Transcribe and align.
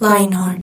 Lionheart. 0.00 0.63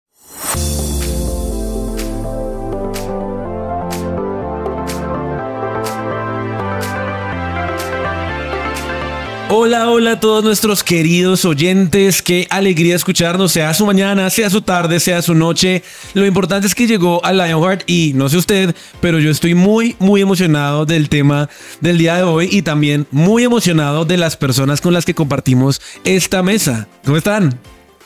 Hola, 9.57 9.89
hola 9.89 10.13
a 10.13 10.21
todos 10.21 10.43
nuestros 10.43 10.83
queridos 10.83 11.45
oyentes. 11.45 12.23
Qué 12.23 12.49
alegría 12.51 12.97
escucharnos, 12.97 13.53
sea 13.53 13.73
su 13.73 13.87
mañana, 13.87 14.29
sea 14.29 14.51
su 14.51 14.63
tarde, 14.63 14.99
sea 14.99 15.23
su 15.23 15.33
noche. 15.33 15.85
Lo 16.13 16.27
importante 16.27 16.67
es 16.67 16.75
que 16.75 16.89
llegó 16.89 17.25
a 17.25 17.33
Lionheart 17.33 17.85
y 17.89 18.11
no 18.17 18.29
sé 18.29 18.37
usted, 18.37 18.75
pero 19.01 19.21
yo 19.21 19.31
estoy 19.31 19.55
muy, 19.55 19.95
muy 20.01 20.21
emocionado 20.23 20.87
del 20.87 21.09
tema 21.09 21.49
del 21.81 21.99
día 21.99 22.17
de 22.17 22.25
hoy 22.25 22.49
y 22.51 22.63
también 22.63 23.07
muy 23.13 23.45
emocionado 23.45 24.05
de 24.05 24.17
las 24.17 24.37
personas 24.37 24.81
con 24.81 24.93
las 24.93 25.05
que 25.05 25.15
compartimos 25.15 25.81
esta 26.03 26.43
mesa. 26.43 26.89
¿Cómo 27.05 27.17
están? 27.17 27.57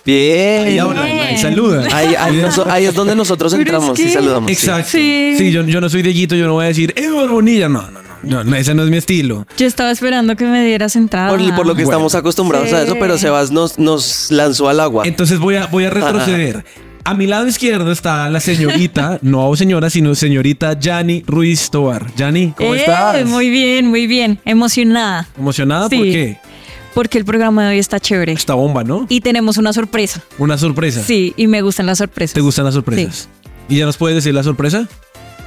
Bien. 0.05 0.67
Ahí 0.67 0.78
hablan, 0.78 1.05
ahí 1.06 1.39
saludan. 1.39 1.91
Ahí, 1.95 2.15
ahí 2.15 2.37
noso- 2.42 2.67
ahí 2.70 2.84
es 2.84 2.95
donde 2.95 3.17
nosotros 3.17 3.53
Pero 3.53 3.62
es 3.62 3.69
entramos 3.75 3.98
y 3.98 4.11
saludamos. 4.11 4.51
Exacto. 4.51 4.91
Sí. 4.91 5.34
Sí, 5.39 5.51
yo, 5.51 5.62
yo 5.65 5.80
no 5.80 5.89
soy 5.89 6.03
Dieguito, 6.03 6.34
yo 6.37 6.47
no 6.47 6.53
voy 6.53 6.67
a 6.67 6.69
decir, 6.69 6.92
¡eh, 6.95 7.09
Bonilla! 7.09 7.70
No, 7.70 7.91
no, 7.91 8.03
no, 8.03 8.08
no, 8.22 8.44
no, 8.44 8.56
ese 8.56 8.74
no 8.74 8.83
es 8.84 8.91
mi 8.91 8.97
estilo. 8.97 9.47
Yo 9.56 9.66
estaba 9.66 9.91
esperando 9.91 10.36
que 10.36 10.44
me 10.44 10.64
dieras 10.64 10.97
entrada. 10.97 11.30
Por, 11.30 11.38
por 11.55 11.66
lo 11.66 11.74
que 11.74 11.84
Bueno. 11.84 11.97
estamos 11.98 12.14
acostumbrados 12.14 12.72
a 12.72 12.83
eso, 12.83 12.97
pero 12.98 13.19
Sebas 13.19 13.50
nos, 13.50 13.78
nos 13.78 14.30
lanzó 14.30 14.69
al 14.69 14.80
agua. 14.80 15.05
Entonces 15.06 15.38
voy 15.38 15.56
a, 15.56 15.66
voy 15.66 15.84
a 15.84 15.91
retroceder. 15.91 16.64
A 17.05 17.14
mi 17.14 17.27
lado 17.27 17.47
izquierdo 17.47 17.91
está 17.91 18.28
la 18.28 18.38
señorita, 18.41 19.19
no 19.22 19.55
señora, 19.56 19.88
sino 19.88 20.14
señorita 20.14 20.78
Yani 20.78 21.25
Ruiz 21.27 21.70
Tobar. 21.70 22.06
Yani, 22.16 22.52
¿cómo 22.56 22.75
Eh, 22.75 22.80
estás? 22.80 23.25
Muy 23.27 23.48
bien, 23.48 23.86
muy 23.86 24.06
bien. 24.06 24.38
Emocionada. 24.44 25.27
¿Emocionada? 25.38 25.88
Sí. 25.88 25.97
¿Por 25.97 26.05
qué? 26.06 26.36
Porque 26.94 27.16
el 27.19 27.25
programa 27.25 27.64
de 27.64 27.70
hoy 27.70 27.78
está 27.78 28.00
chévere. 28.00 28.32
Esta 28.32 28.55
bomba, 28.55 28.82
¿no? 28.84 29.06
Y 29.08 29.20
tenemos 29.20 29.56
una 29.56 29.72
sorpresa. 29.72 30.20
Una 30.36 30.58
sorpresa. 30.58 31.03
Sí, 31.03 31.32
y 31.36 31.47
me 31.47 31.62
gustan 31.62 31.86
las 31.86 31.98
sorpresas. 31.98 32.34
¿Te 32.34 32.41
gustan 32.41 32.64
las 32.64 32.75
sorpresas? 32.75 33.28
¿Y 33.69 33.77
ya 33.78 33.86
nos 33.86 33.97
puedes 33.97 34.16
decir 34.16 34.34
la 34.34 34.42
sorpresa? 34.42 34.88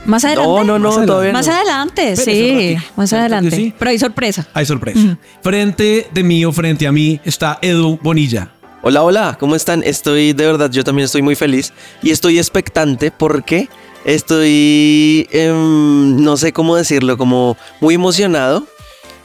Más 0.05 0.25
adelante. 0.25 0.49
no, 0.49 0.63
no, 0.63 0.79
no, 0.79 0.97
Más 0.97 1.05
todavía 1.05 1.31
Más 1.31 1.47
no. 1.47 1.53
adelante, 1.53 2.11
Espérese 2.13 2.77
sí. 2.79 2.85
Más 2.95 3.13
adelante. 3.13 3.55
sí. 3.55 3.73
Pero 3.77 3.91
hay 3.91 3.99
sorpresa. 3.99 4.47
Hay 4.53 4.65
sorpresa. 4.65 5.17
Frente 5.43 6.07
de 6.11 6.23
mí 6.23 6.43
o 6.45 6.51
frente 6.51 6.87
a 6.87 6.91
mí 6.91 7.19
está 7.23 7.59
Edu 7.61 7.99
Bonilla. 8.01 8.49
Hola, 8.83 9.03
hola, 9.03 9.37
¿cómo 9.39 9.55
están? 9.55 9.83
Estoy, 9.83 10.33
de 10.33 10.43
verdad, 10.45 10.71
yo 10.71 10.83
también 10.83 11.05
estoy 11.05 11.21
muy 11.21 11.35
feliz 11.35 11.71
y 12.01 12.09
estoy 12.09 12.39
expectante 12.39 13.11
porque 13.11 13.69
estoy, 14.05 15.27
em, 15.31 16.23
no 16.23 16.35
sé 16.37 16.51
cómo 16.51 16.75
decirlo, 16.75 17.17
como 17.17 17.57
muy 17.79 17.93
emocionado 17.95 18.65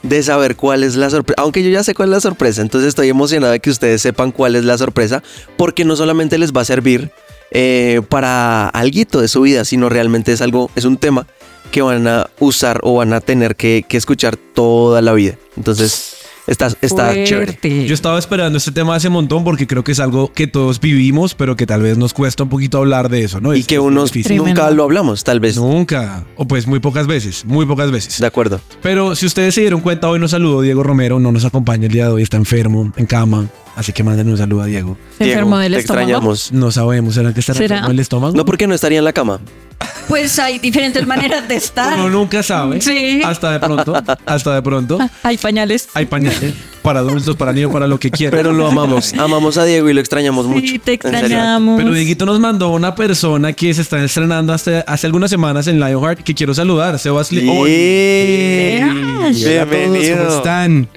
de 0.03 0.21
saber 0.21 0.55
cuál 0.55 0.83
es 0.83 0.95
la 0.95 1.09
sorpresa. 1.09 1.41
Aunque 1.41 1.63
yo 1.63 1.69
ya 1.71 1.83
sé 1.83 1.95
cuál 1.95 2.09
es 2.09 2.13
la 2.13 2.21
sorpresa, 2.21 2.61
entonces 2.61 2.89
estoy 2.89 3.09
emocionado 3.09 3.51
de 3.51 3.59
que 3.59 3.71
ustedes 3.71 4.01
sepan 4.01 4.31
cuál 4.31 4.55
es 4.55 4.63
la 4.63 4.77
sorpresa 4.77 5.23
porque 5.57 5.85
no 5.85 5.95
solamente 5.95 6.37
les 6.37 6.51
va 6.53 6.61
a 6.61 6.65
servir 6.65 7.09
eh, 7.51 8.01
para 8.09 8.69
algo 8.69 9.21
de 9.21 9.27
su 9.27 9.41
vida, 9.41 9.65
sino 9.65 9.89
realmente 9.89 10.31
es 10.33 10.41
algo, 10.41 10.69
es 10.75 10.85
un 10.85 10.97
tema 10.97 11.27
que 11.71 11.81
van 11.81 12.07
a 12.07 12.27
usar 12.39 12.79
o 12.83 12.95
van 12.95 13.13
a 13.13 13.19
tener 13.21 13.55
que, 13.55 13.83
que 13.87 13.97
escuchar 13.97 14.37
toda 14.37 15.01
la 15.01 15.11
vida. 15.13 15.35
Entonces, 15.57 16.15
está, 16.47 16.67
está 16.81 17.13
chévere. 17.25 17.59
Yo 17.85 17.93
estaba 17.93 18.17
esperando 18.17 18.57
este 18.57 18.71
tema 18.71 18.95
hace 18.95 19.07
un 19.07 19.15
montón 19.15 19.43
porque 19.43 19.67
creo 19.67 19.83
que 19.83 19.91
es 19.91 19.99
algo 19.99 20.31
que 20.31 20.47
todos 20.47 20.79
vivimos, 20.79 21.35
pero 21.35 21.55
que 21.57 21.65
tal 21.65 21.81
vez 21.81 21.97
nos 21.97 22.13
cuesta 22.13 22.43
un 22.43 22.49
poquito 22.49 22.77
hablar 22.77 23.09
de 23.09 23.23
eso, 23.25 23.41
¿no? 23.41 23.53
Y 23.53 23.59
Es- 23.59 23.67
que 23.67 23.79
unos 23.79 24.13
nunca 24.29 24.71
lo 24.71 24.83
hablamos, 24.83 25.23
tal 25.25 25.41
vez. 25.41 25.57
Nunca. 25.57 26.23
O 26.37 26.47
pues 26.47 26.67
muy 26.67 26.79
pocas 26.79 27.05
veces, 27.05 27.43
muy 27.43 27.65
pocas 27.65 27.91
veces. 27.91 28.17
De 28.19 28.27
acuerdo. 28.27 28.61
Pero 28.81 29.15
si 29.15 29.25
ustedes 29.25 29.53
se 29.53 29.61
dieron 29.61 29.81
cuenta, 29.81 30.07
hoy 30.09 30.19
nos 30.19 30.31
saludó 30.31 30.61
Diego 30.61 30.83
Romero, 30.83 31.19
no 31.19 31.33
nos 31.33 31.43
acompaña 31.43 31.87
el 31.87 31.91
día 31.91 32.05
de 32.05 32.11
hoy, 32.13 32.23
está 32.23 32.37
enfermo, 32.37 32.93
en 32.95 33.05
cama. 33.05 33.47
Así 33.77 33.93
que 33.93 34.03
manden 34.03 34.27
un 34.27 34.37
saludo 34.37 34.63
a 34.63 34.65
Diego. 34.65 34.97
¿Se 35.19 35.25
Diego, 35.25 35.39
enfermó 35.41 35.59
del 35.59 35.73
te 35.73 35.79
estómago? 35.79 36.01
extrañamos. 36.01 36.51
No 36.51 36.71
sabemos, 36.71 37.13
¿será 37.13 37.31
que 37.31 37.39
estará 37.41 37.57
¿Será? 37.59 37.75
enfermo 37.75 37.91
el 37.91 37.99
estómago? 37.99 38.35
No 38.35 38.43
porque 38.43 38.65
no 38.65 38.73
estaría 38.73 38.97
en 38.97 39.05
la 39.05 39.13
cama. 39.13 39.39
Pues 40.07 40.39
hay 40.39 40.57
diferentes 40.57 41.05
maneras 41.05 41.47
de 41.47 41.57
estar. 41.57 41.93
Uno 41.93 42.09
nunca 42.09 42.41
sabe. 42.41 42.81
Sí. 42.81 43.21
Hasta 43.23 43.51
de 43.51 43.59
pronto, 43.59 43.93
hasta 44.25 44.55
de 44.55 44.61
pronto. 44.63 44.97
Hay 45.21 45.37
pañales. 45.37 45.89
Hay 45.93 46.07
pañales 46.07 46.55
para 46.81 47.01
adultos, 47.01 47.35
para 47.35 47.53
niños, 47.53 47.71
para 47.71 47.85
lo 47.85 47.99
que 47.99 48.09
quieran. 48.09 48.35
Pero 48.35 48.51
lo 48.51 48.65
amamos. 48.67 49.13
Amamos 49.13 49.57
a 49.57 49.65
Diego 49.65 49.87
y 49.89 49.93
lo 49.93 49.99
extrañamos 49.99 50.47
mucho. 50.47 50.65
Sí, 50.65 50.79
te 50.79 50.93
extrañamos. 50.93 51.77
Pero 51.77 51.93
Dieguito 51.93 52.25
nos 52.25 52.39
mandó 52.39 52.69
una 52.69 52.95
persona 52.95 53.53
que 53.53 53.71
se 53.75 53.81
está 53.83 54.03
estrenando 54.03 54.53
hace, 54.53 54.83
hace 54.87 55.05
algunas 55.05 55.29
semanas 55.29 55.67
en 55.67 55.79
Lionheart 55.79 56.21
que 56.21 56.33
quiero 56.33 56.55
saludar, 56.55 56.97
Sebastián. 56.97 57.45
Sí. 57.45 58.79
Todos, 58.79 59.35
Bienvenido. 59.43 60.17
¿cómo 60.25 60.37
están? 60.37 60.87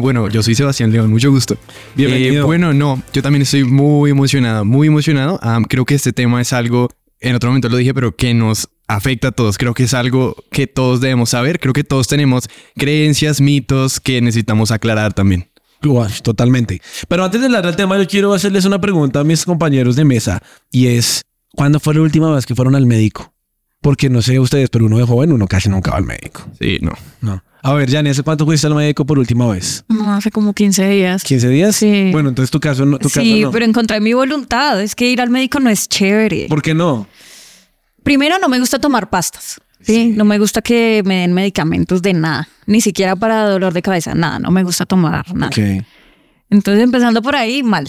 Bueno, 0.00 0.30
yo 0.30 0.42
soy 0.42 0.54
Sebastián 0.54 0.90
León, 0.90 1.10
mucho 1.10 1.30
gusto. 1.30 1.58
Bienvenido. 1.94 2.42
Eh, 2.42 2.42
bueno, 2.42 2.72
no, 2.72 3.02
yo 3.12 3.20
también 3.20 3.42
estoy 3.42 3.64
muy 3.64 4.10
emocionado, 4.10 4.64
muy 4.64 4.88
emocionado. 4.88 5.38
Ah, 5.42 5.60
creo 5.68 5.84
que 5.84 5.94
este 5.94 6.14
tema 6.14 6.40
es 6.40 6.54
algo, 6.54 6.88
en 7.20 7.34
otro 7.34 7.50
momento 7.50 7.68
lo 7.68 7.76
dije, 7.76 7.92
pero 7.92 8.16
que 8.16 8.32
nos 8.32 8.70
afecta 8.88 9.28
a 9.28 9.32
todos. 9.32 9.58
Creo 9.58 9.74
que 9.74 9.82
es 9.82 9.92
algo 9.92 10.36
que 10.50 10.66
todos 10.66 11.02
debemos 11.02 11.30
saber. 11.30 11.60
Creo 11.60 11.74
que 11.74 11.84
todos 11.84 12.08
tenemos 12.08 12.48
creencias, 12.76 13.42
mitos 13.42 14.00
que 14.00 14.22
necesitamos 14.22 14.70
aclarar 14.70 15.12
también. 15.12 15.50
Uy, 15.82 16.08
totalmente. 16.22 16.80
Pero 17.06 17.22
antes 17.22 17.40
de 17.40 17.46
hablar 17.46 17.66
del 17.66 17.76
tema, 17.76 17.98
yo 17.98 18.08
quiero 18.08 18.32
hacerles 18.32 18.64
una 18.64 18.80
pregunta 18.80 19.20
a 19.20 19.24
mis 19.24 19.44
compañeros 19.44 19.96
de 19.96 20.06
mesa 20.06 20.42
y 20.70 20.86
es, 20.86 21.24
¿cuándo 21.54 21.78
fue 21.78 21.94
la 21.94 22.00
última 22.00 22.34
vez 22.34 22.46
que 22.46 22.54
fueron 22.54 22.74
al 22.74 22.86
médico? 22.86 23.33
Porque 23.84 24.08
no 24.08 24.22
sé 24.22 24.40
ustedes, 24.40 24.70
pero 24.70 24.86
uno 24.86 24.96
de 24.96 25.04
joven, 25.04 25.30
uno 25.30 25.46
casi 25.46 25.68
nunca 25.68 25.90
va 25.90 25.98
al 25.98 26.04
médico. 26.04 26.40
Sí, 26.58 26.78
no. 26.80 26.92
No. 27.20 27.44
A 27.62 27.74
ver, 27.74 27.90
Jani, 27.90 28.08
¿hace 28.08 28.22
cuánto 28.22 28.46
fuiste 28.46 28.66
al 28.66 28.74
médico 28.74 29.04
por 29.04 29.18
última 29.18 29.46
vez? 29.46 29.84
No, 29.88 30.14
hace 30.14 30.30
como 30.30 30.54
15 30.54 30.88
días. 30.88 31.22
¿15 31.22 31.48
días? 31.50 31.76
Sí. 31.76 32.08
Bueno, 32.10 32.30
entonces 32.30 32.50
tu 32.50 32.60
caso 32.60 32.86
no. 32.86 32.98
Tu 32.98 33.10
Sí, 33.10 33.20
caso 33.20 33.40
no. 33.42 33.50
pero 33.50 33.66
en 33.66 33.74
contra 33.74 33.96
de 33.96 34.00
mi 34.00 34.14
voluntad. 34.14 34.80
Es 34.80 34.94
que 34.94 35.10
ir 35.10 35.20
al 35.20 35.28
médico 35.28 35.60
no 35.60 35.68
es 35.68 35.86
chévere. 35.86 36.46
¿Por 36.48 36.62
qué 36.62 36.72
no? 36.72 37.06
Primero, 38.02 38.38
no 38.38 38.48
me 38.48 38.58
gusta 38.58 38.78
tomar 38.78 39.10
pastas. 39.10 39.60
Sí, 39.82 40.14
no 40.16 40.24
me 40.24 40.38
gusta 40.38 40.62
que 40.62 41.02
me 41.04 41.16
den 41.16 41.34
medicamentos 41.34 42.00
de 42.00 42.14
nada, 42.14 42.48
ni 42.64 42.80
siquiera 42.80 43.16
para 43.16 43.46
dolor 43.46 43.74
de 43.74 43.82
cabeza, 43.82 44.14
nada, 44.14 44.38
no 44.38 44.50
me 44.50 44.62
gusta 44.62 44.86
tomar 44.86 45.34
nada. 45.34 45.48
Ok. 45.48 45.84
Entonces, 46.48 46.82
empezando 46.84 47.20
por 47.20 47.36
ahí, 47.36 47.62
mal. 47.62 47.86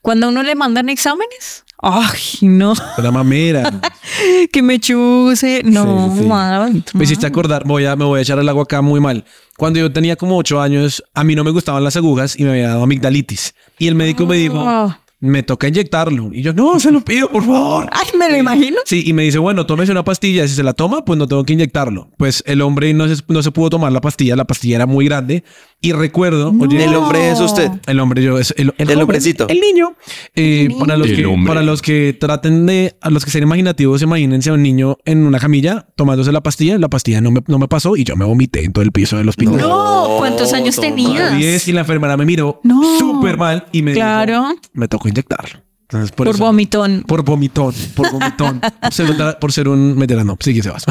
Cuando 0.00 0.24
a 0.26 0.28
uno 0.30 0.42
le 0.42 0.54
mandan 0.54 0.88
exámenes, 0.88 1.64
ay, 1.84 2.48
no, 2.48 2.74
La 2.98 3.10
mamera. 3.10 3.80
que 4.52 4.62
me 4.62 4.78
chuse, 4.80 5.62
no, 5.64 6.10
Sí, 6.14 6.20
sí. 6.22 6.26
mal, 6.26 6.84
Me 6.94 7.04
hiciste 7.04 7.26
acordar, 7.26 7.64
voy 7.66 7.84
a, 7.86 7.96
me 7.96 8.04
voy 8.04 8.18
a 8.18 8.22
echar 8.22 8.38
el 8.38 8.48
agua 8.48 8.64
acá 8.64 8.80
muy 8.82 9.00
mal. 9.00 9.24
Cuando 9.56 9.78
yo 9.78 9.92
tenía 9.92 10.16
como 10.16 10.36
8 10.36 10.60
años, 10.60 11.02
a 11.14 11.24
mí 11.24 11.34
no 11.34 11.44
me 11.44 11.50
gustaban 11.50 11.84
las 11.84 11.96
agujas 11.96 12.38
y 12.38 12.44
me 12.44 12.50
había 12.50 12.68
dado 12.68 12.82
amigdalitis. 12.82 13.54
Y 13.78 13.86
el 13.88 13.94
médico 13.94 14.26
me 14.26 14.36
dijo, 14.36 14.58
Ah. 14.66 15.00
me 15.20 15.42
toca 15.42 15.68
inyectarlo. 15.68 16.30
Y 16.32 16.42
yo, 16.42 16.52
no, 16.52 16.78
se 16.80 16.90
lo 16.90 17.00
pido, 17.02 17.30
por 17.30 17.44
favor. 17.44 17.88
Ay, 17.92 18.18
me 18.18 18.28
lo 18.30 18.36
imagino. 18.36 18.78
Sí, 18.84 19.04
y 19.06 19.12
me 19.12 19.22
dice, 19.22 19.38
bueno, 19.38 19.64
tómese 19.64 19.92
una 19.92 20.04
pastilla. 20.04 20.46
Si 20.48 20.54
se 20.54 20.62
la 20.62 20.72
toma, 20.74 21.04
pues 21.04 21.18
no 21.18 21.26
tengo 21.28 21.44
que 21.44 21.52
inyectarlo. 21.54 22.10
Pues 22.18 22.42
el 22.46 22.60
hombre 22.62 22.92
no 22.94 23.08
se, 23.08 23.22
no 23.28 23.42
se 23.42 23.50
pudo 23.52 23.70
tomar 23.70 23.90
la 23.92 24.00
pastilla. 24.00 24.36
La 24.36 24.44
pastilla 24.44 24.76
era 24.76 24.86
muy 24.86 25.04
grande. 25.06 25.44
Y 25.84 25.92
recuerdo, 25.92 26.52
oye, 26.60 26.82
El 26.84 26.94
hombre 26.94 27.30
es 27.30 27.40
usted. 27.40 27.70
el 27.86 28.00
hombre, 28.00 28.22
yo, 28.22 28.38
es 28.38 28.54
el, 28.56 28.72
El 28.78 28.86
joven, 28.86 29.00
hombrecito. 29.02 29.46
El 29.48 29.60
niño. 29.60 29.94
Eh, 30.34 30.68
para, 30.78 30.96
los 30.96 31.08
El 31.08 31.16
que, 31.16 31.26
hombre. 31.26 31.46
para 31.48 31.62
los 31.62 31.82
que 31.82 32.16
traten 32.18 32.64
de, 32.66 32.96
a 33.02 33.10
los 33.10 33.24
que 33.24 33.30
sean 33.30 33.42
imaginativos, 33.44 34.00
imagínense 34.02 34.48
a 34.50 34.54
un 34.54 34.62
niño 34.62 34.96
en 35.04 35.26
una 35.26 35.38
camilla 35.38 35.86
tomándose 35.96 36.32
la 36.32 36.42
pastilla. 36.42 36.78
La 36.78 36.88
pastilla 36.88 37.20
no 37.20 37.30
me, 37.30 37.40
no 37.46 37.58
me 37.58 37.68
pasó 37.68 37.96
y 37.96 38.04
yo 38.04 38.16
me 38.16 38.24
vomité 38.24 38.64
en 38.64 38.72
todo 38.72 38.82
el 38.82 38.92
piso 38.92 39.16
del 39.18 39.28
hospital. 39.28 39.58
No, 39.58 40.14
¿cuántos 40.18 40.52
años 40.54 40.76
tenías? 40.80 41.36
10 41.36 41.68
y 41.68 41.72
la 41.72 41.80
enfermera 41.80 42.16
me 42.16 42.24
miró 42.24 42.60
No. 42.64 42.98
súper 42.98 43.36
mal 43.36 43.66
y 43.72 43.82
me 43.82 43.92
Claro. 43.92 44.48
dijo, 44.48 44.60
me 44.72 44.88
tocó 44.88 45.08
inyectarlo. 45.08 45.60
Entonces, 45.82 46.12
por, 46.12 46.26
Por 46.26 46.34
eso- 46.34 46.44
vomitón. 46.44 47.04
Por 47.06 47.22
vomitón, 47.24 47.74
por 47.94 48.10
vomitón. 48.10 48.60
por, 48.80 48.92
ser, 48.92 49.36
por 49.38 49.52
ser 49.52 49.68
un 49.68 49.96
veterano. 49.98 50.36
Sigue, 50.40 50.62
Sebas. 50.62 50.86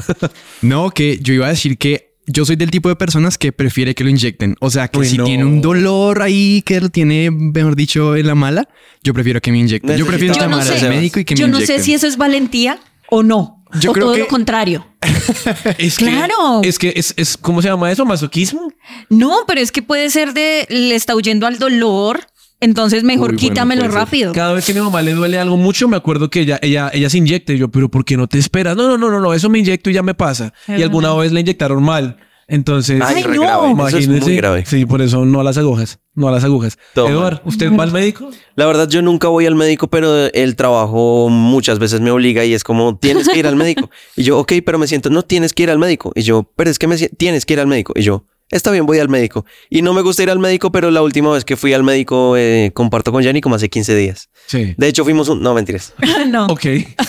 No, 0.61 0.91
que 0.91 1.17
yo 1.19 1.33
iba 1.33 1.47
a 1.47 1.49
decir 1.49 1.79
que 1.79 2.12
yo 2.25 2.45
soy 2.45 2.55
del 2.55 2.71
tipo 2.71 2.89
de 2.89 2.95
personas 2.95 3.37
que 3.37 3.51
prefiere 3.51 3.95
que 3.95 4.03
lo 4.03 4.09
inyecten. 4.09 4.55
O 4.61 4.69
sea, 4.69 4.87
que 4.87 4.99
Uy, 4.99 5.07
si 5.07 5.17
no. 5.17 5.25
tiene 5.25 5.43
un 5.45 5.61
dolor 5.61 6.21
ahí 6.21 6.61
que 6.65 6.79
lo 6.81 6.89
tiene, 6.89 7.31
mejor 7.31 7.75
dicho, 7.75 8.15
en 8.15 8.27
la 8.27 8.35
mala, 8.35 8.67
yo 9.03 9.13
prefiero 9.13 9.41
que 9.41 9.51
me 9.51 9.59
inyecten. 9.59 9.97
Yo 9.97 10.05
prefiero 10.05 10.33
llamar 10.33 10.63
Yo 10.65 10.71
no 10.73 10.77
sé. 10.79 10.85
al 10.85 10.93
médico 10.93 11.19
y 11.19 11.25
que 11.25 11.35
Yo 11.35 11.47
me 11.47 11.51
no 11.51 11.57
inyecten. 11.57 11.77
sé 11.79 11.83
si 11.83 11.93
eso 11.93 12.07
es 12.07 12.17
valentía 12.17 12.79
o 13.09 13.23
no. 13.23 13.63
Yo 13.79 13.89
o 13.91 13.93
creo 13.93 14.05
todo 14.05 14.13
que- 14.13 14.19
lo 14.21 14.27
contrario. 14.27 14.85
Es 15.77 15.97
Claro. 15.97 16.61
Es 16.63 16.77
que 16.79 16.93
es, 16.95 17.13
es, 17.17 17.37
¿cómo 17.37 17.61
se 17.61 17.67
llama 17.69 17.91
eso? 17.91 18.05
¿Masoquismo? 18.05 18.71
No, 19.09 19.39
pero 19.47 19.61
es 19.61 19.71
que 19.71 19.81
puede 19.81 20.09
ser 20.09 20.33
de 20.33 20.65
le 20.69 20.95
está 20.95 21.15
huyendo 21.15 21.47
al 21.47 21.57
dolor 21.59 22.21
Entonces 22.63 23.03
mejor 23.03 23.31
Uy, 23.31 23.35
bueno, 23.37 23.49
quítamelo 23.49 23.87
rápido. 23.87 24.31
Cada 24.33 24.53
vez 24.53 24.65
que 24.65 24.71
a 24.71 24.75
mi 24.75 24.81
mamá 24.81 25.01
le 25.01 25.13
duele 25.13 25.37
algo 25.37 25.57
mucho, 25.57 25.87
me 25.87 25.97
acuerdo 25.97 26.29
que 26.29 26.41
ella, 26.41 26.59
ella, 26.61 26.89
ella 26.93 27.09
se 27.09 27.17
inyecta. 27.17 27.53
Y 27.53 27.57
yo, 27.57 27.69
pero 27.69 27.89
¿por 27.89 28.05
qué 28.05 28.17
no 28.17 28.27
te 28.27 28.37
esperas? 28.37 28.75
No, 28.75 28.87
no, 28.87 28.97
no, 28.97 29.09
no, 29.09 29.19
no, 29.19 29.33
eso 29.33 29.49
me 29.49 29.59
inyecto 29.59 29.89
y 29.89 29.93
ya 29.93 30.03
me 30.03 30.13
pasa. 30.13 30.53
Y 30.67 30.81
alguna 30.81 31.13
vez 31.13 31.31
le 31.31 31.41
inyectaron 31.41 31.83
mal. 31.83 32.17
Entonces, 32.47 33.01
Ay, 33.01 33.23
no. 33.23 33.41
grave. 33.41 33.71
Eso 33.71 33.97
es 33.97 34.03
imagínese. 34.05 34.25
muy 34.25 34.35
grave. 34.35 34.65
Sí, 34.65 34.85
por 34.85 35.01
eso 35.01 35.25
no 35.25 35.39
a 35.39 35.43
las 35.43 35.57
agujas. 35.57 35.99
No 36.13 36.27
a 36.27 36.31
las 36.31 36.43
agujas. 36.43 36.77
Toma. 36.93 37.09
Eduard, 37.09 37.41
¿usted 37.45 37.71
va 37.71 37.83
al 37.83 37.91
médico? 37.91 38.29
La 38.55 38.65
verdad, 38.65 38.87
yo 38.89 39.01
nunca 39.01 39.29
voy 39.29 39.45
al 39.45 39.55
médico, 39.55 39.87
pero 39.87 40.27
el 40.27 40.55
trabajo 40.55 41.29
muchas 41.29 41.79
veces 41.79 42.01
me 42.01 42.11
obliga 42.11 42.45
y 42.45 42.53
es 42.53 42.63
como, 42.63 42.97
tienes 42.97 43.29
que 43.29 43.39
ir 43.39 43.47
al 43.47 43.55
médico. 43.55 43.89
Y 44.15 44.23
yo, 44.23 44.37
ok, 44.39 44.53
pero 44.65 44.77
me 44.77 44.87
siento, 44.87 45.09
no 45.09 45.23
tienes 45.23 45.53
que 45.53 45.63
ir 45.63 45.71
al 45.71 45.79
médico. 45.79 46.11
Y 46.15 46.21
yo, 46.21 46.43
pero 46.55 46.69
es 46.69 46.77
que 46.77 46.87
me 46.87 46.97
siento, 46.97 47.15
tienes 47.17 47.45
que 47.45 47.53
ir 47.53 47.59
al 47.61 47.67
médico. 47.67 47.93
Y 47.95 48.01
yo, 48.03 48.25
está 48.53 48.71
bien, 48.71 48.85
voy 48.85 48.99
al 48.99 49.09
médico. 49.09 49.45
Y 49.69 49.81
no 49.81 49.93
me 49.93 50.01
gusta 50.01 50.23
ir 50.23 50.29
al 50.29 50.39
médico, 50.39 50.71
pero 50.71 50.89
la 50.91 51.01
última 51.01 51.31
vez 51.31 51.43
que 51.45 51.57
fui 51.57 51.73
al 51.73 51.83
médico, 51.83 52.35
eh, 52.37 52.71
comparto 52.73 53.11
con 53.11 53.23
Jenny 53.23 53.41
como 53.41 53.55
hace 53.55 53.69
15 53.69 53.95
días. 53.95 54.29
Sí. 54.47 54.73
De 54.77 54.87
hecho, 54.87 55.03
fuimos 55.03 55.27
un... 55.29 55.41
No, 55.41 55.53
mentiras. 55.53 55.93
no. 56.27 56.45
Ok. 56.47 56.65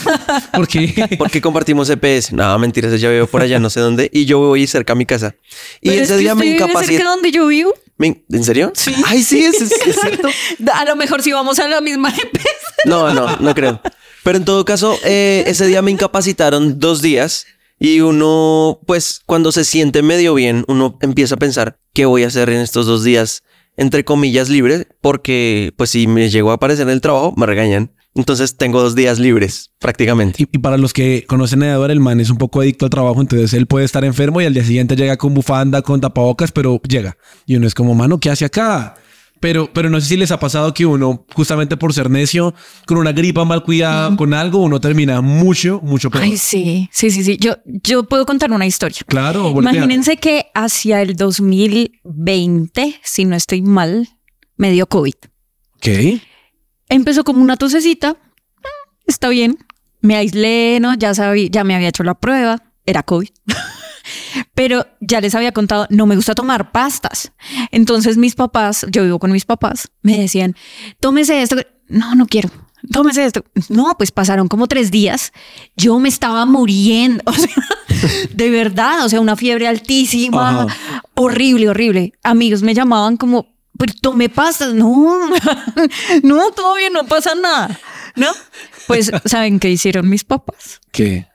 ¿Por 0.55 0.69
qué? 0.69 1.17
Porque 1.19 1.41
compartimos 1.41 1.89
EPS. 1.91 2.33
No, 2.33 2.59
mentiras, 2.59 2.93
ella 2.93 3.11
vive 3.11 3.27
por 3.27 3.43
allá, 3.43 3.59
no 3.59 3.71
sé 3.71 3.81
dónde. 3.81 4.11
Y 4.13 4.25
yo 4.25 4.39
voy 4.39 4.67
cerca 4.67 4.93
a 4.93 4.97
mi 4.97 5.07
casa. 5.07 5.35
Y 5.81 5.91
Pero 5.91 6.03
es 6.03 6.09
ese 6.11 6.15
que 6.15 6.21
día 6.21 6.35
me 6.35 6.47
incapacité. 6.47 6.97
cerca 6.97 7.11
donde 7.11 7.31
yo 7.31 7.47
vivo. 7.47 7.73
Me- 7.97 8.25
¿En 8.31 8.43
serio? 8.45 8.73
Sí. 8.75 8.93
Ay, 9.07 9.23
sí, 9.23 9.45
es, 9.45 9.61
es- 9.61 9.73
es 9.87 9.97
cierto. 10.01 10.29
A 10.73 10.85
lo 10.85 10.97
mejor 10.97 11.23
si 11.23 11.33
vamos 11.33 11.59
a 11.61 11.69
la 11.69 11.81
misma 11.81 12.11
empresa. 12.11 12.49
No, 12.85 13.13
no, 13.15 13.37
no 13.39 13.55
creo. 13.55 13.81
Pero 14.25 14.39
en 14.39 14.45
todo 14.45 14.65
caso, 14.65 14.99
eh, 15.05 15.45
ese 15.47 15.67
día 15.67 15.83
me 15.83 15.91
incapacitaron 15.91 16.81
dos 16.81 17.03
días 17.03 17.47
y 17.79 18.01
uno, 18.01 18.81
pues 18.87 19.21
cuando 19.27 19.53
se 19.53 19.65
siente 19.65 20.03
medio 20.03 20.35
bien, 20.35 20.65
uno 20.69 20.99
empieza 21.01 21.35
a 21.35 21.39
pensar 21.39 21.79
qué 21.93 22.07
voy 22.07 22.25
a 22.25 22.29
hacer 22.29 22.49
en 22.49 22.61
estos 22.61 22.87
dos 22.87 23.05
días, 23.05 23.43
entre 23.77 24.05
comillas, 24.05 24.49
libres, 24.49 24.87
porque 25.01 25.73
pues 25.77 25.91
si 25.91 26.07
me 26.07 26.31
llego 26.31 26.51
a 26.51 26.55
aparecer 26.55 26.87
en 26.87 26.93
el 26.93 27.01
trabajo, 27.01 27.35
me 27.37 27.47
regañan. 27.47 27.93
Entonces 28.17 28.57
tengo 28.57 28.81
dos 28.81 28.95
días 28.95 29.19
libres, 29.19 29.73
prácticamente. 29.81 30.45
Y, 30.53 30.59
para 30.59 30.79
los 30.79 30.93
que 30.93 31.25
conocen 31.27 31.65
a 31.65 31.73
Eduard, 31.73 31.91
el 31.91 31.99
man 31.99 32.21
es 32.21 32.31
un 32.31 32.39
poco 32.39 32.61
adicto 32.61 32.87
al 32.87 32.91
trabajo, 32.91 33.21
entonces 33.21 33.53
él 33.55 33.67
puede 33.67 33.85
estar 33.85 34.05
enfermo 34.05 34.41
y 34.41 34.45
al 34.45 34.55
día 34.55 34.65
siguiente 34.65 34.95
llega 34.95 35.17
con 35.17 35.35
bufanda, 35.35 35.83
con 35.83 36.01
tapabocas, 36.01 36.53
pero 36.53 36.81
llega. 36.89 37.17
Y 37.45 37.57
uno 37.57 37.67
es 37.67 37.75
como, 37.75 37.93
mano, 37.95 38.21
¿qué 38.21 38.31
hace 38.31 38.45
acá? 38.45 38.95
Pero, 39.45 39.71
pero 39.71 39.91
no 39.91 40.01
sé 40.01 40.09
si 40.09 40.17
les 40.17 40.31
ha 40.31 40.41
pasado 40.41 40.73
que 40.73 40.87
uno, 40.87 41.27
justamente 41.35 41.77
por 41.77 41.93
ser 41.93 42.09
necio, 42.09 42.55
con 42.87 42.97
una 42.97 43.13
gripa 43.13 43.45
mal 43.45 43.63
cuidada, 43.63 44.17
con 44.17 44.33
algo, 44.33 44.63
uno 44.63 44.81
termina 44.81 45.21
mucho, 45.21 45.83
mucho 45.83 46.09
peor. 46.11 46.25
Ay, 46.25 46.39
sí, 46.39 46.89
sí, 46.91 47.11
sí, 47.11 47.23
sí. 47.23 47.37
Yo, 47.37 47.57
yo 47.67 48.05
puedo 48.05 48.25
contar 48.25 48.51
una 48.53 48.65
historia. 48.65 49.01
Claro, 49.07 49.53
voltea. 49.53 49.75
Imagínense 49.75 50.17
que 50.17 50.47
hacia 50.55 51.03
el 51.03 51.15
2020, 51.15 53.01
si 53.03 53.27
no 53.27 53.37
estoy 53.37 53.61
mal, 53.61 54.09
me 54.57 54.71
dio 54.71 54.87
COVID. 54.87 55.13
Ok. 55.75 55.89
Empezó 56.89 57.23
como 57.23 57.43
una 57.43 57.59
tosecita. 57.59 58.17
Ah, 58.65 58.69
Está 59.07 59.29
bien. 59.29 59.59
Me 60.01 60.17
aislé, 60.17 60.79
¿no? 60.81 60.95
Ya 60.95 61.13
sabía, 61.13 61.49
ya 61.51 61.65
me 61.65 61.75
había 61.75 61.89
hecho 61.89 62.03
la 62.03 62.15
prueba. 62.15 62.63
Era 62.87 63.03
COVID. 63.03 63.29
Pero 64.55 64.87
ya 65.01 65.21
les 65.21 65.35
había 65.35 65.53
contado, 65.53 65.87
no 65.91 66.07
me 66.07 66.17
gusta 66.17 66.35
tomar 66.35 66.73
pastas. 66.73 67.33
Entonces 67.71 68.17
mis 68.17 68.35
papás, 68.35 68.87
yo 68.91 69.05
vivo 69.05 69.19
con 69.19 69.33
mis 69.33 69.45
papás, 69.45 69.91
me 70.03 70.19
decían, 70.19 70.55
tómese 71.01 71.43
esto. 71.43 71.57
No, 71.89 72.15
no 72.15 72.27
quiero. 72.27 72.51
Tómese 72.91 73.25
esto. 73.25 73.45
No, 73.69 73.95
pues 73.97 74.11
pasaron 74.11 74.49
como 74.49 74.67
tres 74.67 74.91
días. 74.91 75.33
Yo 75.77 75.99
me 75.99 76.09
estaba 76.09 76.45
muriendo. 76.47 77.23
O 77.95 77.97
sea, 77.97 78.29
de 78.31 78.51
verdad, 78.51 79.05
o 79.05 79.09
sea, 79.09 79.21
una 79.21 79.37
fiebre 79.37 79.69
altísima. 79.69 80.65
Ajá. 80.65 81.03
Horrible, 81.15 81.69
horrible. 81.69 82.13
Amigos 82.25 82.63
me 82.63 82.75
llamaban 82.75 83.17
como, 83.17 83.55
pero 83.79 83.93
tomé 84.01 84.29
pastas. 84.29 84.75
No, 84.75 85.31
no, 86.23 86.51
todavía 86.51 86.91
no 86.91 87.07
pasa 87.07 87.35
nada. 87.35 87.79
¿No? 88.17 88.29
Pues, 88.87 89.11
¿saben 89.25 89.61
qué 89.61 89.71
hicieron 89.71 90.09
mis 90.09 90.25
papás? 90.25 90.81
¿Qué? 90.91 91.29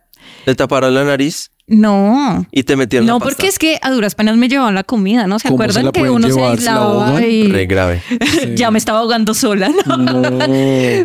Te 0.46 0.54
taparon 0.54 0.94
la 0.94 1.04
nariz 1.04 1.52
No. 1.70 2.46
y 2.52 2.64
te 2.64 2.76
metieron 2.76 3.06
No, 3.08 3.14
la 3.14 3.20
pasta. 3.20 3.30
porque 3.36 3.48
es 3.48 3.60
que 3.60 3.80
a 3.82 3.92
duras 3.92 4.16
penas 4.16 4.36
me 4.38 4.48
llevaban 4.50 4.76
la 4.76 4.84
comida, 4.84 5.28
¿no? 5.28 5.40
¿Se 5.40 5.48
¿Cómo 5.50 5.58
se 5.60 5.64
acuerdan 5.70 5.86
la 5.86 5.92
que 5.92 6.10
uno 6.10 6.28
se 6.28 6.34
llevar? 6.34 6.58
¿Se 6.58 6.66
la 6.66 6.72
aislaba 6.74 7.22
y 7.26 7.52
Re 7.52 7.66
grave. 7.68 8.02
ya 8.56 8.72
me 8.72 8.80
estaba 8.80 9.00
ahogando 9.00 9.34
sola, 9.34 9.70
¿no? 9.70 10.22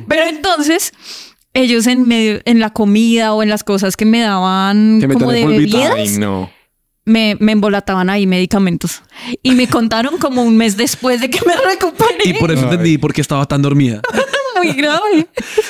Pero 0.09 0.23
entonces, 0.29 0.93
ellos 1.53 1.87
en 1.87 2.09
medio, 2.09 2.41
en 2.47 2.59
la 2.61 2.71
comida 2.71 3.35
o 3.35 3.43
en 3.43 3.49
las 3.51 3.63
cosas 3.63 3.97
que 3.97 4.05
me 4.07 4.21
daban 4.21 5.01
como 5.13 5.31
de 5.31 5.47
bebidas, 5.47 5.93
Ay, 5.95 6.17
no. 6.19 6.51
me, 7.05 7.37
me 7.39 7.53
embolataban 7.53 8.09
ahí 8.11 8.27
medicamentos. 8.27 9.03
Y 9.43 9.53
me 9.53 9.69
contaron 9.69 10.19
como 10.19 10.43
un 10.43 10.57
mes 10.57 10.77
después 10.77 11.21
de 11.21 11.31
que 11.31 11.41
me 11.47 11.55
recuperé. 11.55 12.25
Y 12.25 12.33
por 12.35 12.51
eso 12.51 12.65
entendí 12.65 12.99
por 12.99 13.13
qué 13.13 13.21
estaba 13.21 13.45
tan 13.47 13.61
dormida. 13.63 14.01
Muy 14.65 14.77
grave. 14.77 15.27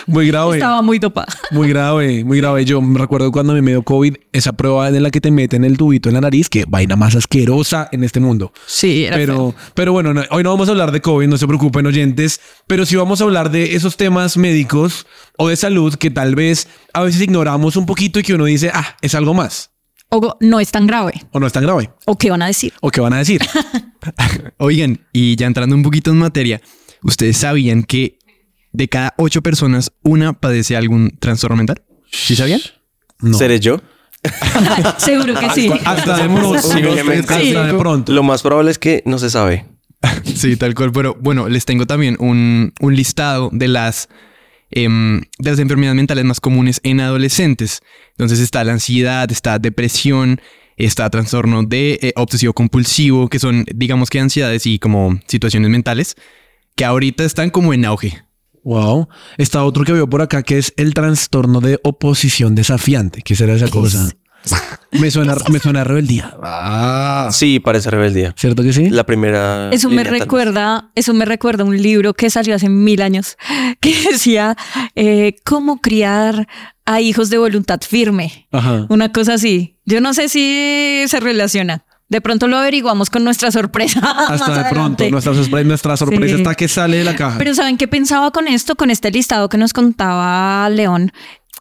Muy 0.06 0.26
grave. 0.29 0.55
Estaba 0.56 0.82
muy 0.82 0.99
dopada. 0.99 1.26
Muy 1.50 1.69
grave, 1.69 2.25
muy 2.25 2.38
grave. 2.38 2.64
Yo 2.64 2.81
me 2.81 2.99
recuerdo 2.99 3.31
cuando 3.32 3.52
me 3.55 3.70
dio 3.70 3.82
COVID, 3.82 4.17
esa 4.32 4.52
prueba 4.52 4.88
en 4.88 5.02
la 5.02 5.11
que 5.11 5.20
te 5.20 5.31
meten 5.31 5.64
el 5.64 5.76
tubito 5.76 6.08
en 6.08 6.14
la 6.14 6.20
nariz, 6.20 6.49
que 6.49 6.64
vaina 6.67 6.96
más 6.96 7.14
asquerosa 7.14 7.88
en 7.93 8.05
este 8.05 8.20
mundo. 8.20 8.52
Sí, 8.67 9.05
era 9.05 9.17
Pero, 9.17 9.55
pero 9.75 9.93
bueno, 9.93 10.14
no- 10.14 10.23
hoy 10.31 10.43
no 10.43 10.50
vamos 10.50 10.69
a 10.69 10.73
hablar 10.73 10.93
de 10.93 11.00
COVID, 11.00 11.26
no 11.29 11.38
se 11.38 11.46
preocupen 11.46 11.87
oyentes, 11.87 12.41
pero 12.67 12.87
sí 12.87 12.96
vamos 12.96 13.20
a 13.20 13.25
hablar 13.25 13.50
de 13.50 13.75
esos 13.75 13.96
temas 13.96 14.37
médicos 14.37 15.06
o 15.38 15.49
de 15.49 15.56
salud 15.56 15.94
que 15.94 16.11
tal 16.11 16.35
vez 16.35 16.69
a 16.93 17.02
veces 17.02 17.20
ignoramos 17.23 17.76
un 17.76 17.87
poquito 17.87 18.19
y 18.19 18.23
que 18.23 18.35
uno 18.35 18.44
dice, 18.44 18.70
ah, 18.73 18.97
es 19.02 19.14
algo 19.14 19.35
más, 19.35 19.70
O 20.11 20.37
no 20.40 20.61
es 20.61 20.70
tan 20.70 20.87
grave. 20.87 21.12
o 21.32 21.40
no 21.40 21.47
es 21.47 21.52
tan 21.52 21.62
grave, 21.64 21.90
¿O 22.06 22.17
qué 22.17 22.31
van 22.31 22.43
a 22.43 22.47
decir? 22.47 22.73
o 22.81 22.90
qué 22.90 23.00
van 23.00 23.12
a 23.14 23.19
decir. 23.19 23.40
Oigan, 24.58 25.00
y 25.12 25.37
ya 25.37 25.47
entrando 25.47 25.75
un 25.75 25.82
poquito 25.82 26.11
en 26.11 26.19
materia, 26.19 26.61
¿ustedes 27.02 27.37
sabían 27.38 27.82
que 27.82 28.19
de 28.75 28.88
cada 28.88 29.15
ocho 29.17 29.41
personas, 29.41 29.93
una 30.03 30.35
padece 30.35 30.76
algún 30.76 31.17
trastorno 31.19 31.56
mental? 31.56 31.82
¿Sí 32.11 32.37
sabían? 32.37 32.61
No. 33.21 33.38
¿Seré 33.38 33.61
yo? 33.61 33.81
Seguro 34.99 35.38
que 35.38 35.50
sí. 35.50 35.71
Hasta 35.85 36.17
de 36.19 36.29
pronto. 36.29 36.61
Posiblemente. 36.61 37.35
Hasta 37.35 37.67
de 37.67 37.75
pronto. 37.75 38.12
Lo 38.12 38.23
más 38.23 38.43
probable 38.43 38.71
es 38.73 38.79
que 38.79 39.03
no 39.06 39.19
se 39.19 39.31
sabe. 39.31 39.67
Sí, 40.25 40.56
tal 40.56 40.75
cual. 40.75 40.93
Pero 40.93 41.17
bueno, 41.19 41.49
les 41.49 41.65
tengo 41.65 41.87
también 41.87 42.17
un, 42.19 42.75
un 42.81 42.94
listado 42.94 43.49
de 43.53 43.69
las, 43.69 44.09
em, 44.71 45.23
de 45.38 45.50
las 45.50 45.59
enfermedades 45.59 45.97
mentales 45.97 46.25
más 46.25 46.41
comunes 46.41 46.81
en 46.82 47.00
adolescentes. 47.00 47.81
Entonces 48.11 48.41
está 48.41 48.65
la 48.65 48.73
ansiedad, 48.73 49.31
está 49.31 49.59
depresión, 49.59 50.41
está 50.76 51.09
trastorno 51.09 51.62
de 51.62 51.99
eh, 52.03 52.12
obsesivo 52.17 52.53
compulsivo, 52.53 53.29
que 53.29 53.38
son, 53.38 53.65
digamos 53.75 54.11
que 54.11 54.21
ansiedades 54.21 54.67
y 54.67 54.79
como 54.79 55.19
situaciones 55.26 55.71
mentales, 55.71 56.17
que 56.76 56.85
ahorita 56.85 57.25
están 57.25 57.50
como 57.50 57.73
en 57.73 57.85
auge. 57.85 58.25
Wow. 58.64 59.08
Está 59.38 59.64
otro 59.64 59.84
que 59.84 59.93
veo 59.93 60.08
por 60.08 60.22
acá 60.22 60.43
que 60.43 60.58
es 60.58 60.72
el 60.76 60.94
trastorno 60.94 61.61
de 61.61 61.78
oposición 61.84 62.55
desafiante. 62.55 63.22
¿Qué 63.22 63.37
será 63.37 63.55
esa 63.55 63.69
cosa? 63.69 64.08
Me 64.93 65.11
suena, 65.11 65.35
me 65.50 65.59
suena 65.59 65.83
a 65.83 65.85
rebeldía. 65.85 66.35
Ah, 66.42 67.28
Sí, 67.33 67.61
parece 67.61 67.90
rebeldía. 67.90 68.35
¿cierto 68.37 68.62
que 68.62 68.73
sí? 68.73 68.90
La 68.90 69.04
primera. 69.04 69.71
Eso 69.71 69.88
me 69.90 70.04
tal 70.04 70.18
recuerda, 70.18 70.90
eso 70.94 71.14
me 71.14 71.25
recuerda 71.25 71.64
un 71.64 71.80
libro 71.80 72.14
que 72.14 72.30
salió 72.30 72.54
hace 72.54 72.68
mil 72.68 73.02
años 73.02 73.37
que 73.80 73.94
decía 74.11 74.56
eh, 74.94 75.37
cómo 75.44 75.80
criar 75.80 76.47
a 76.87 77.00
hijos 77.00 77.30
de 77.30 77.38
voluntad 77.38 77.80
firme. 77.80 78.47
Ajá. 78.52 78.87
Una 78.88 79.12
cosa 79.12 79.35
así. 79.35 79.78
Yo 79.85 80.00
no 80.00 80.14
sé 80.14 80.28
si 80.28 81.04
se 81.06 81.21
relaciona. 81.21 81.85
De 82.08 82.20
pronto 82.20 82.46
lo 82.49 82.58
averiguamos 82.58 83.11
con 83.11 83.25
nuestra 83.25 83.50
sorpresa. 83.50 84.00
Hasta 84.28 84.62
de 84.64 84.70
pronto. 84.70 85.08
Nuestra, 85.11 85.32
sorpre- 85.32 85.64
nuestra 85.64 85.96
sorpresa 85.96 86.34
Sí. 86.37 86.40
está 86.42 86.54
que 86.54 86.68
sale 86.68 86.99
de 86.99 87.04
la 87.04 87.16
caja. 87.16 87.38
Pero 87.38 87.54
¿saben 87.54 87.76
qué 87.76 87.88
pensaba 87.88 88.30
con 88.30 88.46
esto? 88.46 88.76
Con 88.76 88.90
este 88.90 89.11
listado 89.11 89.49
que 89.49 89.56
nos 89.56 89.73
contaba 89.73 90.68
León. 90.70 91.12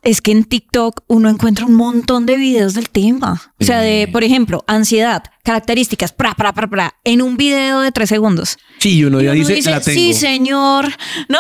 Es 0.02 0.22
que 0.22 0.32
en 0.34 0.44
TikTok 0.44 1.02
uno 1.08 1.30
encuentra 1.30 1.66
un 1.66 1.76
montón 1.76 2.26
de 2.26 2.36
videos 2.36 2.74
del 2.74 2.90
tema. 2.90 3.42
O 3.58 3.64
sea, 3.64 3.80
de, 3.80 4.10
por 4.12 4.26
ejemplo, 4.26 4.66
ansiedad, 4.68 5.24
características, 5.46 6.12
pra, 6.12 6.34
pra, 6.34 6.52
pra, 6.52 6.70
pra, 6.70 6.94
en 7.06 7.22
un 7.22 7.38
video 7.38 7.80
de 7.80 7.94
tres 7.94 8.10
segundos. 8.10 8.58
sí, 8.80 8.98
y 8.98 9.06
uno 9.06 9.22
ya 9.22 9.32
uno 9.32 9.46
dice, 9.48 9.72
la 9.72 9.80
tengo. 9.80 9.98
sí, 9.98 10.14
señor. 10.14 10.90
No. 11.30 11.40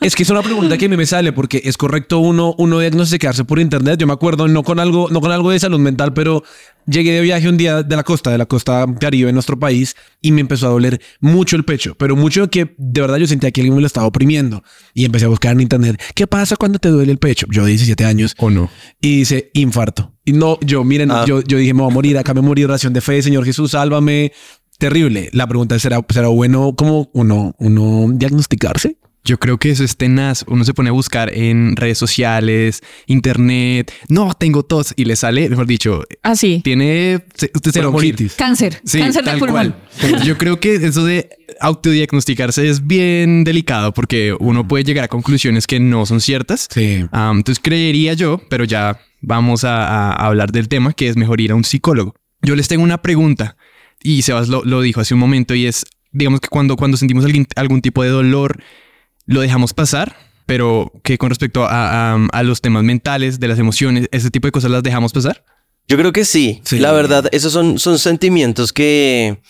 Es 0.00 0.14
que 0.14 0.22
es 0.22 0.30
una 0.30 0.42
pregunta 0.42 0.78
que 0.78 0.84
a 0.86 0.88
mí 0.88 0.96
me 0.96 1.06
sale 1.06 1.32
porque 1.32 1.60
es 1.64 1.76
correcto 1.76 2.20
uno, 2.20 2.54
uno 2.56 2.78
diagnosticarse 2.78 3.44
por 3.44 3.58
internet. 3.58 3.98
Yo 3.98 4.06
me 4.06 4.12
acuerdo, 4.12 4.46
no 4.46 4.62
con 4.62 4.78
algo, 4.78 5.08
no 5.10 5.20
con 5.20 5.32
algo 5.32 5.50
de 5.50 5.58
salud 5.58 5.80
mental, 5.80 6.12
pero 6.14 6.44
llegué 6.86 7.10
de 7.12 7.20
viaje 7.20 7.48
un 7.48 7.56
día 7.56 7.82
de 7.82 7.96
la 7.96 8.04
costa, 8.04 8.30
de 8.30 8.38
la 8.38 8.46
costa 8.46 8.86
caribe 9.00 9.28
en 9.30 9.34
nuestro 9.34 9.58
país 9.58 9.96
y 10.20 10.30
me 10.30 10.40
empezó 10.40 10.68
a 10.68 10.70
doler 10.70 11.00
mucho 11.20 11.56
el 11.56 11.64
pecho, 11.64 11.96
pero 11.96 12.14
mucho 12.14 12.48
que 12.48 12.76
de 12.78 13.00
verdad 13.00 13.16
yo 13.16 13.26
sentía 13.26 13.50
que 13.50 13.60
alguien 13.60 13.74
me 13.74 13.80
lo 13.80 13.88
estaba 13.88 14.06
oprimiendo 14.06 14.62
y 14.94 15.04
empecé 15.04 15.24
a 15.24 15.28
buscar 15.28 15.52
en 15.52 15.62
internet, 15.62 16.00
¿qué 16.14 16.28
pasa 16.28 16.54
cuando 16.54 16.78
te 16.78 16.90
duele 16.90 17.10
el 17.10 17.18
pecho? 17.18 17.46
Yo 17.50 17.64
de 17.64 17.70
17 17.70 18.04
años 18.04 18.36
¿O 18.38 18.50
no? 18.50 18.70
y 19.00 19.18
dice 19.18 19.50
infarto. 19.54 20.12
Y 20.24 20.32
no, 20.32 20.58
yo, 20.60 20.84
miren, 20.84 21.10
Ah. 21.10 21.24
yo, 21.26 21.40
yo 21.42 21.58
dije, 21.58 21.74
me 21.74 21.82
voy 21.82 21.90
a 21.90 21.94
morir, 21.94 22.18
acá 22.18 22.34
me 22.34 22.40
morí, 22.40 22.62
oración 22.62 22.92
de 22.92 23.00
fe, 23.00 23.20
Señor 23.20 23.44
Jesús, 23.44 23.72
sálvame. 23.72 24.30
Terrible. 24.78 25.28
La 25.32 25.48
pregunta 25.48 25.74
es, 25.74 25.82
¿será, 25.82 26.00
será 26.08 26.28
bueno 26.28 26.72
como 26.76 27.10
uno, 27.12 27.56
uno 27.58 28.06
diagnosticarse? 28.14 28.97
Yo 29.24 29.38
creo 29.38 29.58
que 29.58 29.70
eso 29.70 29.84
es 29.84 29.96
tenaz. 29.96 30.44
Uno 30.48 30.64
se 30.64 30.72
pone 30.72 30.88
a 30.88 30.92
buscar 30.92 31.32
en 31.34 31.76
redes 31.76 31.98
sociales, 31.98 32.82
internet. 33.06 33.92
No, 34.08 34.32
tengo 34.34 34.62
tos 34.62 34.94
y 34.96 35.04
le 35.04 35.16
sale, 35.16 35.48
mejor 35.50 35.66
dicho, 35.66 36.04
Así. 36.22 36.60
tiene. 36.64 37.24
se- 37.34 37.50
Usted 37.54 37.72
se 37.72 37.80
va 37.82 37.88
a 37.88 37.90
morir. 37.90 38.14
Bronquitis. 38.14 38.36
Cáncer. 38.36 38.80
Sí, 38.84 38.98
cáncer 39.00 39.24
de 39.24 39.32
pulmón. 39.36 39.74
cual. 40.00 40.24
Yo 40.24 40.38
creo 40.38 40.60
que 40.60 40.76
eso 40.76 41.04
de 41.04 41.28
autodiagnosticarse 41.60 42.68
es 42.68 42.86
bien 42.86 43.44
delicado 43.44 43.92
porque 43.92 44.34
uno 44.38 44.66
puede 44.66 44.84
llegar 44.84 45.04
a 45.04 45.08
conclusiones 45.08 45.66
que 45.66 45.80
no 45.80 46.06
son 46.06 46.20
ciertas. 46.20 46.68
Sí. 46.70 47.04
Ah, 47.12 47.30
entonces 47.34 47.60
creería 47.62 48.14
yo, 48.14 48.40
pero 48.50 48.64
ya 48.64 49.00
vamos 49.20 49.64
a, 49.64 49.86
a- 49.86 50.12
a 50.12 50.26
hablar 50.26 50.52
del 50.52 50.68
tema, 50.68 50.92
que 50.92 51.08
es 51.08 51.16
mejor 51.16 51.40
ir 51.40 51.52
a 51.52 51.54
un 51.54 51.64
psicólogo. 51.64 52.14
Yo 52.42 52.54
les 52.56 52.68
tengo 52.68 52.84
una 52.84 52.98
pregunta 53.02 53.56
y 54.02 54.22
Sebas 54.22 54.48
lo, 54.48 54.64
lo 54.64 54.80
dijo 54.80 55.00
hace 55.00 55.14
un 55.14 55.20
momento 55.20 55.54
y 55.54 55.66
es, 55.66 55.84
digamos 56.12 56.40
que 56.40 56.48
cuando, 56.48 56.76
cuando 56.76 56.96
sentimos 56.96 57.24
algún, 57.24 57.46
algún 57.56 57.80
tipo 57.80 58.02
de 58.02 58.10
dolor, 58.10 58.62
lo 59.28 59.40
dejamos 59.40 59.72
pasar, 59.74 60.16
pero 60.46 60.90
que 61.04 61.16
con 61.18 61.28
respecto 61.28 61.64
a, 61.64 62.14
a- 62.14 62.26
a 62.32 62.42
los 62.42 62.60
temas 62.60 62.82
mentales, 62.82 63.38
de 63.38 63.46
las 63.46 63.58
emociones, 63.60 64.08
ese 64.10 64.30
tipo 64.30 64.48
de 64.48 64.52
cosas 64.52 64.70
las 64.72 64.82
dejamos 64.82 65.12
pasar. 65.12 65.44
Yo 65.86 65.96
creo 65.96 66.12
que 66.12 66.24
sí. 66.24 66.60
Sí. 66.64 66.78
La 66.80 66.90
verdad, 66.92 67.28
esos 67.32 67.52
son, 67.52 67.78
son 67.78 67.98
sentimientos 67.98 68.72
que 68.72 69.40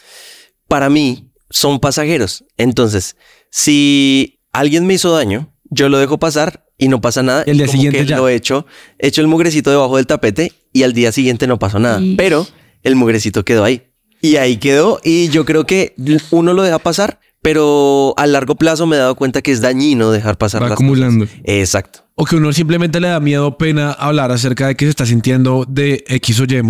para 0.69 0.91
mí 0.91 1.31
son 1.51 1.81
pasajeros. 1.81 2.45
Entonces, 2.59 3.17
si 3.51 4.41
alguien 4.53 4.87
me 4.87 4.95
hizo 4.95 5.11
daño, 5.13 5.53
yo 5.71 5.89
lo 5.89 5.99
dejo 5.99 6.19
pasar 6.19 6.67
y 6.79 6.89
no 6.89 7.01
pasa 7.01 7.23
nada. 7.23 7.43
El 7.47 7.57
día 7.57 7.67
Como 7.67 7.77
siguiente 7.77 8.01
que 8.01 8.07
ya. 8.07 8.17
Lo 8.19 8.29
echo, 8.29 8.67
echo 8.99 9.21
el 9.21 9.27
mugrecito 9.27 9.71
debajo 9.71 9.97
del 9.97 10.07
tapete 10.07 10.53
y 10.73 10.83
al 10.85 10.93
día 10.93 11.11
siguiente 11.13 11.47
no 11.47 11.59
pasó 11.59 11.79
nada. 11.79 12.01
Pero 12.17 12.47
el 12.83 12.95
mugrecito 12.97 13.45
quedó 13.45 13.65
ahí. 13.65 13.85
Y 14.21 14.37
ahí 14.37 14.57
quedó. 14.59 15.01
Y 15.05 15.29
yo 15.29 15.45
creo 15.45 15.65
que 15.67 15.95
uno 16.31 16.53
lo 16.53 16.63
deja 16.63 16.79
pasar, 16.79 17.18
pero 17.43 18.15
a 18.17 18.27
largo 18.27 18.57
plazo 18.57 18.87
me 18.87 18.97
he 18.97 18.99
dado 18.99 19.15
cuenta 19.15 19.43
que 19.43 19.53
es 19.53 19.61
dañino 19.61 20.11
dejar 20.11 20.37
pasar 20.39 20.63
Va 20.63 20.67
las 20.69 20.73
acumulando. 20.75 21.25
cosas. 21.27 21.41
Exacto. 21.45 22.05
O 22.17 22.25
que 22.25 22.35
uno 22.37 22.53
simplemente 22.53 22.99
le 23.01 23.09
da 23.09 23.21
miedo, 23.21 23.57
pena 23.59 23.93
hablar 23.93 24.33
acerca 24.33 24.67
de 24.67 24.75
que 24.75 24.87
se 24.87 24.91
está 24.91 25.07
sintiendo 25.07 25.65
de 25.69 26.05
X 26.09 26.41
o 26.41 26.45
Y 26.45 26.61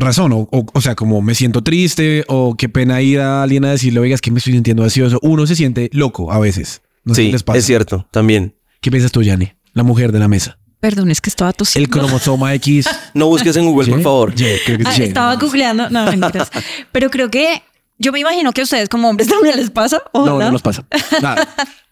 razón. 0.00 0.32
O, 0.32 0.48
o, 0.50 0.66
o 0.72 0.80
sea, 0.80 0.96
como 0.96 1.22
me 1.22 1.34
siento 1.36 1.62
triste 1.62 2.24
o 2.26 2.56
qué 2.56 2.68
pena 2.68 3.00
ir 3.02 3.20
a 3.20 3.44
alguien 3.44 3.64
a 3.64 3.70
decirle, 3.70 4.00
oiga, 4.00 4.16
es 4.16 4.20
que 4.20 4.32
me 4.32 4.38
estoy 4.38 4.54
sintiendo 4.54 4.82
así 4.84 5.00
o 5.00 5.06
eso. 5.06 5.20
Uno 5.22 5.46
se 5.46 5.54
siente 5.54 5.88
loco 5.92 6.32
a 6.32 6.40
veces. 6.40 6.82
No 7.04 7.14
sé 7.14 7.22
sí, 7.22 7.26
qué 7.28 7.32
les 7.34 7.42
pasa. 7.44 7.58
es 7.58 7.64
cierto. 7.66 8.08
También. 8.10 8.56
¿Qué 8.80 8.90
piensas 8.90 9.12
tú, 9.12 9.22
Yanni? 9.22 9.52
La 9.74 9.84
mujer 9.84 10.10
de 10.10 10.18
la 10.18 10.26
mesa. 10.26 10.58
Perdón, 10.80 11.10
es 11.12 11.20
que 11.20 11.30
estaba 11.30 11.50
El 11.50 11.56
tosiendo. 11.56 11.90
cromosoma 11.90 12.52
X. 12.54 12.86
No 13.14 13.28
busques 13.28 13.56
en 13.56 13.64
Google, 13.66 13.88
por 13.92 14.02
favor. 14.02 14.32
Y, 14.34 14.44
creo 14.64 14.78
que 14.78 14.84
Ah, 14.86 14.96
estaba 14.96 15.36
googleando. 15.36 15.88
No, 15.88 16.04
mentiras. 16.10 16.50
Pero 16.92 17.10
creo 17.10 17.30
que 17.30 17.62
yo 17.98 18.12
me 18.12 18.20
imagino 18.20 18.52
que 18.52 18.60
a 18.62 18.64
ustedes 18.64 18.88
como 18.88 19.08
hombres 19.08 19.28
también 19.28 19.56
les 19.56 19.70
pasa. 19.70 20.02
No, 20.12 20.22
ojalá. 20.22 20.46
no 20.46 20.52
nos 20.52 20.62
pasa. 20.62 20.86
Nada. 21.20 21.46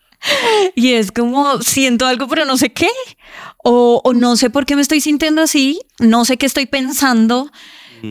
Y 0.75 0.94
es 0.94 1.12
como 1.12 1.61
siento 1.61 2.06
algo, 2.06 2.26
pero 2.28 2.46
no 2.46 2.56
sé 2.56 2.73
qué. 2.73 2.88
O, 3.62 4.00
o 4.02 4.14
no 4.14 4.37
sé 4.37 4.49
por 4.49 4.64
qué 4.64 4.75
me 4.75 4.80
estoy 4.80 5.02
sintiendo 5.02 5.42
así. 5.42 5.80
No 5.99 6.25
sé 6.25 6.38
qué 6.38 6.46
estoy 6.46 6.64
pensando. 6.64 7.50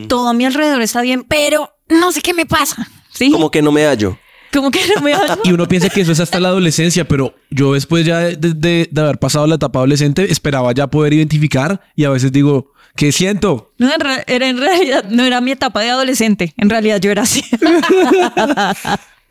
Todo 0.08 0.28
a 0.28 0.32
mi 0.32 0.44
alrededor 0.44 0.80
está 0.82 1.02
bien, 1.02 1.24
pero 1.24 1.76
no 1.88 2.12
sé 2.12 2.20
qué 2.20 2.34
me 2.34 2.46
pasa. 2.46 2.88
Sí. 3.12 3.30
Como 3.30 3.50
que 3.50 3.62
no 3.62 3.72
me 3.72 3.84
hallo. 3.84 4.16
Como 4.54 4.70
que 4.70 4.80
no 4.94 5.02
me. 5.02 5.12
Y 5.44 5.52
uno 5.52 5.66
piensa 5.68 5.88
que 5.90 6.00
eso 6.02 6.12
es 6.12 6.20
hasta 6.20 6.38
la 6.40 6.48
adolescencia, 6.48 7.06
pero 7.06 7.34
yo 7.50 7.74
después 7.74 8.06
ya 8.06 8.20
de, 8.20 8.36
de- 8.36 8.88
de 8.90 9.00
haber 9.00 9.18
pasado 9.18 9.46
la 9.46 9.56
etapa 9.56 9.80
adolescente 9.80 10.30
esperaba 10.30 10.72
ya 10.72 10.86
poder 10.86 11.12
identificar 11.12 11.80
y 11.96 12.04
a 12.04 12.10
veces 12.10 12.30
digo, 12.32 12.72
¿qué 12.96 13.10
siento? 13.12 13.72
No, 13.78 13.88
en, 13.92 14.00
era 14.26 14.48
en 14.48 14.58
realidad, 14.58 15.04
no 15.10 15.24
era 15.24 15.40
mi 15.40 15.50
etapa 15.50 15.80
de 15.82 15.90
adolescente. 15.90 16.54
En 16.56 16.70
realidad 16.70 17.00
yo 17.00 17.10
era 17.10 17.22
así. 17.22 17.42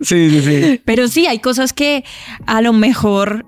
Sí, 0.01 0.29
sí, 0.29 0.41
sí. 0.41 0.81
Pero 0.83 1.07
sí, 1.07 1.27
hay 1.27 1.39
cosas 1.39 1.71
que 1.71 2.03
a 2.45 2.61
lo 2.61 2.73
mejor 2.73 3.45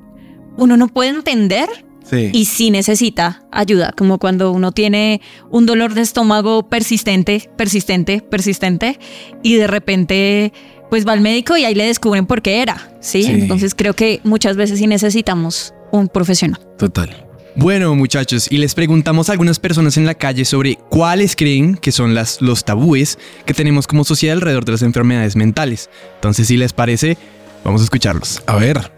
uno 0.57 0.77
no 0.77 0.87
puede 0.87 1.09
entender 1.09 1.67
Sí. 2.09 2.29
y 2.31 2.45
sí 2.45 2.69
necesita 2.69 3.41
ayuda, 3.51 3.91
como 3.97 4.19
cuando 4.19 4.51
uno 4.51 4.71
tiene 4.71 5.21
un 5.49 5.65
dolor 5.65 5.95
de 5.95 6.01
estómago 6.01 6.69
persistente, 6.69 7.49
persistente, 7.57 8.21
persistente 8.21 8.99
y 9.41 9.55
de 9.55 9.65
repente 9.65 10.53
pues 10.95 11.05
va 11.05 11.11
al 11.11 11.19
médico 11.19 11.57
y 11.57 11.65
ahí 11.65 11.75
le 11.75 11.85
descubren 11.85 12.25
por 12.25 12.41
qué 12.41 12.61
era, 12.61 12.89
¿sí? 13.01 13.23
Sí. 13.23 13.29
Entonces 13.29 13.75
creo 13.75 13.93
que 13.95 14.21
muchas 14.23 14.55
veces 14.55 14.79
sí 14.79 14.87
necesitamos 14.87 15.73
un 15.91 16.07
profesional. 16.07 16.57
Total. 16.77 17.27
Bueno, 17.57 17.93
muchachos, 17.95 18.47
y 18.49 18.59
les 18.59 18.75
preguntamos 18.75 19.27
a 19.27 19.33
algunas 19.33 19.59
personas 19.59 19.97
en 19.97 20.05
la 20.05 20.13
calle 20.13 20.45
sobre 20.45 20.77
cuáles 20.87 21.35
creen 21.35 21.75
que 21.75 21.91
son 21.91 22.15
las, 22.15 22.41
los 22.41 22.63
tabúes 22.63 23.19
que 23.45 23.53
tenemos 23.53 23.87
como 23.87 24.05
sociedad 24.05 24.37
alrededor 24.37 24.63
de 24.63 24.71
las 24.71 24.83
enfermedades 24.83 25.35
mentales. 25.35 25.89
Entonces, 26.15 26.47
si 26.47 26.55
les 26.55 26.71
parece, 26.71 27.17
vamos 27.65 27.81
a 27.81 27.83
escucharlos. 27.83 28.41
A 28.45 28.55
ver. 28.55 28.89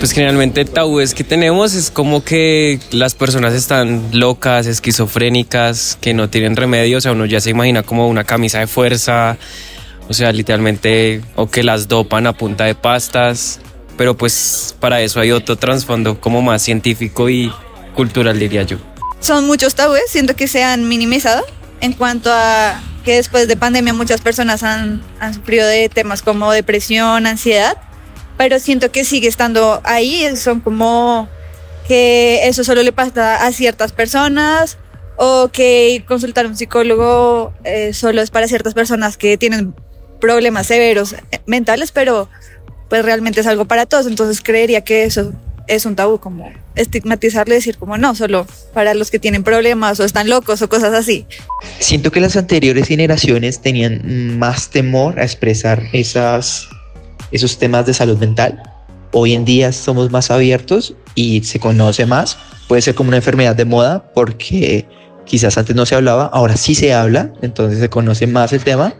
Pues 0.00 0.12
generalmente 0.12 0.66
tabúes 0.66 1.14
que 1.14 1.24
tenemos 1.24 1.72
es 1.72 1.90
como 1.90 2.22
que 2.22 2.78
las 2.90 3.14
personas 3.14 3.54
están 3.54 4.02
locas, 4.12 4.66
esquizofrénicas, 4.66 5.96
que 5.98 6.12
no 6.12 6.28
tienen 6.28 6.56
remedio, 6.56 6.98
o 6.98 7.00
sea, 7.00 7.12
uno 7.12 7.24
ya 7.24 7.40
se 7.40 7.48
imagina 7.48 7.82
como 7.82 8.06
una 8.06 8.24
camisa 8.24 8.58
de 8.58 8.66
fuerza, 8.66 9.38
o 10.08 10.14
sea, 10.14 10.32
literalmente, 10.32 11.22
o 11.36 11.48
que 11.48 11.62
las 11.62 11.88
dopan 11.88 12.26
a 12.26 12.32
punta 12.32 12.64
de 12.64 12.74
pastas, 12.74 13.60
pero 13.96 14.16
pues 14.16 14.74
para 14.80 15.00
eso 15.00 15.20
hay 15.20 15.32
otro 15.32 15.56
trasfondo 15.56 16.20
como 16.20 16.40
más 16.40 16.62
científico 16.62 17.28
y 17.28 17.52
cultural, 17.94 18.38
diría 18.38 18.62
yo. 18.62 18.78
son 19.20 19.46
muchos 19.46 19.74
tabúes, 19.74 20.04
siento 20.08 20.36
que 20.36 20.46
se 20.46 20.62
han 20.62 20.88
minimizado 20.88 21.44
en 21.80 21.92
cuanto 21.92 22.30
a 22.32 22.80
que 23.04 23.16
después 23.16 23.48
de 23.48 23.56
pandemia 23.56 23.92
muchas 23.92 24.20
personas 24.20 24.62
han, 24.62 25.02
han 25.20 25.34
sufrido 25.34 25.66
de 25.66 25.88
temas 25.88 26.22
como 26.22 26.52
depresión, 26.52 27.26
ansiedad, 27.26 27.76
pero 28.36 28.58
siento 28.60 28.92
que 28.92 29.04
sigue 29.04 29.28
estando 29.28 29.80
ahí, 29.84 30.24
son 30.36 30.60
como 30.60 31.28
que 31.88 32.46
eso 32.46 32.64
solo 32.64 32.82
le 32.82 32.92
pasa 32.92 33.44
a 33.44 33.52
ciertas 33.52 33.92
personas 33.92 34.78
o 35.16 35.48
que 35.52 36.04
consultar 36.06 36.46
a 36.46 36.48
un 36.48 36.56
psicólogo 36.56 37.52
eh, 37.64 37.92
solo 37.92 38.22
es 38.22 38.30
para 38.30 38.46
ciertas 38.46 38.74
personas 38.74 39.16
que 39.16 39.36
tienen 39.36 39.74
problemas 40.20 40.66
severos 40.66 41.12
eh, 41.12 41.40
mentales, 41.46 41.92
pero 41.92 42.28
pues 42.88 43.04
realmente 43.04 43.40
es 43.40 43.46
algo 43.46 43.66
para 43.66 43.86
todos, 43.86 44.06
entonces 44.06 44.40
creería 44.42 44.82
que 44.82 45.04
eso 45.04 45.32
es 45.68 45.84
un 45.84 45.94
tabú, 45.94 46.18
como 46.18 46.50
estigmatizarle, 46.74 47.54
decir 47.54 47.76
como 47.76 47.98
no, 47.98 48.14
solo 48.14 48.46
para 48.72 48.94
los 48.94 49.10
que 49.10 49.18
tienen 49.18 49.44
problemas 49.44 50.00
o 50.00 50.04
están 50.04 50.28
locos 50.28 50.62
o 50.62 50.68
cosas 50.68 50.94
así. 50.94 51.26
Siento 51.78 52.10
que 52.10 52.20
las 52.20 52.36
anteriores 52.36 52.88
generaciones 52.88 53.60
tenían 53.60 54.38
más 54.38 54.70
temor 54.70 55.20
a 55.20 55.24
expresar 55.24 55.82
esas, 55.92 56.68
esos 57.30 57.58
temas 57.58 57.86
de 57.86 57.94
salud 57.94 58.18
mental. 58.18 58.62
Hoy 59.12 59.34
en 59.34 59.44
día 59.44 59.72
somos 59.72 60.10
más 60.10 60.30
abiertos 60.30 60.94
y 61.14 61.44
se 61.44 61.60
conoce 61.60 62.06
más. 62.06 62.38
Puede 62.66 62.82
ser 62.82 62.94
como 62.94 63.08
una 63.08 63.18
enfermedad 63.18 63.54
de 63.54 63.64
moda 63.64 64.10
porque 64.14 64.86
quizás 65.24 65.58
antes 65.58 65.76
no 65.76 65.84
se 65.86 65.94
hablaba, 65.94 66.26
ahora 66.26 66.56
sí 66.56 66.74
se 66.74 66.94
habla, 66.94 67.32
entonces 67.42 67.78
se 67.80 67.90
conoce 67.90 68.26
más 68.26 68.52
el 68.52 68.64
tema. 68.64 68.94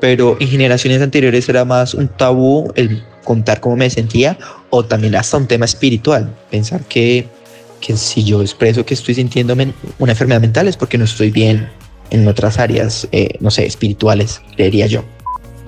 Pero 0.00 0.36
en 0.40 0.48
generaciones 0.48 1.02
anteriores 1.02 1.48
era 1.48 1.64
más 1.64 1.94
un 1.94 2.08
tabú 2.08 2.72
el 2.74 3.02
contar 3.24 3.60
cómo 3.60 3.76
me 3.76 3.90
sentía 3.90 4.38
o 4.70 4.84
también 4.84 5.14
hasta 5.14 5.36
un 5.36 5.46
tema 5.46 5.66
espiritual. 5.66 6.34
Pensar 6.50 6.82
que, 6.84 7.26
que 7.80 7.96
si 7.96 8.24
yo 8.24 8.40
expreso 8.40 8.84
que 8.84 8.94
estoy 8.94 9.14
sintiendo 9.14 9.54
men- 9.54 9.74
una 9.98 10.12
enfermedad 10.12 10.40
mental 10.40 10.68
es 10.68 10.76
porque 10.76 10.96
no 10.98 11.04
estoy 11.04 11.30
bien 11.30 11.68
en 12.10 12.26
otras 12.26 12.58
áreas, 12.58 13.06
eh, 13.12 13.28
no 13.40 13.50
sé, 13.50 13.66
espirituales, 13.66 14.40
creería 14.56 14.86
yo. 14.86 15.04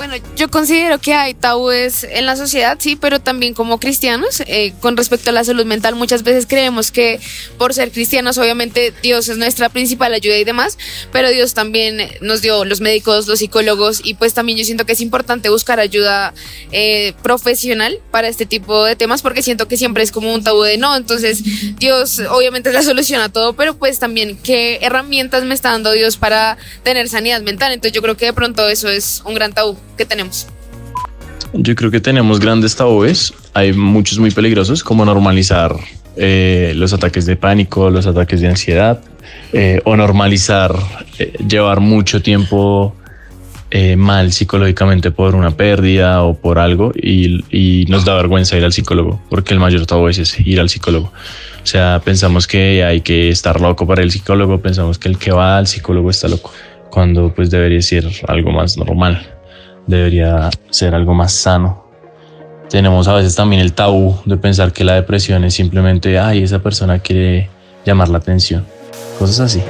Bueno, 0.03 0.17
yo 0.35 0.51
considero 0.51 0.99
que 0.99 1.15
hay 1.15 1.33
tabúes 1.33 2.03
en 2.03 2.27
la 2.27 2.35
sociedad, 2.35 2.77
sí, 2.81 2.97
pero 2.97 3.21
también 3.21 3.55
como 3.55 3.79
cristianos, 3.79 4.43
eh, 4.49 4.73
con 4.81 4.97
respecto 4.97 5.31
a 5.31 5.33
la 5.33 5.45
salud 5.45 5.65
mental, 5.65 5.95
muchas 5.95 6.25
veces 6.25 6.45
creemos 6.49 6.91
que 6.91 7.21
por 7.57 7.73
ser 7.73 7.93
cristianos, 7.93 8.37
obviamente 8.37 8.93
Dios 9.01 9.29
es 9.29 9.39
nuestra 9.39 9.69
principal 9.69 10.13
ayuda 10.13 10.39
y 10.39 10.43
demás, 10.43 10.77
pero 11.13 11.31
Dios 11.31 11.55
también 11.55 11.99
nos 12.21 12.43
dio 12.43 12.65
los 12.65 12.81
médicos, 12.81 13.29
los 13.29 13.39
psicólogos, 13.39 14.01
y 14.03 14.15
pues 14.15 14.35
también 14.35 14.59
yo 14.59 14.65
siento 14.65 14.87
que 14.87 14.95
es 14.95 15.01
importante 15.01 15.51
buscar 15.51 15.79
ayuda 15.79 16.35
eh, 16.73 17.13
profesional 17.23 18.01
para 18.11 18.27
este 18.27 18.45
tipo 18.45 18.83
de 18.83 18.97
temas, 18.97 19.23
porque 19.23 19.41
siento 19.41 19.69
que 19.69 19.77
siempre 19.77 20.03
es 20.03 20.11
como 20.11 20.35
un 20.35 20.43
tabú 20.43 20.63
de 20.63 20.79
no, 20.79 20.97
entonces 20.97 21.45
Dios 21.83 22.23
obviamente 22.31 22.69
es 22.69 22.77
la 22.77 22.83
solución 22.83 23.21
a 23.23 23.29
todo, 23.29 23.55
pero 23.55 23.75
pues 23.75 23.99
también 23.99 24.39
qué 24.41 24.79
herramientas 24.83 25.43
me 25.43 25.53
está 25.53 25.73
dando 25.73 25.91
Dios 25.91 26.17
para 26.17 26.57
tener 26.85 27.09
sanidad 27.09 27.43
mental, 27.43 27.73
entonces 27.73 27.93
yo 27.93 28.03
creo 28.03 28.17
que 28.17 28.27
de 28.27 28.33
pronto 28.33 28.69
eso 28.69 28.89
es 28.89 29.21
un 29.27 29.35
gran 29.35 29.53
tabú 29.53 29.77
que 29.99 30.05
tenemos. 30.05 30.47
Yo 31.53 31.75
creo 31.75 31.91
que 31.91 31.99
tenemos 31.99 32.39
grandes 32.39 32.77
tabúes, 32.77 33.35
hay 33.53 33.73
muchos 33.73 34.21
muy 34.21 34.31
peligrosos, 34.31 34.85
como 34.85 35.05
normalizar 35.05 35.75
eh, 36.17 36.73
los 36.77 36.93
ataques 36.93 37.27
de 37.27 37.35
pánico, 37.35 37.91
los 37.91 38.07
ataques 38.07 38.41
de 38.41 38.47
ansiedad, 38.47 39.01
eh, 39.53 39.81
o 39.85 39.97
normalizar 39.97 40.73
eh, 41.19 41.33
llevar 41.49 41.81
mucho 41.81 42.23
tiempo 42.23 42.95
eh, 43.73 43.97
mal 43.97 44.33
psicológicamente 44.33 45.11
por 45.11 45.35
una 45.35 45.51
pérdida 45.51 46.23
o 46.23 46.35
por 46.35 46.61
algo 46.61 46.93
y, 46.95 47.45
y 47.51 47.87
nos 47.87 48.05
da 48.05 48.15
vergüenza 48.15 48.57
ir 48.57 48.65
al 48.65 48.73
psicólogo, 48.73 49.21
porque 49.29 49.53
el 49.53 49.59
mayor 49.59 49.85
tabú 49.85 50.07
es 50.07 50.19
ese, 50.19 50.43
ir 50.45 50.61
al 50.61 50.69
psicólogo. 50.69 51.13
O 51.63 51.67
sea, 51.67 52.01
pensamos 52.05 52.47
que 52.47 52.85
hay 52.85 53.01
que 53.01 53.29
estar 53.29 53.61
loco 53.61 53.87
para 53.87 54.03
el 54.03 54.11
psicólogo, 54.11 54.61
pensamos 54.61 54.99
que 54.99 55.09
el 55.09 55.19
que 55.19 55.33
va 55.33 55.59
al 55.59 55.67
psicólogo 55.67 56.11
está 56.11 56.29
loco, 56.29 56.53
cuando 56.91 57.33
pues 57.33 57.51
debería 57.51 57.81
ser 57.83 58.07
algo 58.27 58.51
más 58.51 58.77
normal 58.77 59.33
debería 59.87 60.51
ser 60.71 60.95
algo 60.95 61.15
más 61.15 61.33
sano. 61.33 61.85
Tenemos 62.69 63.09
a 63.09 63.15
veces 63.15 63.35
también 63.35 63.61
el 63.61 63.73
tabú 63.75 64.17
de 64.25 64.37
pensar 64.37 64.73
que 64.73 64.85
la 64.85 64.95
depresión 64.95 65.45
es 65.45 65.55
simplemente, 65.55 66.19
ay, 66.19 66.43
esa 66.43 66.61
persona 66.61 67.01
quiere 67.01 67.51
llamar 67.85 68.09
la 68.09 68.19
atención. 68.19 68.65
Cosas 69.19 69.41
así. 69.41 69.63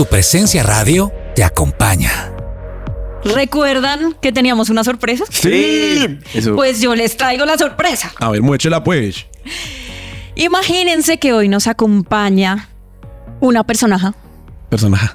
Su 0.00 0.06
presencia 0.06 0.62
radio 0.62 1.12
te 1.34 1.44
acompaña. 1.44 2.32
¿Recuerdan 3.22 4.14
que 4.22 4.32
teníamos 4.32 4.70
una 4.70 4.82
sorpresa? 4.82 5.24
Sí. 5.28 6.18
Eso. 6.32 6.56
Pues 6.56 6.80
yo 6.80 6.94
les 6.94 7.18
traigo 7.18 7.44
la 7.44 7.58
sorpresa. 7.58 8.10
A 8.18 8.30
ver, 8.30 8.40
muéchela 8.40 8.82
pues. 8.82 9.26
Imagínense 10.36 11.18
que 11.18 11.34
hoy 11.34 11.50
nos 11.50 11.66
acompaña 11.66 12.70
una 13.40 13.62
personaje 13.64 14.12
Personaje. 14.70 15.06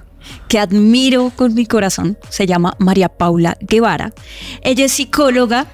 que 0.50 0.60
admiro 0.60 1.32
con 1.36 1.56
mi 1.56 1.66
corazón. 1.66 2.16
Se 2.30 2.46
llama 2.46 2.76
María 2.78 3.10
Paula 3.10 3.58
Guevara. 3.62 4.14
Ella 4.62 4.86
es 4.86 4.92
psicóloga, 4.92 5.66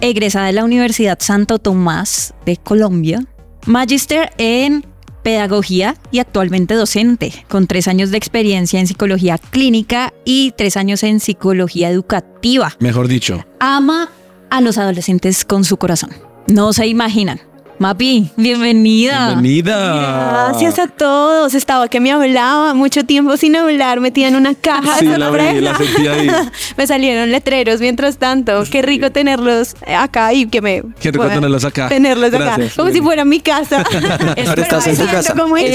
egresada 0.00 0.46
de 0.46 0.54
la 0.54 0.64
Universidad 0.64 1.18
Santo 1.20 1.60
Tomás 1.60 2.34
de 2.46 2.56
Colombia, 2.56 3.24
magister 3.66 4.32
en 4.38 4.84
pedagogía 5.22 5.96
y 6.10 6.18
actualmente 6.18 6.74
docente, 6.74 7.44
con 7.48 7.66
tres 7.66 7.88
años 7.88 8.10
de 8.10 8.18
experiencia 8.18 8.80
en 8.80 8.86
psicología 8.86 9.38
clínica 9.38 10.12
y 10.24 10.52
tres 10.56 10.76
años 10.76 11.02
en 11.02 11.20
psicología 11.20 11.90
educativa. 11.90 12.76
Mejor 12.80 13.08
dicho. 13.08 13.44
Ama 13.58 14.10
a 14.50 14.60
los 14.60 14.78
adolescentes 14.78 15.44
con 15.44 15.64
su 15.64 15.76
corazón. 15.76 16.10
No 16.46 16.72
se 16.72 16.86
imaginan. 16.86 17.40
Mapi, 17.80 18.28
bienvenida. 18.36 19.28
Bienvenida. 19.28 20.48
Gracias 20.50 20.78
a 20.78 20.86
todos. 20.86 21.54
Estaba 21.54 21.88
que 21.88 21.98
me 21.98 22.12
hablaba 22.12 22.74
mucho 22.74 23.06
tiempo 23.06 23.38
sin 23.38 23.56
hablar, 23.56 24.00
metida 24.00 24.28
en 24.28 24.36
una 24.36 24.54
caja 24.54 24.98
Sí, 24.98 25.06
de 25.06 25.16
la 25.16 25.30
vi, 25.30 25.62
la 25.62 25.74
sentí 25.78 26.06
ahí. 26.06 26.30
me 26.76 26.86
salieron 26.86 27.32
letreros 27.32 27.80
mientras 27.80 28.18
tanto. 28.18 28.64
Qué 28.70 28.82
rico 28.82 29.10
tenerlos 29.10 29.76
acá 29.96 30.34
y 30.34 30.44
que 30.44 30.60
me. 30.60 30.82
Qué 31.00 31.10
rico 31.10 31.26
tenerlos 31.26 31.64
acá. 31.64 31.88
Tenerlos 31.88 32.34
acá. 32.34 32.44
Gracias. 32.56 32.74
Como 32.74 32.90
si 32.90 33.00
fuera 33.00 33.24
mi 33.24 33.40
casa. 33.40 33.78
Ahora 33.82 34.34
estás 34.62 34.86
en 34.86 34.98
tu 34.98 35.06
casa. 35.06 35.32
Como 35.34 35.56
en 35.56 35.72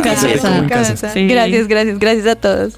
casa. 0.00 1.12
Gracias, 1.14 1.68
gracias, 1.68 1.98
gracias 2.00 2.26
a 2.26 2.34
todos. 2.34 2.74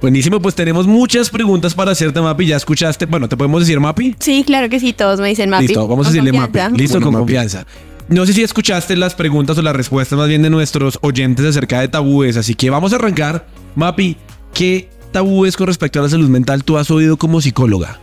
Buenísimo, 0.00 0.40
pues 0.40 0.54
tenemos 0.54 0.86
muchas 0.86 1.30
preguntas 1.30 1.74
para 1.74 1.90
hacerte, 1.90 2.20
Mapi. 2.20 2.46
Ya 2.46 2.56
escuchaste. 2.58 3.06
Bueno, 3.06 3.28
¿te 3.28 3.36
podemos 3.36 3.58
decir 3.62 3.80
Mapi? 3.80 4.14
Sí, 4.20 4.44
claro 4.46 4.68
que 4.68 4.78
sí, 4.78 4.92
todos 4.92 5.18
me 5.18 5.30
dicen 5.30 5.50
Mapi. 5.50 5.66
Listo, 5.66 5.88
vamos 5.88 6.06
a 6.06 6.10
decirle 6.10 6.30
confianza. 6.30 6.70
Mapi. 6.70 6.80
Listo, 6.80 6.98
Bueno, 7.00 7.06
con 7.06 7.12
Mapi. 7.14 7.22
confianza. 7.22 7.66
No 8.08 8.26
sé 8.26 8.34
si 8.34 8.42
escuchaste 8.42 8.96
las 8.96 9.14
preguntas 9.14 9.56
o 9.56 9.62
las 9.62 9.74
respuestas 9.74 10.18
más 10.18 10.28
bien 10.28 10.42
de 10.42 10.50
nuestros 10.50 10.98
oyentes 11.00 11.46
acerca 11.46 11.80
de 11.80 11.88
tabúes, 11.88 12.36
así 12.36 12.54
que 12.54 12.68
vamos 12.68 12.92
a 12.92 12.96
arrancar. 12.96 13.46
Mapi, 13.76 14.18
¿qué 14.52 14.90
tabúes 15.10 15.56
con 15.56 15.68
respecto 15.68 16.00
a 16.00 16.02
la 16.02 16.08
salud 16.10 16.28
mental 16.28 16.64
tú 16.64 16.76
has 16.76 16.90
oído 16.90 17.16
como 17.16 17.40
psicóloga? 17.40 18.00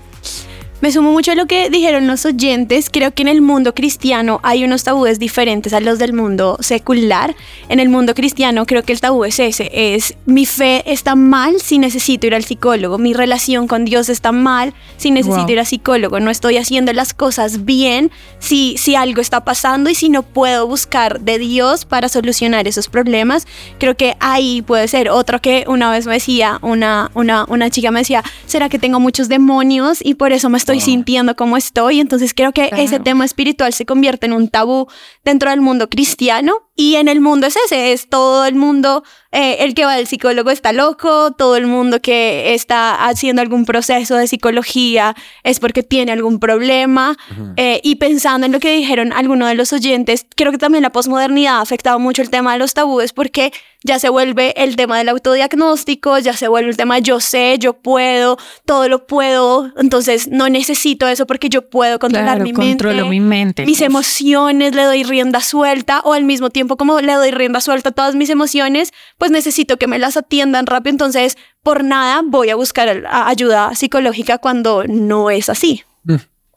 Me 0.81 0.91
sumo 0.91 1.11
mucho 1.11 1.33
a 1.33 1.35
lo 1.35 1.45
que 1.45 1.69
dijeron 1.69 2.07
los 2.07 2.25
oyentes. 2.25 2.89
Creo 2.91 3.13
que 3.13 3.21
en 3.21 3.27
el 3.27 3.41
mundo 3.41 3.75
cristiano 3.75 4.39
hay 4.41 4.63
unos 4.63 4.83
tabúes 4.83 5.19
diferentes 5.19 5.73
a 5.73 5.79
los 5.79 5.99
del 5.99 6.11
mundo 6.13 6.57
secular. 6.59 7.35
En 7.69 7.79
el 7.79 7.87
mundo 7.87 8.15
cristiano 8.15 8.65
creo 8.65 8.81
que 8.81 8.91
el 8.91 8.99
tabú 8.99 9.23
es 9.23 9.39
ese, 9.39 9.69
es 9.71 10.15
mi 10.25 10.47
fe 10.47 10.81
está 10.91 11.15
mal 11.15 11.61
si 11.61 11.77
necesito 11.77 12.25
ir 12.25 12.33
al 12.33 12.43
psicólogo, 12.43 12.97
mi 12.97 13.13
relación 13.13 13.67
con 13.67 13.85
Dios 13.85 14.09
está 14.09 14.31
mal 14.31 14.73
si 14.97 15.11
necesito 15.11 15.43
Wow. 15.43 15.51
ir 15.51 15.59
al 15.59 15.65
psicólogo, 15.67 16.19
no 16.19 16.31
estoy 16.31 16.57
haciendo 16.57 16.91
las 16.93 17.13
cosas 17.13 17.63
bien 17.63 18.11
si, 18.39 18.75
si 18.77 18.95
algo 18.95 19.21
está 19.21 19.43
pasando 19.43 19.89
y 19.91 19.95
si 19.95 20.09
no 20.09 20.23
puedo 20.23 20.67
buscar 20.67 21.21
de 21.21 21.37
Dios 21.37 21.85
para 21.85 22.09
solucionar 22.09 22.67
esos 22.67 22.87
problemas. 22.89 23.45
Creo 23.77 23.95
que 23.95 24.17
ahí 24.19 24.61
puede 24.63 24.87
ser. 24.87 25.09
Otro 25.09 25.39
que 25.41 25.63
una 25.67 25.91
vez 25.91 26.07
me 26.07 26.13
decía, 26.13 26.57
una, 26.63 27.11
una, 27.13 27.45
una 27.47 27.69
chica 27.69 27.91
me 27.91 27.99
decía, 27.99 28.23
¿será 28.47 28.67
que 28.67 28.79
tengo 28.79 28.99
muchos 28.99 29.29
demonios 29.29 29.99
y 30.03 30.15
por 30.15 30.31
eso 30.33 30.49
me 30.49 30.57
estoy 30.57 30.70
sintiendo 30.79 31.35
como 31.35 31.57
estoy? 31.57 31.99
Entonces 31.99 32.33
creo 32.33 32.51
que 32.51 32.69
ese 32.77 32.99
tema 32.99 33.25
espiritual 33.25 33.73
se 33.73 33.85
convierte 33.85 34.27
en 34.27 34.33
un 34.33 34.47
tabú 34.47 34.87
dentro 35.23 35.49
del 35.49 35.61
mundo 35.61 35.89
cristiano 35.89 36.70
y 36.81 36.95
en 36.95 37.07
el 37.07 37.21
mundo 37.21 37.45
es 37.45 37.55
ese, 37.67 37.93
es 37.93 38.09
todo 38.09 38.43
el 38.43 38.55
mundo, 38.55 39.03
eh, 39.31 39.57
el 39.59 39.75
que 39.75 39.85
va 39.85 39.93
al 39.93 40.07
psicólogo 40.07 40.49
está 40.49 40.73
loco, 40.73 41.31
todo 41.31 41.55
el 41.55 41.67
mundo 41.67 42.01
que 42.01 42.55
está 42.55 43.05
haciendo 43.07 43.43
algún 43.43 43.65
proceso 43.65 44.15
de 44.15 44.25
psicología 44.25 45.15
es 45.43 45.59
porque 45.59 45.83
tiene 45.83 46.11
algún 46.11 46.39
problema 46.39 47.15
eh, 47.55 47.81
y 47.83 47.97
pensando 47.97 48.47
en 48.47 48.51
lo 48.51 48.59
que 48.59 48.73
dijeron 48.73 49.13
algunos 49.13 49.47
de 49.49 49.53
los 49.53 49.71
oyentes, 49.73 50.25
creo 50.35 50.51
que 50.51 50.57
también 50.57 50.81
la 50.81 50.91
posmodernidad 50.91 51.57
ha 51.57 51.61
afectado 51.61 51.99
mucho 51.99 52.23
el 52.23 52.31
tema 52.31 52.53
de 52.53 52.57
los 52.57 52.73
tabúes 52.73 53.13
porque 53.13 53.53
ya 53.83 53.99
se 53.99 54.09
vuelve 54.09 54.53
el 54.57 54.75
tema 54.75 54.97
del 54.97 55.09
autodiagnóstico, 55.09 56.17
ya 56.19 56.33
se 56.33 56.47
vuelve 56.47 56.71
el 56.71 56.77
tema 56.77 56.97
yo 56.99 57.19
sé, 57.19 57.57
yo 57.59 57.73
puedo, 57.73 58.37
todo 58.65 58.87
lo 58.89 59.05
puedo, 59.05 59.71
entonces 59.77 60.27
no 60.29 60.49
necesito 60.49 61.07
eso 61.07 61.27
porque 61.27 61.47
yo 61.49 61.69
puedo 61.69 61.99
controlar 61.99 62.37
Claro, 62.37 62.43
mi 62.43 62.53
controlo 62.53 63.07
mente, 63.07 63.09
mi 63.09 63.19
mente. 63.19 63.65
mis 63.65 63.79
Uf. 63.79 63.85
emociones, 63.85 64.75
le 64.75 64.83
doy 64.83 65.03
rienda 65.03 65.41
suelta 65.41 66.01
o 66.03 66.13
al 66.13 66.23
mismo 66.23 66.49
tiempo 66.49 66.70
como 66.77 67.01
le 67.01 67.13
doy 67.13 67.31
rienda 67.31 67.61
suelta 67.61 67.89
a 67.89 67.91
todas 67.91 68.15
mis 68.15 68.29
emociones, 68.29 68.93
pues 69.17 69.31
necesito 69.31 69.77
que 69.77 69.87
me 69.87 69.99
las 69.99 70.17
atiendan 70.17 70.65
rápido, 70.65 70.91
entonces 70.91 71.37
por 71.63 71.83
nada 71.83 72.21
voy 72.25 72.49
a 72.49 72.55
buscar 72.55 73.03
ayuda 73.09 73.75
psicológica 73.75 74.37
cuando 74.37 74.83
no 74.87 75.29
es 75.29 75.49
así. 75.49 75.83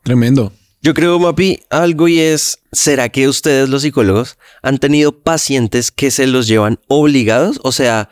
Tremendo. 0.02 0.52
Yo 0.82 0.92
creo, 0.92 1.18
Mapi, 1.18 1.60
algo 1.70 2.08
y 2.08 2.20
es, 2.20 2.58
¿será 2.70 3.08
que 3.08 3.26
ustedes 3.26 3.70
los 3.70 3.82
psicólogos 3.82 4.36
han 4.62 4.76
tenido 4.76 5.12
pacientes 5.12 5.90
que 5.90 6.10
se 6.10 6.26
los 6.26 6.46
llevan 6.46 6.78
obligados? 6.88 7.58
O 7.62 7.72
sea, 7.72 8.10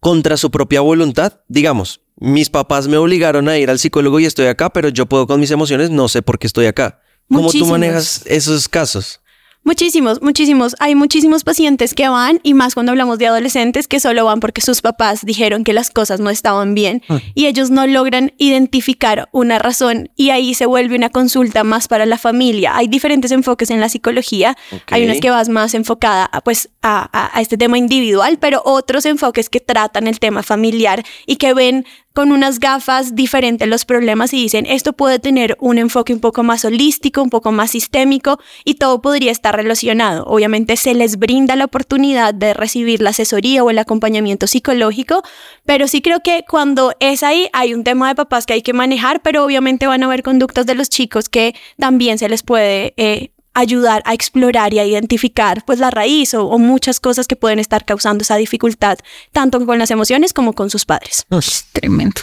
contra 0.00 0.36
su 0.36 0.50
propia 0.50 0.80
voluntad. 0.80 1.40
Digamos, 1.46 2.00
mis 2.16 2.50
papás 2.50 2.88
me 2.88 2.96
obligaron 2.96 3.48
a 3.48 3.56
ir 3.58 3.70
al 3.70 3.78
psicólogo 3.78 4.18
y 4.18 4.26
estoy 4.26 4.46
acá, 4.46 4.70
pero 4.70 4.88
yo 4.88 5.06
puedo 5.06 5.28
con 5.28 5.38
mis 5.38 5.52
emociones, 5.52 5.90
no 5.90 6.08
sé 6.08 6.22
por 6.22 6.40
qué 6.40 6.48
estoy 6.48 6.66
acá. 6.66 7.00
¿Cómo 7.32 7.52
tú 7.52 7.66
manejas 7.66 8.22
esos 8.26 8.68
casos? 8.68 9.20
Muchísimos, 9.68 10.22
muchísimos. 10.22 10.74
Hay 10.78 10.94
muchísimos 10.94 11.44
pacientes 11.44 11.92
que 11.92 12.08
van 12.08 12.40
y 12.42 12.54
más 12.54 12.72
cuando 12.72 12.90
hablamos 12.92 13.18
de 13.18 13.26
adolescentes 13.26 13.86
que 13.86 14.00
solo 14.00 14.24
van 14.24 14.40
porque 14.40 14.62
sus 14.62 14.80
papás 14.80 15.26
dijeron 15.26 15.62
que 15.62 15.74
las 15.74 15.90
cosas 15.90 16.20
no 16.20 16.30
estaban 16.30 16.74
bien 16.74 17.02
y 17.34 17.44
ellos 17.44 17.68
no 17.68 17.86
logran 17.86 18.32
identificar 18.38 19.28
una 19.30 19.58
razón 19.58 20.08
y 20.16 20.30
ahí 20.30 20.54
se 20.54 20.64
vuelve 20.64 20.96
una 20.96 21.10
consulta 21.10 21.64
más 21.64 21.86
para 21.86 22.06
la 22.06 22.16
familia. 22.16 22.76
Hay 22.78 22.88
diferentes 22.88 23.30
enfoques 23.30 23.68
en 23.70 23.78
la 23.82 23.90
psicología. 23.90 24.56
Hay 24.90 25.04
unas 25.04 25.20
que 25.20 25.28
vas 25.28 25.50
más 25.50 25.74
enfocada 25.74 26.24
a, 26.24 26.40
pues 26.40 26.70
a, 26.80 27.06
a- 27.12 27.36
a 27.36 27.40
este 27.42 27.58
tema 27.58 27.76
individual, 27.76 28.38
pero 28.40 28.62
otros 28.64 29.04
enfoques 29.04 29.50
que 29.50 29.60
tratan 29.60 30.06
el 30.06 30.18
tema 30.18 30.42
familiar 30.42 31.04
y 31.26 31.36
que 31.36 31.52
ven 31.52 31.84
con 32.18 32.32
unas 32.32 32.58
gafas 32.58 33.14
diferentes 33.14 33.68
los 33.68 33.84
problemas 33.84 34.34
y 34.34 34.38
dicen, 34.38 34.66
esto 34.66 34.92
puede 34.92 35.20
tener 35.20 35.56
un 35.60 35.78
enfoque 35.78 36.12
un 36.12 36.18
poco 36.18 36.42
más 36.42 36.64
holístico, 36.64 37.22
un 37.22 37.30
poco 37.30 37.52
más 37.52 37.70
sistémico 37.70 38.40
y 38.64 38.74
todo 38.74 39.00
podría 39.00 39.30
estar 39.30 39.54
relacionado. 39.54 40.24
Obviamente 40.24 40.76
se 40.76 40.94
les 40.94 41.20
brinda 41.20 41.54
la 41.54 41.66
oportunidad 41.66 42.34
de 42.34 42.54
recibir 42.54 43.02
la 43.02 43.10
asesoría 43.10 43.62
o 43.62 43.70
el 43.70 43.78
acompañamiento 43.78 44.48
psicológico, 44.48 45.22
pero 45.64 45.86
sí 45.86 46.02
creo 46.02 46.18
que 46.18 46.44
cuando 46.50 46.92
es 46.98 47.22
ahí 47.22 47.48
hay 47.52 47.72
un 47.72 47.84
tema 47.84 48.08
de 48.08 48.16
papás 48.16 48.46
que 48.46 48.54
hay 48.54 48.62
que 48.62 48.72
manejar, 48.72 49.22
pero 49.22 49.44
obviamente 49.44 49.86
van 49.86 50.02
a 50.02 50.06
haber 50.06 50.24
conductas 50.24 50.66
de 50.66 50.74
los 50.74 50.88
chicos 50.88 51.28
que 51.28 51.54
también 51.78 52.18
se 52.18 52.28
les 52.28 52.42
puede... 52.42 52.94
eh, 52.96 53.30
ayudar 53.58 54.02
a 54.04 54.14
explorar 54.14 54.72
y 54.74 54.78
a 54.78 54.86
identificar 54.86 55.64
pues 55.66 55.78
la 55.78 55.90
raíz 55.90 56.34
o, 56.34 56.46
o 56.46 56.58
muchas 56.58 57.00
cosas 57.00 57.26
que 57.26 57.36
pueden 57.36 57.58
estar 57.58 57.84
causando 57.84 58.22
esa 58.22 58.36
dificultad 58.36 58.98
tanto 59.32 59.64
con 59.66 59.78
las 59.78 59.90
emociones 59.90 60.32
como 60.32 60.52
con 60.52 60.70
sus 60.70 60.84
padres. 60.84 61.26
Tremendo. 61.72 62.20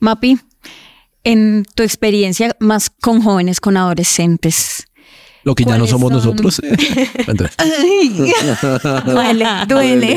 Mapi, 0.00 0.38
en 1.24 1.64
tu 1.74 1.82
experiencia 1.82 2.54
más 2.60 2.90
con 2.90 3.22
jóvenes, 3.22 3.60
con 3.60 3.76
adolescentes, 3.76 4.84
Lo 5.44 5.54
que 5.54 5.64
ya 5.64 5.78
no 5.78 5.86
¿Cuáles 5.86 5.90
somos 5.90 6.22
son? 6.22 6.36
nosotros. 6.36 6.60
Duele, 9.06 9.46
duele. 9.66 10.16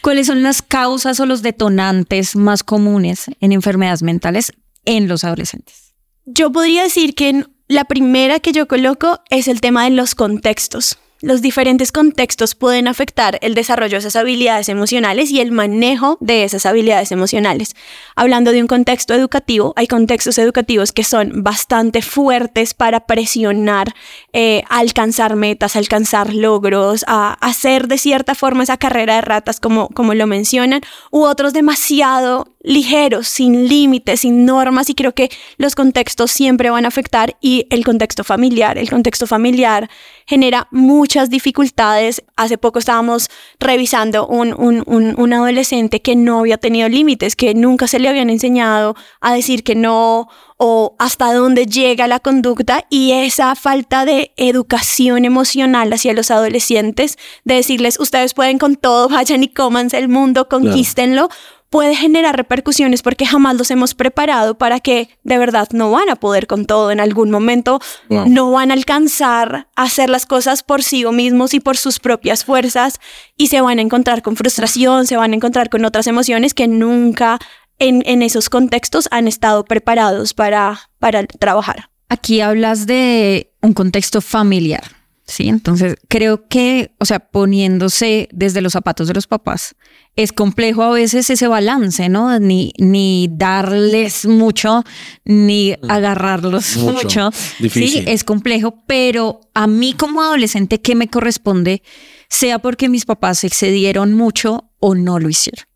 ¿cuáles 0.00 0.26
son 0.26 0.42
las 0.42 0.62
causas 0.62 1.18
o 1.20 1.26
los 1.26 1.42
detonantes 1.42 2.36
más 2.36 2.62
comunes 2.62 3.26
en 3.40 3.52
enfermedades 3.52 4.02
mentales 4.02 4.52
en 4.84 5.08
los 5.08 5.24
adolescentes? 5.24 5.94
Yo 6.24 6.52
podría 6.52 6.82
decir 6.84 7.14
que 7.14 7.28
en- 7.30 7.48
la 7.68 7.84
primera 7.84 8.40
que 8.40 8.52
yo 8.52 8.66
coloco 8.66 9.20
es 9.28 9.46
el 9.46 9.60
tema 9.60 9.84
de 9.84 9.90
los 9.90 10.14
contextos. 10.14 10.98
Los 11.20 11.42
diferentes 11.42 11.90
contextos 11.90 12.54
pueden 12.54 12.86
afectar 12.86 13.38
el 13.42 13.54
desarrollo 13.54 13.92
de 13.92 13.98
esas 13.98 14.16
habilidades 14.16 14.68
emocionales 14.68 15.30
y 15.30 15.40
el 15.40 15.50
manejo 15.50 16.16
de 16.20 16.44
esas 16.44 16.64
habilidades 16.64 17.10
emocionales. 17.10 17.74
Hablando 18.14 18.52
de 18.52 18.60
un 18.60 18.68
contexto 18.68 19.14
educativo, 19.14 19.72
hay 19.76 19.88
contextos 19.88 20.38
educativos 20.38 20.92
que 20.92 21.04
son 21.04 21.42
bastante 21.42 22.02
fuertes 22.02 22.74
para 22.74 23.06
presionar, 23.06 23.94
eh, 24.32 24.62
alcanzar 24.68 25.34
metas, 25.34 25.74
alcanzar 25.74 26.32
logros, 26.32 27.04
a 27.08 27.32
hacer 27.40 27.88
de 27.88 27.98
cierta 27.98 28.34
forma 28.34 28.62
esa 28.62 28.76
carrera 28.76 29.16
de 29.16 29.22
ratas 29.22 29.58
como, 29.58 29.88
como 29.88 30.14
lo 30.14 30.26
mencionan, 30.26 30.82
u 31.10 31.24
otros 31.24 31.52
demasiado 31.52 32.54
ligeros, 32.60 33.28
sin 33.28 33.68
límites, 33.68 34.20
sin 34.20 34.44
normas 34.44 34.90
y 34.90 34.94
creo 34.94 35.14
que 35.14 35.30
los 35.56 35.74
contextos 35.74 36.30
siempre 36.30 36.70
van 36.70 36.84
a 36.84 36.88
afectar 36.88 37.36
y 37.40 37.66
el 37.70 37.84
contexto 37.84 38.24
familiar, 38.24 38.78
el 38.78 38.90
contexto 38.90 39.26
familiar 39.26 39.88
genera 40.26 40.68
muchas 41.08 41.30
dificultades. 41.30 42.22
Hace 42.36 42.58
poco 42.58 42.78
estábamos 42.78 43.30
revisando 43.58 44.26
un, 44.26 44.52
un, 44.52 44.84
un, 44.86 45.32
adolescente 45.32 46.02
que 46.02 46.14
no 46.14 46.40
había 46.40 46.58
tenido 46.58 46.86
límites, 46.86 47.34
que 47.34 47.54
nunca 47.54 47.88
se 47.88 47.98
le 47.98 48.10
habían 48.10 48.28
enseñado 48.28 48.94
a 49.22 49.32
decir 49.32 49.64
que 49.64 49.74
no 49.74 50.28
o 50.58 50.96
hasta 50.98 51.32
dónde 51.32 51.64
llega 51.64 52.08
la 52.08 52.20
conducta 52.20 52.84
y 52.90 53.12
esa 53.12 53.54
falta 53.54 54.04
de 54.04 54.32
educación 54.36 55.24
emocional 55.24 55.90
hacia 55.94 56.12
los 56.12 56.30
adolescentes, 56.30 57.16
de 57.44 57.54
decirles, 57.54 57.98
ustedes 57.98 58.34
pueden 58.34 58.58
con 58.58 58.76
todo, 58.76 59.08
vayan 59.08 59.42
y 59.42 59.48
cómanse 59.48 59.96
el 59.96 60.10
mundo, 60.10 60.46
conquístenlo 60.48 61.30
puede 61.70 61.94
generar 61.94 62.36
repercusiones 62.36 63.02
porque 63.02 63.26
jamás 63.26 63.56
los 63.56 63.70
hemos 63.70 63.94
preparado 63.94 64.56
para 64.56 64.80
que 64.80 65.10
de 65.22 65.38
verdad 65.38 65.68
no 65.72 65.90
van 65.90 66.08
a 66.08 66.16
poder 66.16 66.46
con 66.46 66.64
todo 66.64 66.90
en 66.90 67.00
algún 67.00 67.30
momento, 67.30 67.80
no 68.08 68.50
van 68.50 68.70
a 68.70 68.74
alcanzar 68.74 69.68
a 69.76 69.82
hacer 69.82 70.08
las 70.08 70.26
cosas 70.26 70.62
por 70.62 70.82
sí 70.82 71.04
mismos 71.06 71.54
y 71.54 71.60
por 71.60 71.76
sus 71.76 71.98
propias 72.00 72.44
fuerzas 72.44 73.00
y 73.36 73.48
se 73.48 73.60
van 73.60 73.78
a 73.78 73.82
encontrar 73.82 74.22
con 74.22 74.36
frustración, 74.36 75.06
se 75.06 75.16
van 75.16 75.32
a 75.32 75.36
encontrar 75.36 75.68
con 75.68 75.84
otras 75.84 76.06
emociones 76.06 76.54
que 76.54 76.68
nunca 76.68 77.38
en, 77.78 78.02
en 78.06 78.22
esos 78.22 78.48
contextos 78.48 79.08
han 79.10 79.28
estado 79.28 79.64
preparados 79.64 80.34
para, 80.34 80.90
para 80.98 81.26
trabajar. 81.26 81.90
Aquí 82.08 82.40
hablas 82.40 82.86
de 82.86 83.52
un 83.60 83.74
contexto 83.74 84.20
familiar. 84.20 84.97
Sí, 85.28 85.46
entonces 85.46 85.96
creo 86.08 86.48
que, 86.48 86.94
o 86.98 87.04
sea, 87.04 87.20
poniéndose 87.20 88.30
desde 88.32 88.62
los 88.62 88.72
zapatos 88.72 89.08
de 89.08 89.14
los 89.14 89.26
papás, 89.26 89.76
es 90.16 90.32
complejo 90.32 90.82
a 90.82 90.90
veces 90.90 91.28
ese 91.28 91.46
balance, 91.46 92.08
¿no? 92.08 92.40
Ni, 92.40 92.72
ni 92.78 93.28
darles 93.30 94.24
mucho, 94.24 94.84
ni 95.26 95.72
mm. 95.82 95.90
agarrarlos 95.90 96.78
mucho. 96.78 97.30
Sí, 97.32 98.02
es 98.06 98.24
complejo, 98.24 98.82
pero 98.86 99.40
a 99.52 99.66
mí 99.66 99.92
como 99.92 100.22
adolescente, 100.22 100.80
¿qué 100.80 100.94
me 100.94 101.08
corresponde? 101.08 101.82
Sea 102.30 102.58
porque 102.60 102.88
mis 102.88 103.04
papás 103.04 103.44
excedieron 103.44 104.14
mucho 104.14 104.70
o 104.80 104.94
no 104.94 105.18
lo 105.18 105.28
hicieron. 105.28 105.66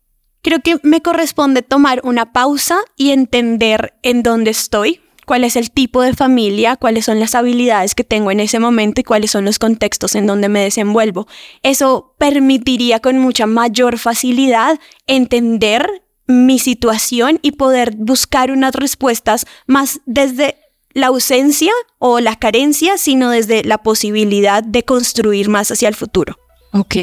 Creo 0.41 0.61
que 0.61 0.79
me 0.81 1.01
corresponde 1.01 1.61
tomar 1.61 2.01
una 2.03 2.33
pausa 2.33 2.79
y 2.97 3.11
entender 3.11 3.93
en 4.01 4.23
dónde 4.23 4.49
estoy, 4.49 5.02
cuál 5.25 5.43
es 5.43 5.55
el 5.55 5.71
tipo 5.71 6.01
de 6.01 6.13
familia, 6.13 6.75
cuáles 6.75 7.05
son 7.05 7.19
las 7.19 7.35
habilidades 7.35 7.95
que 7.95 8.03
tengo 8.03 8.31
en 8.31 8.39
ese 8.39 8.59
momento 8.59 9.01
y 9.01 9.03
cuáles 9.03 9.31
son 9.31 9.45
los 9.45 9.59
contextos 9.59 10.15
en 10.15 10.27
donde 10.27 10.49
me 10.49 10.61
desenvuelvo. 10.61 11.27
Eso 11.61 12.15
permitiría 12.17 12.99
con 12.99 13.17
mucha 13.17 13.47
mayor 13.47 13.97
facilidad 13.97 14.79
entender 15.07 16.03
mi 16.27 16.59
situación 16.59 17.39
y 17.41 17.53
poder 17.53 17.95
buscar 17.97 18.51
unas 18.51 18.73
respuestas 18.75 19.45
más 19.67 20.01
desde 20.05 20.57
la 20.93 21.07
ausencia 21.07 21.71
o 21.99 22.19
la 22.19 22.37
carencia, 22.37 22.97
sino 22.97 23.29
desde 23.31 23.63
la 23.63 23.79
posibilidad 23.79 24.63
de 24.63 24.83
construir 24.83 25.49
más 25.49 25.71
hacia 25.71 25.89
el 25.89 25.95
futuro. 25.95 26.37
Ok. 26.71 26.95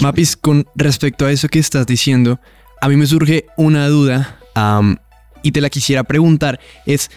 Mapis, 0.00 0.36
con 0.36 0.66
respecto 0.74 1.26
a 1.26 1.32
eso 1.32 1.48
que 1.48 1.58
estás 1.58 1.86
diciendo, 1.86 2.38
a 2.80 2.88
mí 2.88 2.96
me 2.96 3.06
surge 3.06 3.46
una 3.56 3.88
duda 3.88 4.38
y 5.42 5.52
te 5.52 5.60
la 5.60 5.70
quisiera 5.70 6.04
preguntar. 6.04 6.60
Es, 6.86 7.10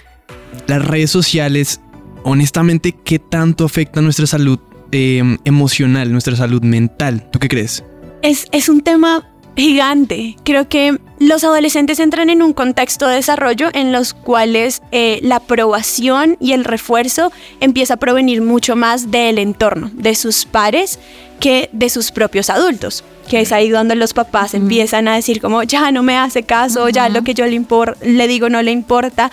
las 0.67 0.85
redes 0.85 1.11
sociales, 1.11 1.81
honestamente, 2.23 2.95
¿qué 3.03 3.19
tanto 3.19 3.65
afectan 3.65 4.03
nuestra 4.03 4.27
salud 4.27 4.59
em, 4.91 5.37
emocional, 5.45 6.11
nuestra 6.11 6.35
salud 6.35 6.61
mental? 6.61 7.29
¿Tú 7.31 7.39
qué 7.39 7.47
crees? 7.47 7.83
Es, 8.21 8.47
es 8.51 8.69
un 8.69 8.81
tema 8.81 9.29
gigante. 9.55 10.37
Creo 10.43 10.69
que 10.69 10.97
los 11.19 11.43
adolescentes 11.43 11.99
entran 11.99 12.29
en 12.29 12.41
un 12.41 12.53
contexto 12.53 13.07
de 13.07 13.15
desarrollo 13.15 13.69
en 13.73 13.91
los 13.91 14.13
cuales 14.13 14.81
eh, 14.91 15.19
la 15.21 15.37
aprobación 15.37 16.37
y 16.39 16.53
el 16.53 16.63
refuerzo 16.63 17.31
empieza 17.59 17.95
a 17.95 17.97
provenir 17.97 18.41
mucho 18.41 18.75
más 18.75 19.11
del 19.11 19.37
entorno, 19.37 19.91
de 19.93 20.15
sus 20.15 20.45
pares, 20.45 20.99
que 21.39 21.69
de 21.73 21.89
sus 21.89 22.11
propios 22.11 22.49
adultos. 22.49 23.03
Que 23.27 23.41
es 23.41 23.51
ahí 23.51 23.69
donde 23.69 23.95
los 23.95 24.13
papás 24.13 24.53
empiezan 24.53 25.07
a 25.07 25.15
decir 25.15 25.39
como, 25.39 25.61
ya 25.63 25.91
no 25.91 26.03
me 26.03 26.17
hace 26.17 26.43
caso, 26.43 26.89
ya 26.89 27.09
lo 27.09 27.23
que 27.23 27.33
yo 27.33 27.45
le, 27.45 27.61
le 28.01 28.27
digo 28.27 28.49
no 28.49 28.61
le 28.61 28.71
importa. 28.71 29.31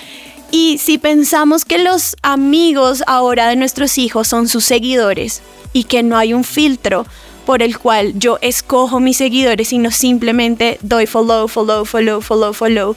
Y 0.51 0.79
si 0.79 0.99
pensamos 0.99 1.65
que 1.65 1.79
los 1.79 2.17
amigos 2.23 3.03
ahora 3.07 3.49
de 3.49 3.57
nuestros 3.57 3.99
hijos 3.99 4.29
son 4.29 4.49
sus 4.49 4.65
seguidores 4.65 5.43
y 5.73 5.85
que 5.85 6.03
no 6.03 6.17
hay 6.17 6.33
un 6.33 6.45
filtro 6.45 7.07
por 7.45 7.63
el 7.63 7.79
cual 7.79 8.19
yo 8.19 8.39
escojo 8.41 9.01
mis 9.01 9.17
seguidores, 9.17 9.69
sino 9.69 9.91
simplemente 9.91 10.79
doy 10.83 11.07
follow, 11.07 11.49
follow, 11.49 11.85
follow, 11.85 12.21
follow, 12.21 12.53
follow, 12.53 12.97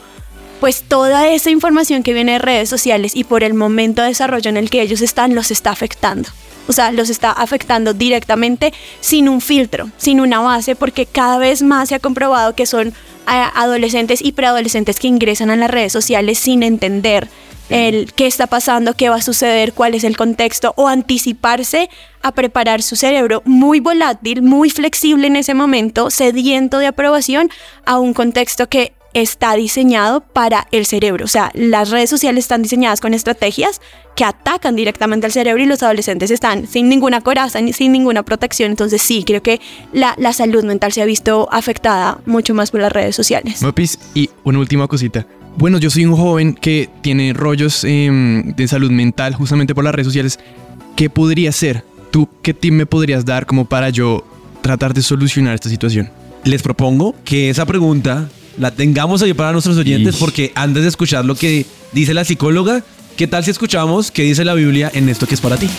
pues 0.59 0.83
toda 0.83 1.27
esa 1.29 1.51
información 1.51 2.03
que 2.03 2.13
viene 2.13 2.33
de 2.33 2.39
redes 2.39 2.69
sociales 2.69 3.15
y 3.15 3.23
por 3.23 3.43
el 3.43 3.53
momento 3.53 4.01
de 4.01 4.09
desarrollo 4.09 4.49
en 4.49 4.57
el 4.57 4.69
que 4.69 4.81
ellos 4.81 5.01
están 5.01 5.35
los 5.35 5.51
está 5.51 5.71
afectando. 5.71 6.29
O 6.69 6.71
sea, 6.71 6.91
los 6.91 7.09
está 7.09 7.31
afectando 7.31 7.95
directamente 7.95 8.73
sin 9.01 9.27
un 9.27 9.41
filtro, 9.41 9.89
sin 9.97 10.21
una 10.21 10.39
base, 10.39 10.75
porque 10.75 11.07
cada 11.07 11.39
vez 11.39 11.63
más 11.63 11.89
se 11.89 11.95
ha 11.95 11.99
comprobado 11.99 12.53
que 12.53 12.67
son 12.67 12.93
adolescentes 13.25 14.23
y 14.23 14.33
preadolescentes 14.33 14.99
que 14.99 15.07
ingresan 15.07 15.49
a 15.49 15.55
las 15.55 15.71
redes 15.71 15.91
sociales 15.91 16.37
sin 16.37 16.61
entender 16.61 17.27
el 17.69 18.13
qué 18.13 18.27
está 18.27 18.45
pasando, 18.45 18.93
qué 18.93 19.09
va 19.09 19.15
a 19.15 19.21
suceder, 19.21 19.73
cuál 19.73 19.95
es 19.95 20.03
el 20.03 20.15
contexto 20.15 20.73
o 20.75 20.87
anticiparse 20.87 21.89
a 22.21 22.33
preparar 22.33 22.83
su 22.83 22.95
cerebro 22.95 23.41
muy 23.45 23.79
volátil, 23.79 24.43
muy 24.43 24.69
flexible 24.69 25.25
en 25.25 25.37
ese 25.37 25.55
momento, 25.55 26.11
sediento 26.11 26.77
de 26.77 26.87
aprobación 26.87 27.49
a 27.85 27.99
un 27.99 28.13
contexto 28.13 28.69
que 28.69 28.93
está 29.13 29.55
diseñado 29.55 30.21
para 30.21 30.67
el 30.71 30.85
cerebro. 30.85 31.25
O 31.25 31.27
sea, 31.27 31.51
las 31.53 31.89
redes 31.89 32.09
sociales 32.09 32.45
están 32.45 32.61
diseñadas 32.61 33.01
con 33.01 33.13
estrategias 33.13 33.81
que 34.15 34.23
atacan 34.23 34.75
directamente 34.75 35.25
al 35.25 35.31
cerebro 35.31 35.63
y 35.63 35.65
los 35.65 35.81
adolescentes 35.81 36.31
están 36.31 36.67
sin 36.67 36.89
ninguna 36.89 37.21
coraza, 37.21 37.59
sin 37.71 37.91
ninguna 37.91 38.23
protección. 38.23 38.71
Entonces 38.71 39.01
sí, 39.01 39.23
creo 39.25 39.41
que 39.41 39.61
la, 39.93 40.15
la 40.17 40.33
salud 40.33 40.63
mental 40.63 40.91
se 40.91 41.01
ha 41.01 41.05
visto 41.05 41.47
afectada 41.51 42.19
mucho 42.25 42.53
más 42.53 42.71
por 42.71 42.81
las 42.81 42.91
redes 42.91 43.15
sociales. 43.15 43.61
Mopis, 43.61 43.97
y 44.13 44.29
una 44.43 44.59
última 44.59 44.87
cosita. 44.87 45.25
Bueno, 45.57 45.77
yo 45.77 45.89
soy 45.89 46.05
un 46.05 46.15
joven 46.15 46.53
que 46.53 46.89
tiene 47.01 47.33
rollos 47.33 47.83
em, 47.83 48.53
de 48.55 48.67
salud 48.67 48.91
mental 48.91 49.35
justamente 49.35 49.75
por 49.75 49.83
las 49.83 49.93
redes 49.93 50.07
sociales. 50.07 50.39
¿Qué 50.95 51.09
podría 51.09 51.51
ser? 51.51 51.83
¿Tú 52.11 52.29
qué 52.41 52.53
tip 52.53 52.73
me 52.73 52.85
podrías 52.85 53.25
dar 53.25 53.45
como 53.45 53.65
para 53.65 53.89
yo 53.89 54.23
tratar 54.61 54.93
de 54.93 55.01
solucionar 55.01 55.55
esta 55.55 55.69
situación? 55.69 56.09
Les 56.43 56.61
propongo 56.61 57.15
que 57.25 57.49
esa 57.49 57.65
pregunta 57.65 58.29
la 58.57 58.71
tengamos 58.71 59.21
ahí 59.21 59.33
para 59.33 59.51
nuestros 59.51 59.77
oyentes 59.77 60.15
porque 60.17 60.51
antes 60.55 60.83
de 60.83 60.89
escuchar 60.89 61.25
lo 61.25 61.35
que 61.35 61.65
dice 61.91 62.13
la 62.13 62.25
psicóloga, 62.25 62.83
¿qué 63.17 63.27
tal 63.27 63.43
si 63.43 63.51
escuchamos 63.51 64.11
qué 64.11 64.23
dice 64.23 64.45
la 64.45 64.53
Biblia 64.53 64.91
en 64.93 65.09
esto 65.09 65.27
que 65.27 65.35
es 65.35 65.41
para 65.41 65.57
ti? 65.57 65.69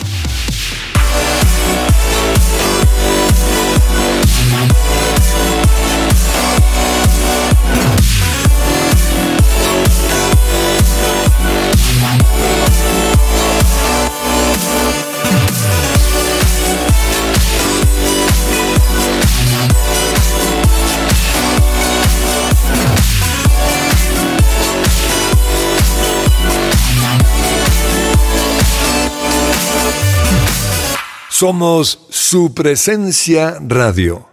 Somos 31.41 31.99
su 32.11 32.53
presencia 32.53 33.57
radio. 33.67 34.29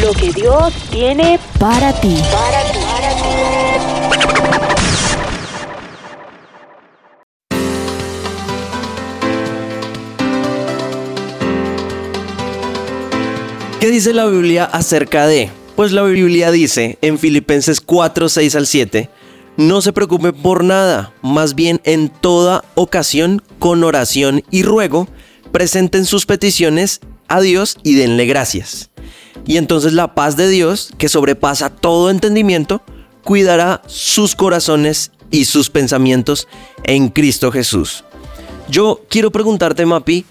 Lo 0.00 0.12
que 0.12 0.32
Dios 0.32 0.74
tiene 0.90 1.38
para 1.60 1.92
ti. 2.00 2.16
¿Qué 13.78 13.86
dice 13.86 14.12
la 14.12 14.26
Biblia 14.26 14.64
acerca 14.64 15.28
de? 15.28 15.48
Pues 15.76 15.92
la 15.92 16.02
Biblia 16.02 16.50
dice 16.50 16.98
en 17.02 17.20
Filipenses 17.20 17.80
4, 17.80 18.28
6 18.28 18.56
al 18.56 18.66
7, 18.66 19.10
no 19.56 19.82
se 19.82 19.92
preocupe 19.92 20.32
por 20.32 20.64
nada, 20.64 21.12
más 21.22 21.54
bien 21.54 21.80
en 21.84 22.08
toda 22.08 22.64
ocasión, 22.74 23.42
con 23.58 23.84
oración 23.84 24.42
y 24.50 24.62
ruego, 24.62 25.08
presenten 25.52 26.06
sus 26.06 26.26
peticiones 26.26 27.00
a 27.28 27.40
Dios 27.40 27.76
y 27.82 27.94
denle 27.94 28.26
gracias. 28.26 28.90
Y 29.46 29.56
entonces 29.56 29.92
la 29.92 30.14
paz 30.14 30.36
de 30.36 30.48
Dios, 30.48 30.90
que 30.98 31.08
sobrepasa 31.08 31.70
todo 31.70 32.10
entendimiento, 32.10 32.82
cuidará 33.24 33.82
sus 33.86 34.34
corazones 34.34 35.12
y 35.30 35.44
sus 35.46 35.70
pensamientos 35.70 36.48
en 36.84 37.08
Cristo 37.08 37.50
Jesús. 37.50 38.04
Yo 38.68 39.02
quiero 39.08 39.30
preguntarte, 39.30 39.84
Mapi, 39.86 40.24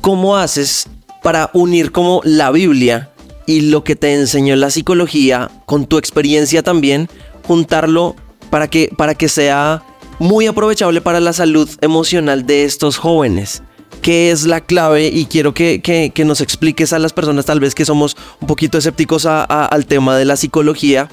¿cómo 0.00 0.36
haces 0.36 0.88
para 1.22 1.50
unir 1.52 1.92
como 1.92 2.20
la 2.24 2.50
Biblia 2.50 3.10
y 3.46 3.62
lo 3.62 3.84
que 3.84 3.96
te 3.96 4.14
enseñó 4.14 4.56
la 4.56 4.70
psicología 4.70 5.50
con 5.66 5.86
tu 5.86 5.98
experiencia 5.98 6.62
también, 6.62 7.08
juntarlo 7.46 8.16
para 8.52 8.68
que, 8.68 8.92
para 8.98 9.14
que 9.14 9.30
sea 9.30 9.82
muy 10.18 10.46
aprovechable 10.46 11.00
para 11.00 11.20
la 11.20 11.32
salud 11.32 11.70
emocional 11.80 12.44
de 12.44 12.64
estos 12.64 12.98
jóvenes? 12.98 13.62
¿Qué 14.02 14.30
es 14.30 14.44
la 14.44 14.60
clave? 14.60 15.06
Y 15.06 15.24
quiero 15.24 15.54
que, 15.54 15.80
que- 15.80 16.24
nos 16.26 16.42
expliques 16.42 16.92
a 16.92 16.98
las 16.98 17.14
personas 17.14 17.46
tal 17.46 17.60
vez 17.60 17.74
que 17.74 17.86
somos 17.86 18.14
un 18.42 18.46
poquito 18.46 18.76
escépticos 18.76 19.24
al 19.24 19.86
tema 19.86 20.18
de 20.18 20.26
la 20.26 20.36
psicología. 20.36 21.08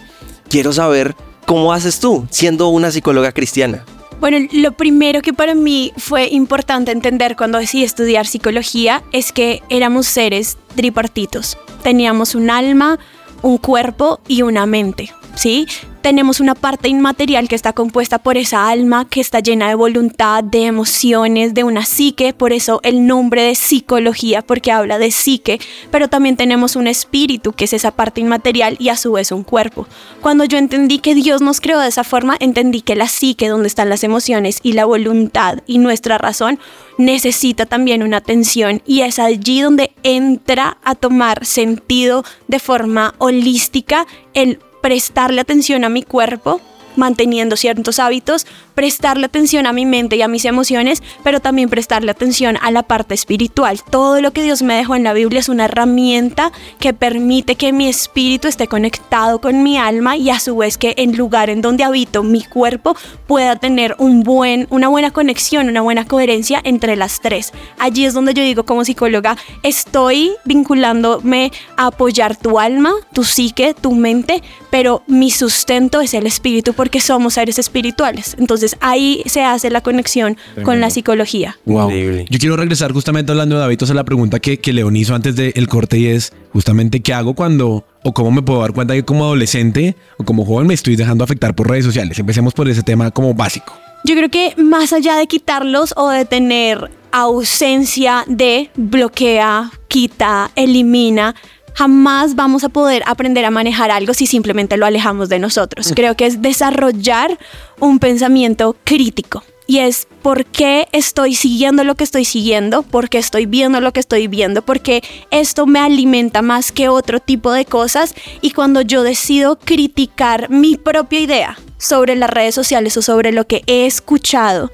Quiero 0.50 0.74
saber 0.74 1.16
cómo 1.46 1.72
haces 1.72 2.02
tú 2.02 2.28
siendo 2.30 2.68
una 2.68 2.92
psicóloga 2.92 3.32
cristiana. 3.32 3.86
Bueno, 4.20 4.46
lo 4.52 4.74
primero 4.74 5.22
que 5.22 5.32
para 5.32 5.56
mí 5.56 5.94
fue 5.96 6.28
importante 6.28 6.92
entender 6.92 7.38
cuando 7.38 7.58
decidí 7.58 7.86
estudiar 7.86 8.28
psicología 8.28 9.02
es 9.14 9.32
que 9.32 9.64
éramos 9.70 10.08
seres 10.08 10.58
tripartitos. 10.76 11.58
Teníamos 11.84 12.36
un 12.36 12.50
alma, 12.50 13.00
un 13.44 13.58
cuerpo 13.58 14.20
y 14.28 14.42
una 14.42 14.66
mente, 14.66 15.14
¿sí? 15.36 15.68
Tenemos 16.02 16.40
una 16.40 16.56
parte 16.56 16.88
inmaterial 16.88 17.50
que 17.50 17.56
está 17.56 17.74
compuesta 17.74 18.20
por 18.20 18.38
esa 18.38 18.70
alma 18.70 19.06
que 19.10 19.20
está 19.20 19.42
llena 19.42 19.68
de 19.68 19.76
voluntad, 19.76 20.44
de 20.46 20.66
emociones, 20.66 21.54
de 21.54 21.66
una 21.66 21.86
psique, 21.86 22.34
por 22.34 22.54
eso 22.54 22.80
el 22.84 23.06
nombre 23.06 23.44
de 23.44 23.54
psicología, 23.54 24.42
porque 24.42 24.72
habla 24.72 24.98
de 24.98 25.12
psique, 25.12 25.60
pero 25.92 26.08
también 26.08 26.38
tenemos 26.38 26.78
un 26.78 26.88
espíritu 26.88 27.52
que 27.52 27.66
es 27.66 27.74
esa 27.74 27.92
parte 27.92 28.22
inmaterial 28.22 28.78
y 28.80 28.90
a 28.90 28.96
su 28.96 29.12
vez 29.12 29.34
un 29.34 29.44
cuerpo. 29.44 29.88
Cuando 30.22 30.46
yo 30.46 30.58
entendí 30.58 31.00
que 31.00 31.16
Dios 31.16 31.42
nos 31.42 31.60
creó 31.60 31.80
de 31.80 31.90
esa 31.90 32.06
forma, 32.06 32.38
entendí 32.40 32.82
que 32.82 32.96
la 32.96 33.08
psique, 33.08 33.50
donde 33.50 33.68
están 33.68 33.90
las 33.90 34.06
emociones 34.06 34.60
y 34.64 34.74
la 34.74 34.86
voluntad 34.86 35.60
y 35.68 35.80
nuestra 35.80 36.18
razón, 36.18 36.60
necesita 36.98 37.66
también 37.66 38.04
una 38.04 38.18
atención 38.18 38.82
y 38.86 39.02
es 39.02 39.20
allí 39.20 39.62
donde 39.62 39.92
entra 40.04 40.78
a 40.84 40.96
tomar 40.96 41.46
sentido 41.46 42.24
de 42.48 42.60
forma 42.60 43.16
holística 43.18 44.08
el 44.34 44.60
prestarle 44.82 45.42
atención 45.42 45.84
a 45.84 45.90
mi 45.90 46.04
cuerpo, 46.04 46.62
manteniendo 47.00 47.56
ciertos 47.56 47.98
hábitos, 47.98 48.46
prestarle 48.76 49.26
atención 49.26 49.66
a 49.66 49.74
mi 49.74 49.86
mente 49.86 50.18
y 50.18 50.22
a 50.22 50.28
mis 50.28 50.46
emociones, 50.46 51.02
pero 51.24 51.40
también 51.40 51.70
prestarle 51.70 52.12
atención 52.12 52.58
a 52.62 52.70
la 52.70 52.84
parte 52.84 53.16
espiritual. 53.16 53.82
Todo 53.90 54.22
lo 54.22 54.32
que 54.32 54.44
Dios 54.44 54.62
me 54.62 54.76
dejó 54.76 54.96
en 54.96 55.04
la 55.04 55.14
Biblia 55.14 55.40
es 55.40 55.50
una 55.50 55.66
herramienta 55.66 56.52
que 56.80 56.94
permite 56.94 57.56
que 57.56 57.74
mi 57.74 57.88
espíritu 57.88 58.48
esté 58.48 58.68
conectado 58.68 59.42
con 59.42 59.64
mi 59.64 59.78
alma 59.78 60.18
y 60.18 60.30
a 60.30 60.40
su 60.40 60.58
vez 60.58 60.78
que 60.78 60.94
el 60.98 61.14
lugar 61.14 61.50
en 61.50 61.62
donde 61.62 61.84
habito 61.84 62.24
mi 62.24 62.44
cuerpo 62.44 62.96
pueda 63.28 63.56
tener 63.56 63.96
un 63.98 64.24
buen, 64.24 64.68
una 64.70 64.88
buena 64.88 65.12
conexión, 65.12 65.70
una 65.70 65.82
buena 65.82 66.06
coherencia 66.06 66.62
entre 66.64 66.96
las 66.96 67.22
tres. 67.22 67.54
Allí 67.78 68.06
es 68.06 68.14
donde 68.14 68.34
yo 68.34 68.44
digo 68.44 68.64
como 68.64 68.86
psicóloga, 68.86 69.38
estoy 69.64 70.32
vinculándome 70.46 71.52
a 71.78 71.88
apoyar 71.88 72.36
tu 72.36 72.60
alma, 72.60 72.94
tu 73.14 73.24
psique, 73.24 73.74
tu 73.74 73.94
mente, 73.94 74.44
pero 74.70 75.04
mi 75.08 75.32
sustento 75.32 76.02
es 76.02 76.14
el 76.14 76.28
espíritu 76.28 76.74
porque 76.74 76.89
somos 77.00 77.36
seres 77.36 77.60
espirituales. 77.60 78.36
Entonces 78.40 78.76
ahí 78.80 79.22
se 79.26 79.44
hace 79.44 79.70
la 79.70 79.82
conexión 79.82 80.38
con 80.64 80.82
la 80.82 80.90
psicología. 80.90 81.58
Wow. 81.66 81.92
Yo 82.30 82.40
quiero 82.40 82.58
regresar 82.58 82.92
justamente 82.92 83.32
hablando 83.32 83.58
de 83.58 83.64
hábitos 83.64 83.92
a 83.92 83.94
la 83.94 84.04
pregunta 84.04 84.40
que, 84.40 84.60
que 84.60 84.74
León 84.74 84.96
hizo 84.96 85.16
antes 85.16 85.36
del 85.36 85.68
corte 85.68 86.00
y 86.00 86.08
es 86.08 86.34
justamente 86.52 87.02
qué 87.02 87.14
hago 87.14 87.36
cuando 87.36 87.86
o 88.04 88.14
cómo 88.14 88.32
me 88.32 88.42
puedo 88.42 88.62
dar 88.62 88.74
cuenta 88.74 88.94
que 88.94 89.04
como 89.04 89.26
adolescente 89.26 89.96
o 90.18 90.24
como 90.24 90.46
joven 90.46 90.68
me 90.68 90.74
estoy 90.74 90.96
dejando 90.96 91.24
afectar 91.24 91.56
por 91.56 91.70
redes 91.70 91.86
sociales. 91.86 92.18
Empecemos 92.18 92.54
por 92.54 92.68
ese 92.68 92.84
tema 92.84 93.12
como 93.12 93.34
básico. 93.34 93.74
Yo 94.06 94.16
creo 94.16 94.30
que 94.30 94.54
más 94.58 94.94
allá 94.94 95.18
de 95.18 95.28
quitarlos 95.28 95.94
o 95.98 96.10
de 96.10 96.26
tener 96.26 96.90
ausencia 97.12 98.24
de 98.28 98.70
bloquea, 98.76 99.72
quita, 99.88 100.52
elimina, 100.56 101.36
jamás 101.74 102.36
vamos 102.36 102.64
a 102.64 102.70
poder 102.70 103.04
aprender 103.06 103.46
a 103.46 103.52
manejar 103.52 103.92
algo 103.92 104.14
si 104.14 104.26
simplemente 104.26 104.78
lo 104.78 104.86
alejamos 104.86 105.30
de 105.30 105.40
nosotros. 105.40 105.92
Creo 105.96 106.16
que 106.16 106.26
es 106.26 106.42
desarrollar 106.42 107.38
un 107.80 108.00
pensamiento 108.00 108.76
crítico. 108.84 109.44
Y 109.68 109.80
es 109.80 110.08
por 110.24 110.46
qué 110.46 110.88
estoy 110.94 111.36
siguiendo 111.36 111.84
lo 111.84 111.94
que 111.94 112.04
estoy 112.04 112.26
siguiendo, 112.26 112.82
por 112.82 113.08
qué 113.08 113.20
estoy 113.20 113.46
viendo 113.46 113.80
lo 113.82 113.94
que 113.94 114.00
estoy 114.00 114.28
viendo, 114.28 114.64
porque 114.64 115.04
esto 115.30 115.68
me 115.68 115.80
alimenta 115.80 116.42
más 116.42 116.72
que 116.72 116.90
otro 116.90 117.20
tipo 117.20 117.52
de 117.52 117.66
cosas. 117.66 118.16
Y 118.42 118.50
cuando 118.50 118.82
yo 118.82 119.04
decido 119.04 119.60
criticar 119.60 120.50
mi 120.50 120.76
propia 120.76 121.20
idea 121.20 121.60
sobre 121.78 122.16
las 122.16 122.32
redes 122.32 122.56
sociales 122.56 122.98
o 122.98 123.04
sobre 123.04 123.32
lo 123.32 123.46
que 123.46 123.62
he 123.68 123.86
escuchado, 123.86 124.72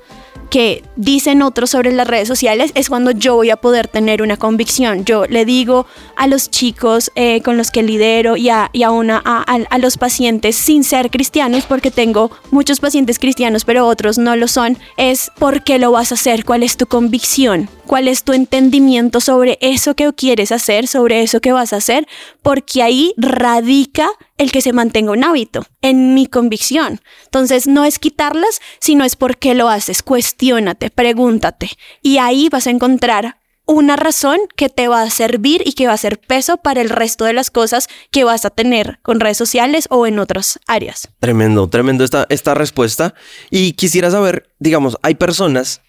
que 0.55 0.83
dicen 0.95 1.41
otros 1.41 1.71
sobre 1.71 1.91
las 1.91 2.07
redes 2.07 2.29
sociales 2.29 2.71
es 2.75 2.87
cuando 2.87 3.11
yo 3.11 3.35
voy 3.35 3.49
a 3.49 3.57
poder 3.57 3.89
tener 3.89 4.21
una 4.21 4.37
convicción. 4.37 5.03
Yo 5.03 5.25
le 5.25 5.43
digo 5.43 5.85
a 6.15 6.27
los 6.27 6.49
chicos 6.49 7.11
eh, 7.15 7.41
con 7.41 7.57
los 7.57 7.71
que 7.71 7.83
lidero 7.83 8.37
y, 8.37 8.47
a, 8.47 8.69
y 8.71 8.83
a 8.83 8.91
una, 8.91 9.21
a, 9.25 9.77
los 9.79 9.97
pacientes 9.97 10.55
sin 10.55 10.85
ser 10.85 11.11
cristianos, 11.11 11.65
porque 11.65 11.91
tengo 11.91 12.31
muchos 12.51 12.79
pacientes 12.79 13.19
cristianos, 13.19 13.65
pero 13.65 13.85
otros 13.85 14.17
no 14.17 14.37
lo 14.37 14.47
son, 14.47 14.77
es 14.95 15.29
por 15.37 15.61
qué 15.61 15.77
lo 15.77 15.91
vas 15.91 16.13
a 16.13 16.15
hacer, 16.15 16.45
cuál 16.45 16.63
es 16.63 16.77
tu 16.77 16.85
convicción, 16.85 17.67
cuál 17.85 18.07
es 18.07 18.23
tu 18.23 18.31
entendimiento 18.31 19.19
sobre 19.19 19.57
eso 19.59 19.93
que 19.93 20.13
quieres 20.13 20.53
hacer, 20.53 20.87
sobre 20.87 21.21
eso 21.21 21.41
que 21.41 21.51
vas 21.51 21.73
a 21.73 21.77
hacer, 21.77 22.07
porque 22.41 22.81
ahí 22.81 23.13
radica 23.17 24.07
el 24.37 24.51
que 24.51 24.61
se 24.61 24.73
mantenga 24.73 25.11
un 25.11 25.23
hábito, 25.23 25.65
en 25.81 26.13
mi 26.13 26.27
convicción. 26.27 27.01
Entonces, 27.25 27.67
no 27.67 27.85
es 27.85 27.99
quitarlas, 27.99 28.59
sino 28.79 29.03
es 29.03 29.15
por 29.15 29.37
qué 29.37 29.55
lo 29.55 29.69
haces. 29.69 30.03
Cuestiónate, 30.03 30.89
pregúntate. 30.89 31.69
Y 32.01 32.17
ahí 32.17 32.49
vas 32.49 32.67
a 32.67 32.71
encontrar 32.71 33.37
una 33.65 33.95
razón 33.95 34.39
que 34.55 34.69
te 34.69 34.87
va 34.87 35.01
a 35.01 35.09
servir 35.09 35.63
y 35.65 35.73
que 35.73 35.87
va 35.87 35.93
a 35.93 35.97
ser 35.97 36.19
peso 36.19 36.57
para 36.57 36.81
el 36.81 36.89
resto 36.89 37.25
de 37.25 37.33
las 37.33 37.49
cosas 37.49 37.87
que 38.11 38.23
vas 38.23 38.45
a 38.45 38.51
tener 38.51 38.99
con 39.01 39.19
redes 39.19 39.37
sociales 39.37 39.87
o 39.89 40.05
en 40.05 40.19
otras 40.19 40.59
áreas. 40.67 41.09
Tremendo, 41.19 41.67
tremendo 41.67 42.03
esta, 42.03 42.27
esta 42.29 42.53
respuesta. 42.53 43.15
Y 43.49 43.73
quisiera 43.73 44.11
saber, 44.11 44.49
digamos, 44.59 44.97
hay 45.01 45.15
personas 45.15 45.81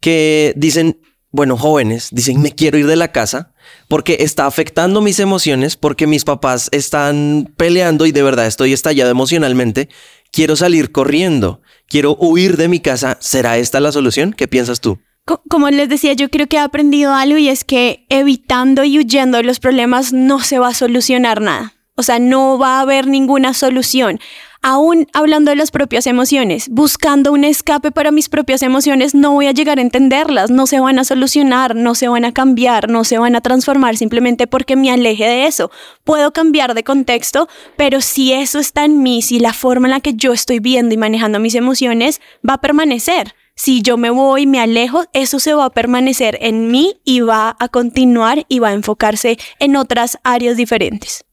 que 0.00 0.52
dicen, 0.56 0.98
bueno, 1.34 1.56
jóvenes, 1.56 2.10
dicen, 2.12 2.40
me 2.40 2.52
quiero 2.52 2.78
ir 2.78 2.86
de 2.86 2.94
la 2.94 3.10
casa 3.10 3.52
porque 3.88 4.18
está 4.20 4.46
afectando 4.46 5.00
mis 5.00 5.18
emociones, 5.18 5.76
porque 5.76 6.06
mis 6.06 6.24
papás 6.24 6.68
están 6.70 7.52
peleando 7.56 8.06
y 8.06 8.12
de 8.12 8.22
verdad 8.22 8.46
estoy 8.46 8.72
estallado 8.72 9.10
emocionalmente. 9.10 9.88
Quiero 10.30 10.54
salir 10.54 10.92
corriendo, 10.92 11.60
quiero 11.88 12.16
huir 12.20 12.56
de 12.56 12.68
mi 12.68 12.78
casa. 12.78 13.18
¿Será 13.20 13.58
esta 13.58 13.80
la 13.80 13.90
solución? 13.90 14.32
¿Qué 14.32 14.46
piensas 14.46 14.80
tú? 14.80 15.00
Co- 15.24 15.42
Como 15.48 15.70
les 15.70 15.88
decía, 15.88 16.12
yo 16.12 16.28
creo 16.30 16.46
que 16.46 16.54
he 16.56 16.60
aprendido 16.60 17.12
algo 17.12 17.36
y 17.36 17.48
es 17.48 17.64
que 17.64 18.06
evitando 18.10 18.84
y 18.84 18.98
huyendo 19.00 19.38
de 19.38 19.42
los 19.44 19.58
problemas 19.58 20.12
no 20.12 20.38
se 20.40 20.60
va 20.60 20.68
a 20.68 20.74
solucionar 20.74 21.40
nada. 21.40 21.72
O 21.96 22.04
sea, 22.04 22.20
no 22.20 22.58
va 22.58 22.78
a 22.78 22.82
haber 22.82 23.08
ninguna 23.08 23.54
solución. 23.54 24.20
Aún 24.66 25.08
hablando 25.12 25.50
de 25.50 25.56
las 25.56 25.70
propias 25.70 26.06
emociones, 26.06 26.70
buscando 26.70 27.32
un 27.32 27.44
escape 27.44 27.90
para 27.90 28.10
mis 28.10 28.30
propias 28.30 28.62
emociones, 28.62 29.14
no 29.14 29.32
voy 29.32 29.46
a 29.46 29.52
llegar 29.52 29.76
a 29.76 29.82
entenderlas, 29.82 30.50
no 30.50 30.66
se 30.66 30.80
van 30.80 30.98
a 30.98 31.04
solucionar, 31.04 31.76
no 31.76 31.94
se 31.94 32.08
van 32.08 32.24
a 32.24 32.32
cambiar, 32.32 32.88
no 32.88 33.04
se 33.04 33.18
van 33.18 33.36
a 33.36 33.42
transformar 33.42 33.98
simplemente 33.98 34.46
porque 34.46 34.74
me 34.74 34.90
aleje 34.90 35.26
de 35.26 35.44
eso. 35.44 35.70
Puedo 36.02 36.32
cambiar 36.32 36.72
de 36.72 36.82
contexto, 36.82 37.46
pero 37.76 38.00
si 38.00 38.32
eso 38.32 38.58
está 38.58 38.86
en 38.86 39.02
mí, 39.02 39.20
si 39.20 39.38
la 39.38 39.52
forma 39.52 39.86
en 39.86 39.90
la 39.90 40.00
que 40.00 40.14
yo 40.14 40.32
estoy 40.32 40.60
viendo 40.60 40.94
y 40.94 40.96
manejando 40.96 41.40
mis 41.40 41.56
emociones 41.56 42.22
va 42.40 42.54
a 42.54 42.60
permanecer. 42.62 43.34
Si 43.54 43.82
yo 43.82 43.98
me 43.98 44.08
voy, 44.08 44.46
me 44.46 44.60
alejo, 44.60 45.04
eso 45.12 45.40
se 45.40 45.52
va 45.52 45.66
a 45.66 45.70
permanecer 45.74 46.38
en 46.40 46.70
mí 46.70 47.02
y 47.04 47.20
va 47.20 47.54
a 47.60 47.68
continuar 47.68 48.46
y 48.48 48.60
va 48.60 48.68
a 48.68 48.72
enfocarse 48.72 49.36
en 49.58 49.76
otras 49.76 50.18
áreas 50.24 50.56
diferentes. 50.56 51.26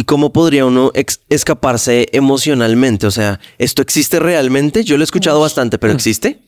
¿Y 0.00 0.04
cómo 0.04 0.32
podría 0.32 0.64
uno 0.64 0.92
escaparse 1.28 2.08
emocionalmente? 2.12 3.06
O 3.06 3.10
sea, 3.10 3.38
¿esto 3.58 3.82
existe 3.82 4.18
realmente? 4.18 4.82
Yo 4.82 4.96
lo 4.96 5.02
he 5.02 5.04
escuchado 5.04 5.38
bastante, 5.42 5.76
pero 5.76 5.92
¿existe? 5.92 6.40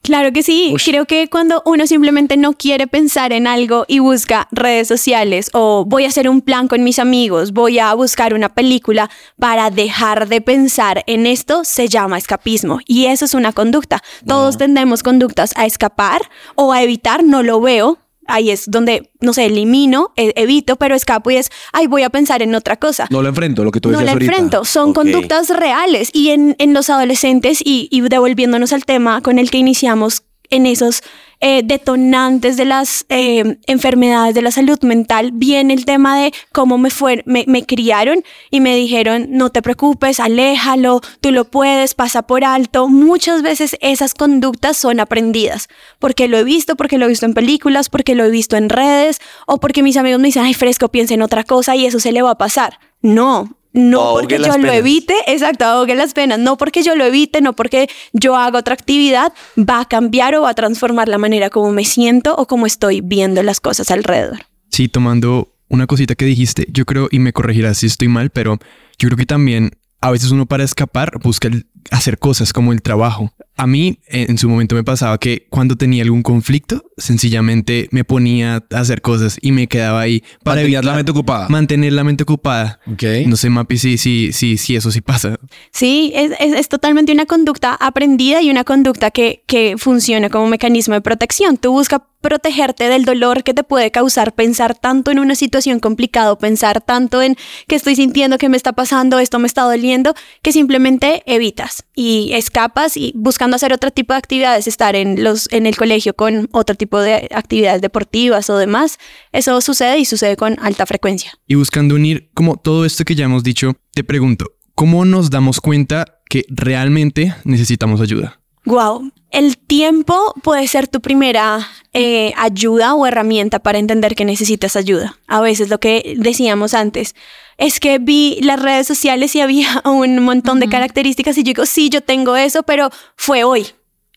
Claro 0.00 0.32
que 0.32 0.42
sí, 0.42 0.74
creo 0.82 1.04
que 1.04 1.28
cuando 1.28 1.62
uno 1.66 1.86
simplemente 1.86 2.38
no 2.38 2.54
quiere 2.54 2.86
pensar 2.86 3.34
en 3.34 3.46
algo 3.46 3.84
y 3.88 3.98
busca 3.98 4.48
redes 4.52 4.88
sociales 4.88 5.50
o 5.52 5.84
voy 5.84 6.06
a 6.06 6.08
hacer 6.08 6.30
un 6.30 6.40
plan 6.40 6.66
con 6.66 6.82
mis 6.82 6.98
amigos, 6.98 7.52
voy 7.52 7.78
a 7.78 7.92
buscar 7.92 8.32
una 8.32 8.54
película 8.54 9.10
para 9.38 9.68
dejar 9.68 10.26
de 10.26 10.40
pensar 10.40 11.04
en 11.06 11.26
esto, 11.26 11.62
se 11.64 11.88
llama 11.88 12.16
escapismo 12.16 12.80
y 12.86 13.04
eso 13.04 13.26
es 13.26 13.34
una 13.34 13.52
conducta. 13.52 14.02
Todos 14.26 14.56
tendemos 14.56 15.02
conductas 15.02 15.52
a 15.56 15.66
escapar 15.66 16.22
o 16.54 16.72
a 16.72 16.82
evitar, 16.82 17.22
no 17.22 17.42
lo 17.42 17.60
veo. 17.60 17.98
Ahí 18.26 18.50
es 18.50 18.64
donde, 18.70 19.10
no 19.20 19.32
sé, 19.32 19.46
elimino, 19.46 20.12
e- 20.16 20.32
evito, 20.36 20.76
pero 20.76 20.94
escapo 20.94 21.30
y 21.30 21.36
es, 21.36 21.50
ay, 21.72 21.86
voy 21.86 22.02
a 22.02 22.10
pensar 22.10 22.42
en 22.42 22.54
otra 22.54 22.76
cosa. 22.76 23.06
No 23.10 23.22
lo 23.22 23.28
enfrento, 23.28 23.64
lo 23.64 23.70
que 23.70 23.80
tú 23.80 23.90
No 23.90 23.98
decías 23.98 24.06
la 24.06 24.12
ahorita. 24.12 24.32
enfrento, 24.32 24.64
son 24.64 24.92
conductas 24.92 25.48
reales. 25.50 26.10
Y 26.12 26.30
en, 26.30 26.56
en 26.58 26.74
los 26.74 26.90
adolescentes, 26.90 27.60
y, 27.64 27.88
y 27.90 28.00
devolviéndonos 28.00 28.72
al 28.72 28.84
tema 28.84 29.20
con 29.22 29.38
el 29.38 29.50
que 29.50 29.58
iniciamos, 29.58 30.22
en 30.54 30.66
esos 30.66 31.02
eh, 31.40 31.62
detonantes 31.64 32.56
de 32.56 32.64
las 32.64 33.04
eh, 33.08 33.58
enfermedades 33.66 34.34
de 34.34 34.42
la 34.42 34.50
salud 34.50 34.78
mental, 34.82 35.30
viene 35.34 35.74
el 35.74 35.84
tema 35.84 36.18
de 36.18 36.32
cómo 36.52 36.78
me, 36.78 36.90
fue, 36.90 37.22
me, 37.26 37.66
criaron 37.66 38.24
y 38.50 38.60
me 38.60 38.74
dijeron, 38.76 39.26
no 39.30 39.50
te 39.50 39.60
preocupes, 39.60 40.20
aléjalo, 40.20 41.00
tú 41.20 41.32
lo 41.32 41.44
puedes, 41.44 41.94
pasa 41.94 42.22
por 42.22 42.44
alto. 42.44 42.88
Muchas 42.88 43.42
veces 43.42 43.76
esas 43.80 44.14
conductas 44.14 44.76
son 44.76 45.00
aprendidas, 45.00 45.68
porque 45.98 46.28
lo 46.28 46.38
he 46.38 46.44
visto, 46.44 46.76
porque 46.76 46.98
lo 46.98 47.06
he 47.06 47.08
visto 47.08 47.26
en 47.26 47.34
películas, 47.34 47.90
porque 47.90 48.14
lo 48.14 48.24
he 48.24 48.30
visto 48.30 48.56
en 48.56 48.68
redes, 48.68 49.18
o 49.46 49.58
porque 49.58 49.82
mis 49.82 49.96
amigos 49.96 50.20
me 50.20 50.28
dicen, 50.28 50.44
ay, 50.44 50.54
fresco, 50.54 50.88
piensa 50.88 51.14
en 51.14 51.22
otra 51.22 51.44
cosa 51.44 51.76
y 51.76 51.84
eso 51.84 52.00
se 52.00 52.12
le 52.12 52.22
va 52.22 52.30
a 52.30 52.38
pasar. 52.38 52.78
No, 53.02 53.54
no 53.74 54.14
porque 54.14 54.38
yo 54.38 54.56
lo 54.56 54.72
evite, 54.72 55.14
exacto, 55.26 55.64
ahogue 55.64 55.94
las 55.94 56.14
penas, 56.14 56.38
no 56.38 56.56
porque 56.56 56.82
yo 56.82 56.94
lo 56.94 57.04
evite, 57.04 57.40
no 57.42 57.54
porque 57.54 57.88
yo 58.12 58.36
haga 58.36 58.60
otra 58.60 58.72
actividad, 58.72 59.32
va 59.58 59.80
a 59.80 59.84
cambiar 59.84 60.34
o 60.36 60.42
va 60.42 60.50
a 60.50 60.54
transformar 60.54 61.08
la 61.08 61.18
manera 61.18 61.50
como 61.50 61.72
me 61.72 61.84
siento 61.84 62.34
o 62.36 62.46
como 62.46 62.66
estoy 62.66 63.00
viendo 63.02 63.42
las 63.42 63.60
cosas 63.60 63.90
alrededor. 63.90 64.38
Sí, 64.70 64.88
tomando 64.88 65.52
una 65.68 65.86
cosita 65.86 66.14
que 66.14 66.24
dijiste, 66.24 66.66
yo 66.70 66.84
creo, 66.84 67.08
y 67.10 67.18
me 67.18 67.32
corregirás 67.32 67.78
si 67.78 67.86
estoy 67.86 68.08
mal, 68.08 68.30
pero 68.30 68.58
yo 68.96 69.08
creo 69.08 69.16
que 69.16 69.26
también 69.26 69.72
a 70.06 70.10
veces 70.10 70.30
uno 70.30 70.46
para 70.46 70.64
escapar 70.64 71.12
busca 71.22 71.48
el- 71.48 71.66
hacer 71.90 72.18
cosas 72.18 72.52
como 72.52 72.72
el 72.72 72.80
trabajo. 72.82 73.32
A 73.56 73.66
mí 73.66 73.98
en 74.08 74.36
su 74.38 74.48
momento 74.48 74.74
me 74.74 74.82
pasaba 74.84 75.18
que 75.18 75.46
cuando 75.50 75.76
tenía 75.76 76.02
algún 76.02 76.22
conflicto, 76.22 76.82
sencillamente 76.96 77.88
me 77.92 78.04
ponía 78.04 78.64
a 78.72 78.78
hacer 78.80 79.00
cosas 79.00 79.38
y 79.40 79.52
me 79.52 79.66
quedaba 79.68 80.00
ahí 80.00 80.22
para 80.42 80.56
Mantenías 80.62 80.80
evitar- 80.80 80.84
la 80.84 80.94
mente 80.96 81.10
ocupada. 81.12 81.48
Mantener 81.48 81.92
la 81.92 82.04
mente 82.04 82.22
ocupada. 82.24 82.80
Ok. 82.90 83.02
No 83.26 83.36
sé, 83.36 83.50
Mapi, 83.50 83.76
si, 83.78 83.96
si, 83.98 84.32
si, 84.32 84.56
si 84.58 84.76
eso 84.76 84.90
sí 84.90 85.00
pasa. 85.00 85.38
Sí, 85.72 86.12
es, 86.14 86.32
es- 86.40 86.54
es 86.54 86.68
totalmente 86.68 87.12
una 87.12 87.26
conducta 87.26 87.74
aprendida 87.74 88.42
y 88.42 88.50
una 88.50 88.64
conducta 88.64 89.10
que, 89.10 89.44
que 89.46 89.76
funciona 89.78 90.28
como 90.30 90.48
mecanismo 90.48 90.94
de 90.94 91.00
protección. 91.00 91.56
Tú 91.56 91.72
buscas 91.72 92.00
protegerte 92.24 92.88
del 92.88 93.04
dolor 93.04 93.44
que 93.44 93.52
te 93.52 93.64
puede 93.64 93.90
causar 93.90 94.32
pensar 94.32 94.74
tanto 94.74 95.10
en 95.10 95.18
una 95.18 95.34
situación 95.34 95.78
complicada, 95.78 96.38
pensar 96.38 96.80
tanto 96.80 97.20
en 97.20 97.36
que 97.68 97.76
estoy 97.76 97.96
sintiendo, 97.96 98.38
que 98.38 98.48
me 98.48 98.56
está 98.56 98.72
pasando, 98.72 99.18
esto 99.18 99.38
me 99.38 99.46
está 99.46 99.60
doliendo, 99.64 100.14
que 100.40 100.50
simplemente 100.50 101.22
evitas 101.26 101.84
y 101.94 102.30
escapas 102.32 102.96
y 102.96 103.12
buscando 103.14 103.56
hacer 103.56 103.74
otro 103.74 103.90
tipo 103.90 104.14
de 104.14 104.20
actividades, 104.20 104.66
estar 104.66 104.96
en, 104.96 105.22
los, 105.22 105.52
en 105.52 105.66
el 105.66 105.76
colegio 105.76 106.14
con 106.14 106.48
otro 106.52 106.74
tipo 106.74 106.98
de 106.98 107.28
actividades 107.30 107.82
deportivas 107.82 108.48
o 108.48 108.56
demás. 108.56 108.96
Eso 109.32 109.60
sucede 109.60 109.98
y 109.98 110.06
sucede 110.06 110.38
con 110.38 110.56
alta 110.62 110.86
frecuencia. 110.86 111.32
Y 111.46 111.56
buscando 111.56 111.94
unir 111.94 112.30
como 112.32 112.56
todo 112.56 112.86
esto 112.86 113.04
que 113.04 113.16
ya 113.16 113.26
hemos 113.26 113.44
dicho, 113.44 113.74
te 113.92 114.02
pregunto, 114.02 114.46
¿cómo 114.74 115.04
nos 115.04 115.28
damos 115.28 115.60
cuenta 115.60 116.22
que 116.30 116.46
realmente 116.48 117.34
necesitamos 117.44 118.00
ayuda? 118.00 118.40
Wow, 118.66 119.10
el 119.30 119.58
tiempo 119.58 120.34
puede 120.42 120.66
ser 120.68 120.88
tu 120.88 121.02
primera 121.02 121.68
eh, 121.92 122.32
ayuda 122.36 122.94
o 122.94 123.06
herramienta 123.06 123.58
para 123.58 123.78
entender 123.78 124.14
que 124.14 124.24
necesitas 124.24 124.74
ayuda. 124.76 125.18
A 125.26 125.40
veces 125.42 125.68
lo 125.68 125.78
que 125.78 126.14
decíamos 126.16 126.72
antes 126.72 127.14
es 127.58 127.78
que 127.78 127.98
vi 127.98 128.38
las 128.40 128.60
redes 128.60 128.86
sociales 128.86 129.34
y 129.34 129.40
había 129.40 129.82
un 129.84 130.18
montón 130.20 130.60
de 130.60 130.68
características 130.68 131.36
y 131.36 131.42
yo 131.42 131.48
digo, 131.48 131.66
sí, 131.66 131.90
yo 131.90 132.00
tengo 132.00 132.36
eso, 132.36 132.62
pero 132.62 132.90
fue 133.16 133.44
hoy. 133.44 133.66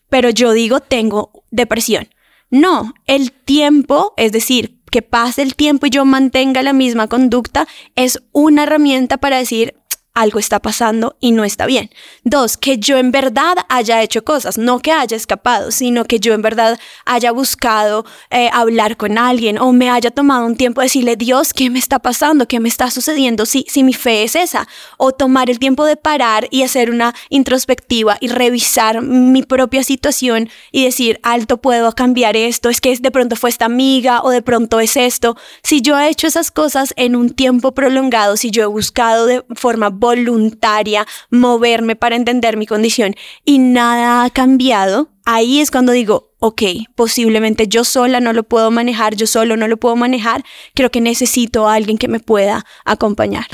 Pero 0.08 0.30
yo 0.30 0.52
digo, 0.52 0.80
tengo 0.80 1.44
depresión. 1.50 2.08
No, 2.50 2.94
el 3.06 3.32
tiempo, 3.32 4.14
es 4.16 4.32
decir, 4.32 4.78
que 4.90 5.02
pase 5.02 5.42
el 5.42 5.54
tiempo 5.54 5.86
y 5.86 5.90
yo 5.90 6.06
mantenga 6.06 6.62
la 6.62 6.72
misma 6.72 7.06
conducta, 7.08 7.68
es 7.94 8.22
una 8.32 8.62
herramienta 8.62 9.18
para 9.18 9.36
decir, 9.36 9.74
algo 10.18 10.38
está 10.38 10.60
pasando 10.60 11.16
y 11.20 11.32
no 11.32 11.44
está 11.44 11.66
bien. 11.66 11.90
Dos, 12.24 12.56
que 12.56 12.78
yo 12.78 12.98
en 12.98 13.12
verdad 13.12 13.56
haya 13.68 14.02
hecho 14.02 14.24
cosas, 14.24 14.58
no 14.58 14.80
que 14.80 14.92
haya 14.92 15.16
escapado, 15.16 15.70
sino 15.70 16.04
que 16.04 16.18
yo 16.18 16.34
en 16.34 16.42
verdad 16.42 16.78
haya 17.04 17.30
buscado 17.30 18.04
eh, 18.30 18.50
hablar 18.52 18.96
con 18.96 19.16
alguien 19.16 19.58
o 19.58 19.72
me 19.72 19.90
haya 19.90 20.10
tomado 20.10 20.44
un 20.44 20.56
tiempo 20.56 20.80
de 20.80 20.86
decirle, 20.86 21.16
Dios, 21.16 21.52
¿qué 21.52 21.70
me 21.70 21.78
está 21.78 22.00
pasando? 22.00 22.48
¿Qué 22.48 22.58
me 22.58 22.68
está 22.68 22.90
sucediendo? 22.90 23.46
Si, 23.46 23.64
si 23.68 23.84
mi 23.84 23.94
fe 23.94 24.24
es 24.24 24.34
esa. 24.34 24.66
O 24.96 25.12
tomar 25.12 25.50
el 25.50 25.58
tiempo 25.58 25.84
de 25.84 25.96
parar 25.96 26.48
y 26.50 26.62
hacer 26.62 26.90
una 26.90 27.14
introspectiva 27.28 28.16
y 28.20 28.28
revisar 28.28 29.02
mi 29.02 29.42
propia 29.42 29.84
situación 29.84 30.50
y 30.72 30.84
decir, 30.84 31.20
alto, 31.22 31.58
puedo 31.58 31.92
cambiar 31.92 32.36
esto, 32.36 32.68
es 32.68 32.80
que 32.80 32.96
de 32.96 33.10
pronto 33.10 33.36
fue 33.36 33.50
esta 33.50 33.66
amiga 33.66 34.22
o 34.22 34.30
de 34.30 34.42
pronto 34.42 34.80
es 34.80 34.96
esto. 34.96 35.36
Si 35.62 35.80
yo 35.80 35.98
he 35.98 36.08
hecho 36.08 36.26
esas 36.26 36.50
cosas 36.50 36.92
en 36.96 37.14
un 37.14 37.30
tiempo 37.30 37.72
prolongado, 37.72 38.36
si 38.36 38.50
yo 38.50 38.62
he 38.62 38.66
buscado 38.66 39.26
de 39.26 39.44
forma 39.54 39.90
voluntaria 40.08 41.06
moverme 41.30 41.96
para 41.96 42.16
entender 42.16 42.56
mi 42.56 42.66
condición 42.66 43.14
y 43.44 43.58
nada 43.58 44.24
ha 44.24 44.30
cambiado, 44.30 45.10
ahí 45.26 45.60
es 45.60 45.70
cuando 45.70 45.92
digo, 45.92 46.32
ok, 46.38 46.62
posiblemente 46.94 47.68
yo 47.68 47.84
sola 47.84 48.20
no 48.20 48.32
lo 48.32 48.44
puedo 48.44 48.70
manejar, 48.70 49.16
yo 49.16 49.26
solo 49.26 49.56
no 49.56 49.68
lo 49.68 49.76
puedo 49.76 49.96
manejar, 49.96 50.44
creo 50.74 50.90
que 50.90 51.02
necesito 51.02 51.68
a 51.68 51.74
alguien 51.74 51.98
que 51.98 52.08
me 52.08 52.20
pueda 52.20 52.64
acompañar. 52.86 53.46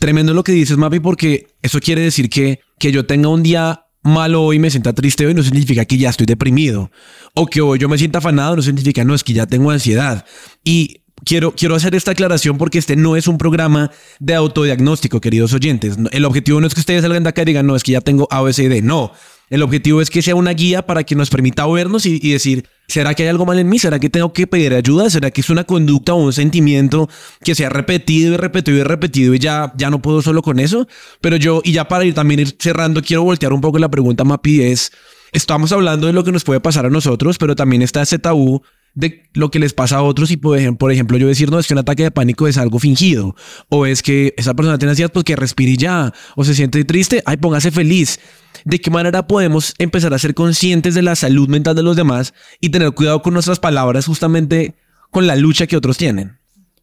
Tremendo 0.00 0.34
lo 0.34 0.42
que 0.42 0.52
dices, 0.52 0.76
Mapi, 0.76 0.98
porque 0.98 1.46
eso 1.62 1.78
quiere 1.78 2.02
decir 2.02 2.28
que, 2.28 2.60
que 2.78 2.90
yo 2.90 3.06
tenga 3.06 3.28
un 3.28 3.44
día 3.44 3.86
malo 4.02 4.42
hoy, 4.42 4.58
me 4.58 4.70
sienta 4.70 4.92
triste 4.92 5.26
hoy, 5.26 5.34
no 5.34 5.42
significa 5.42 5.84
que 5.84 5.96
ya 5.96 6.10
estoy 6.10 6.26
deprimido. 6.26 6.90
O 7.34 7.46
que 7.46 7.60
hoy 7.60 7.78
yo 7.78 7.88
me 7.88 7.98
sienta 7.98 8.18
afanado, 8.18 8.56
no 8.56 8.62
significa, 8.62 9.04
no, 9.04 9.14
es 9.14 9.22
que 9.22 9.32
ya 9.32 9.46
tengo 9.46 9.70
ansiedad. 9.70 10.24
Y 10.64 10.99
quiero, 11.24 11.52
quiero 11.52 11.74
hacer 11.74 11.94
esta 11.94 12.12
aclaración 12.12 12.58
porque 12.58 12.78
este 12.78 12.96
no 12.96 13.16
es 13.16 13.28
un 13.28 13.38
programa 13.38 13.90
de 14.18 14.34
autodiagnóstico, 14.34 15.20
queridos 15.20 15.52
oyentes. 15.52 15.96
El 16.12 16.24
objetivo 16.24 16.60
no 16.60 16.66
es 16.66 16.74
que 16.74 16.80
ustedes 16.80 17.02
salgan 17.02 17.22
de 17.22 17.28
acá 17.30 17.42
y 17.42 17.46
digan, 17.46 17.66
no, 17.66 17.76
es 17.76 17.82
que 17.82 17.92
ya 17.92 18.00
tengo 18.00 18.28
A, 18.30 18.42
B, 18.42 18.52
C, 18.52 18.68
D. 18.68 18.82
No. 18.82 19.12
El 19.48 19.62
objetivo 19.62 20.00
es 20.00 20.10
que 20.10 20.22
sea 20.22 20.36
una 20.36 20.52
guía 20.52 20.86
para 20.86 21.02
que 21.02 21.16
nos 21.16 21.28
permita 21.28 21.66
vernos 21.66 22.06
y, 22.06 22.20
y 22.22 22.30
decir, 22.30 22.68
¿será 22.86 23.14
que 23.14 23.24
hay 23.24 23.30
algo 23.30 23.44
mal 23.44 23.58
en 23.58 23.68
mí? 23.68 23.80
¿Será 23.80 23.98
que 23.98 24.08
tengo 24.08 24.32
que 24.32 24.46
pedir 24.46 24.72
ayuda? 24.74 25.10
¿Será 25.10 25.32
que 25.32 25.40
es 25.40 25.50
una 25.50 25.64
conducta 25.64 26.14
o 26.14 26.18
un 26.18 26.32
sentimiento 26.32 27.08
que 27.42 27.56
se 27.56 27.66
ha 27.66 27.68
repetido 27.68 28.34
y 28.34 28.36
repetido 28.36 28.78
y 28.78 28.82
repetido 28.84 29.34
y 29.34 29.40
ya, 29.40 29.72
ya 29.76 29.90
no 29.90 30.00
puedo 30.00 30.22
solo 30.22 30.42
con 30.42 30.60
eso? 30.60 30.86
Pero 31.20 31.34
yo, 31.34 31.62
y 31.64 31.72
ya 31.72 31.88
para 31.88 32.04
ir 32.04 32.14
también 32.14 32.38
ir 32.38 32.56
cerrando, 32.60 33.02
quiero 33.02 33.24
voltear 33.24 33.52
un 33.52 33.60
poco 33.60 33.80
la 33.80 33.88
pregunta, 33.88 34.22
Mapi, 34.22 34.62
es, 34.62 34.92
estamos 35.32 35.72
hablando 35.72 36.06
de 36.06 36.12
lo 36.12 36.22
que 36.22 36.30
nos 36.30 36.44
puede 36.44 36.60
pasar 36.60 36.86
a 36.86 36.90
nosotros, 36.90 37.36
pero 37.36 37.56
también 37.56 37.82
está 37.82 38.02
ese 38.02 38.20
tabú 38.20 38.62
de 38.94 39.22
lo 39.34 39.50
que 39.50 39.58
les 39.58 39.72
pasa 39.72 39.98
a 39.98 40.02
otros 40.02 40.30
y 40.30 40.36
por 40.36 40.58
ejemplo, 40.58 41.16
yo 41.16 41.28
decir 41.28 41.50
no 41.50 41.58
es 41.58 41.66
que 41.66 41.74
un 41.74 41.78
ataque 41.78 42.02
de 42.02 42.10
pánico 42.10 42.48
es 42.48 42.58
algo 42.58 42.78
fingido 42.78 43.36
o 43.68 43.86
es 43.86 44.02
que 44.02 44.34
esa 44.36 44.54
persona 44.54 44.78
tiene 44.78 44.90
ansiedad 44.90 45.12
pues 45.12 45.24
que 45.24 45.36
respire 45.36 45.76
ya 45.76 46.12
o 46.36 46.44
se 46.44 46.54
siente 46.54 46.84
triste 46.84 47.22
ay 47.26 47.36
póngase 47.36 47.70
feliz 47.70 48.18
de 48.64 48.80
qué 48.80 48.90
manera 48.90 49.26
podemos 49.26 49.74
empezar 49.78 50.12
a 50.12 50.18
ser 50.18 50.34
conscientes 50.34 50.94
de 50.94 51.02
la 51.02 51.14
salud 51.14 51.48
mental 51.48 51.76
de 51.76 51.82
los 51.82 51.96
demás 51.96 52.34
y 52.60 52.70
tener 52.70 52.92
cuidado 52.92 53.22
con 53.22 53.34
nuestras 53.34 53.60
palabras 53.60 54.06
justamente 54.06 54.74
con 55.10 55.26
la 55.26 55.36
lucha 55.36 55.66
que 55.66 55.76
otros 55.76 55.96
tienen 55.96 56.39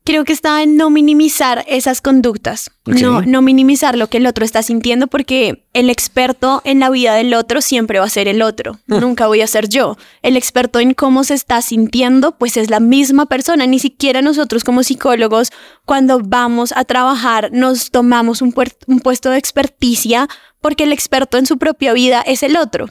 Creo 0.08 0.24
que 0.24 0.32
está 0.32 0.63
en 0.63 0.78
no 0.78 0.89
minimizar 0.89 1.65
esas 1.67 2.00
conductas, 2.00 2.72
no, 2.86 3.24
no 3.24 3.41
minimizar 3.41 3.98
lo 3.98 4.08
que 4.08 4.20
el 4.20 4.26
otro 4.26 4.46
está 4.46 4.63
sintiendo 4.63 5.08
porque 5.08 5.65
el 5.74 5.89
experto 5.89 6.62
en 6.63 6.80
la 6.80 6.89
vida 6.89 7.13
del 7.13 7.34
otro 7.34 7.60
siempre 7.60 8.00
va 8.00 8.06
a 8.06 8.10
ser 8.10 8.30
el 8.30 8.41
otro, 8.41 8.80
nunca 8.88 9.28
voy 9.28 9.41
a 9.41 9.48
ser 9.48 9.67
yo. 9.67 9.98
El 10.22 10.38
experto 10.38 10.80
en 10.80 10.93
cómo 10.93 11.26
se 11.26 11.34
está 11.34 11.62
sintiendo 11.62 12.38
pues 12.38 12.56
es 12.56 12.70
la 12.70 12.80
misma 12.80 13.26
persona, 13.26 13.67
ni 13.67 13.80
siquiera 13.80 14.22
nosotros 14.22 14.63
como 14.63 14.82
psicólogos 14.82 15.52
cuando 15.84 16.22
vamos 16.24 16.72
a 16.74 16.86
trabajar 16.86 17.50
nos 17.52 17.91
tomamos 17.91 18.41
un, 18.41 18.54
un 18.88 19.00
puesto 19.02 19.30
de 19.32 19.39
experticia 19.39 20.30
porque 20.62 20.86
el 20.86 20.93
experto 20.93 21.38
en 21.38 21.46
su 21.46 21.58
propia 21.58 21.91
vida 21.91 22.22
es 22.22 22.43
el 22.43 22.56
otro. 22.56 22.88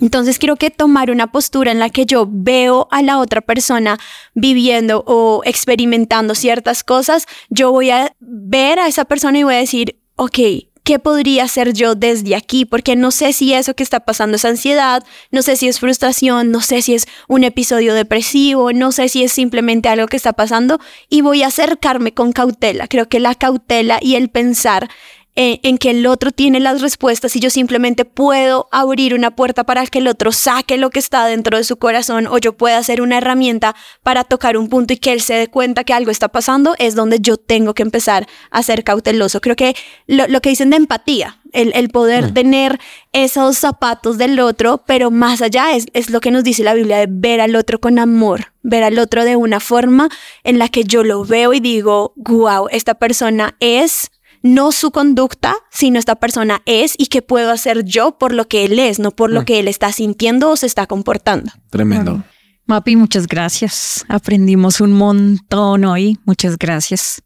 Entonces 0.00 0.38
creo 0.38 0.56
que 0.56 0.70
tomar 0.70 1.10
una 1.10 1.30
postura 1.30 1.70
en 1.70 1.78
la 1.78 1.90
que 1.90 2.06
yo 2.06 2.26
veo 2.28 2.88
a 2.90 3.02
la 3.02 3.18
otra 3.18 3.40
persona 3.40 3.98
viviendo 4.34 5.04
o 5.06 5.42
experimentando 5.44 6.34
ciertas 6.34 6.82
cosas, 6.82 7.26
yo 7.50 7.70
voy 7.70 7.90
a 7.90 8.14
ver 8.20 8.78
a 8.78 8.88
esa 8.88 9.04
persona 9.04 9.38
y 9.38 9.42
voy 9.42 9.54
a 9.54 9.58
decir, 9.58 10.00
ok, 10.16 10.38
¿qué 10.84 10.98
podría 10.98 11.44
hacer 11.44 11.72
yo 11.72 11.94
desde 11.94 12.34
aquí? 12.34 12.64
Porque 12.64 12.96
no 12.96 13.10
sé 13.10 13.32
si 13.32 13.52
eso 13.54 13.74
que 13.74 13.82
está 13.82 14.00
pasando 14.00 14.36
es 14.36 14.44
ansiedad, 14.44 15.04
no 15.30 15.42
sé 15.42 15.56
si 15.56 15.68
es 15.68 15.78
frustración, 15.78 16.50
no 16.50 16.60
sé 16.60 16.82
si 16.82 16.94
es 16.94 17.06
un 17.28 17.44
episodio 17.44 17.94
depresivo, 17.94 18.72
no 18.72 18.92
sé 18.92 19.08
si 19.08 19.22
es 19.22 19.32
simplemente 19.32 19.88
algo 19.88 20.06
que 20.06 20.16
está 20.16 20.32
pasando 20.32 20.80
y 21.08 21.20
voy 21.20 21.42
a 21.42 21.48
acercarme 21.48 22.14
con 22.14 22.32
cautela. 22.32 22.88
Creo 22.88 23.08
que 23.08 23.20
la 23.20 23.34
cautela 23.34 23.98
y 24.00 24.16
el 24.16 24.30
pensar 24.30 24.88
eh, 25.34 25.60
en 25.62 25.78
que 25.78 25.90
el 25.90 26.06
otro 26.06 26.30
tiene 26.30 26.60
las 26.60 26.82
respuestas 26.82 27.34
y 27.36 27.40
yo 27.40 27.48
simplemente 27.48 28.04
puedo 28.04 28.68
abrir 28.70 29.14
una 29.14 29.34
puerta 29.34 29.64
para 29.64 29.86
que 29.86 30.00
el 30.00 30.08
otro 30.08 30.30
saque 30.30 30.76
lo 30.76 30.90
que 30.90 30.98
está 30.98 31.24
dentro 31.24 31.56
de 31.56 31.64
su 31.64 31.78
corazón 31.78 32.26
o 32.26 32.36
yo 32.36 32.52
pueda 32.52 32.76
hacer 32.76 33.00
una 33.00 33.16
herramienta 33.16 33.74
para 34.02 34.24
tocar 34.24 34.58
un 34.58 34.68
punto 34.68 34.92
y 34.92 34.98
que 34.98 35.10
él 35.12 35.22
se 35.22 35.32
dé 35.32 35.48
cuenta 35.48 35.84
que 35.84 35.94
algo 35.94 36.10
está 36.10 36.28
pasando, 36.28 36.74
es 36.78 36.94
donde 36.94 37.18
yo 37.18 37.38
tengo 37.38 37.72
que 37.72 37.82
empezar 37.82 38.26
a 38.50 38.62
ser 38.62 38.84
cauteloso. 38.84 39.40
Creo 39.40 39.56
que 39.56 39.74
lo, 40.06 40.28
lo 40.28 40.42
que 40.42 40.50
dicen 40.50 40.68
de 40.68 40.76
empatía, 40.76 41.40
el, 41.52 41.72
el 41.74 41.88
poder 41.88 42.34
tener 42.34 42.78
esos 43.12 43.56
zapatos 43.56 44.18
del 44.18 44.38
otro, 44.38 44.84
pero 44.86 45.10
más 45.10 45.40
allá 45.40 45.74
es, 45.74 45.86
es 45.94 46.10
lo 46.10 46.20
que 46.20 46.30
nos 46.30 46.44
dice 46.44 46.62
la 46.62 46.74
Biblia 46.74 46.98
de 46.98 47.06
ver 47.08 47.40
al 47.40 47.56
otro 47.56 47.80
con 47.80 47.98
amor, 47.98 48.52
ver 48.62 48.82
al 48.82 48.98
otro 48.98 49.24
de 49.24 49.36
una 49.36 49.60
forma 49.60 50.08
en 50.44 50.58
la 50.58 50.68
que 50.68 50.84
yo 50.84 51.04
lo 51.04 51.24
veo 51.24 51.54
y 51.54 51.60
digo, 51.60 52.12
wow, 52.16 52.68
esta 52.70 52.94
persona 52.94 53.56
es 53.60 54.10
no 54.42 54.72
su 54.72 54.90
conducta, 54.90 55.56
sino 55.70 55.98
esta 55.98 56.16
persona 56.16 56.62
es 56.66 56.94
y 56.98 57.06
qué 57.06 57.22
puedo 57.22 57.50
hacer 57.50 57.84
yo 57.84 58.18
por 58.18 58.34
lo 58.34 58.48
que 58.48 58.64
él 58.64 58.78
es, 58.78 58.98
no 58.98 59.10
por 59.10 59.30
lo 59.30 59.44
que 59.44 59.60
él 59.60 59.68
está 59.68 59.92
sintiendo 59.92 60.50
o 60.50 60.56
se 60.56 60.66
está 60.66 60.86
comportando. 60.86 61.52
Tremendo. 61.70 62.22
Mapi, 62.66 62.96
muchas 62.96 63.26
gracias. 63.26 64.04
Aprendimos 64.08 64.80
un 64.80 64.92
montón 64.92 65.84
hoy. 65.84 66.18
Muchas 66.24 66.58
gracias. 66.58 67.22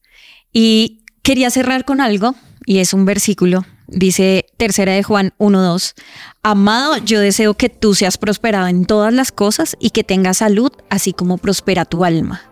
Y 0.52 1.04
quería 1.22 1.50
cerrar 1.50 1.84
con 1.84 2.00
algo, 2.00 2.34
y 2.64 2.78
es 2.78 2.92
un 2.92 3.04
versículo. 3.04 3.64
Dice 3.86 4.46
tercera 4.56 4.92
de 4.92 5.02
Juan 5.02 5.32
1.2. 5.38 5.94
Amado, 6.42 6.96
yo 6.98 7.20
deseo 7.20 7.54
que 7.54 7.68
tú 7.68 7.94
seas 7.94 8.18
prosperado 8.18 8.66
en 8.66 8.84
todas 8.84 9.12
las 9.12 9.30
cosas 9.30 9.76
y 9.78 9.90
que 9.90 10.04
tengas 10.04 10.38
salud, 10.38 10.72
así 10.90 11.12
como 11.12 11.38
prospera 11.38 11.84
tu 11.84 12.04
alma. 12.04 12.42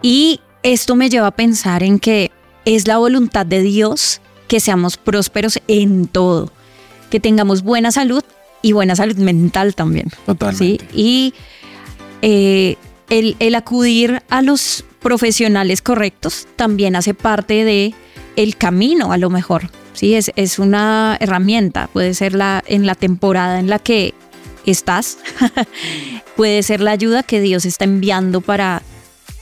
Y 0.00 0.40
esto 0.62 0.96
me 0.96 1.10
lleva 1.10 1.26
a 1.26 1.36
pensar 1.36 1.82
en 1.82 1.98
que 1.98 2.30
es 2.64 2.86
la 2.86 2.98
voluntad 2.98 3.46
de 3.46 3.62
Dios 3.62 4.20
que 4.48 4.60
seamos 4.60 4.96
prósperos 4.96 5.60
en 5.68 6.06
todo, 6.06 6.52
que 7.10 7.20
tengamos 7.20 7.62
buena 7.62 7.92
salud 7.92 8.24
y 8.62 8.72
buena 8.72 8.96
salud 8.96 9.16
mental 9.16 9.74
también. 9.74 10.10
Totalmente. 10.26 10.84
¿sí? 10.90 10.90
Y 10.94 11.34
eh, 12.22 12.76
el, 13.08 13.36
el 13.38 13.54
acudir 13.54 14.22
a 14.28 14.42
los 14.42 14.84
profesionales 15.00 15.82
correctos 15.82 16.46
también 16.56 16.96
hace 16.96 17.14
parte 17.14 17.64
de 17.64 17.94
el 18.36 18.56
camino 18.56 19.12
a 19.12 19.18
lo 19.18 19.30
mejor. 19.30 19.70
Sí, 19.92 20.14
es, 20.14 20.32
es 20.36 20.58
una 20.58 21.16
herramienta, 21.20 21.88
puede 21.92 22.14
ser 22.14 22.34
la, 22.34 22.62
en 22.66 22.86
la 22.86 22.94
temporada 22.94 23.58
en 23.58 23.68
la 23.68 23.78
que 23.78 24.14
estás, 24.66 25.18
puede 26.36 26.62
ser 26.62 26.80
la 26.80 26.92
ayuda 26.92 27.22
que 27.22 27.40
Dios 27.40 27.64
está 27.64 27.84
enviando 27.84 28.40
para, 28.40 28.82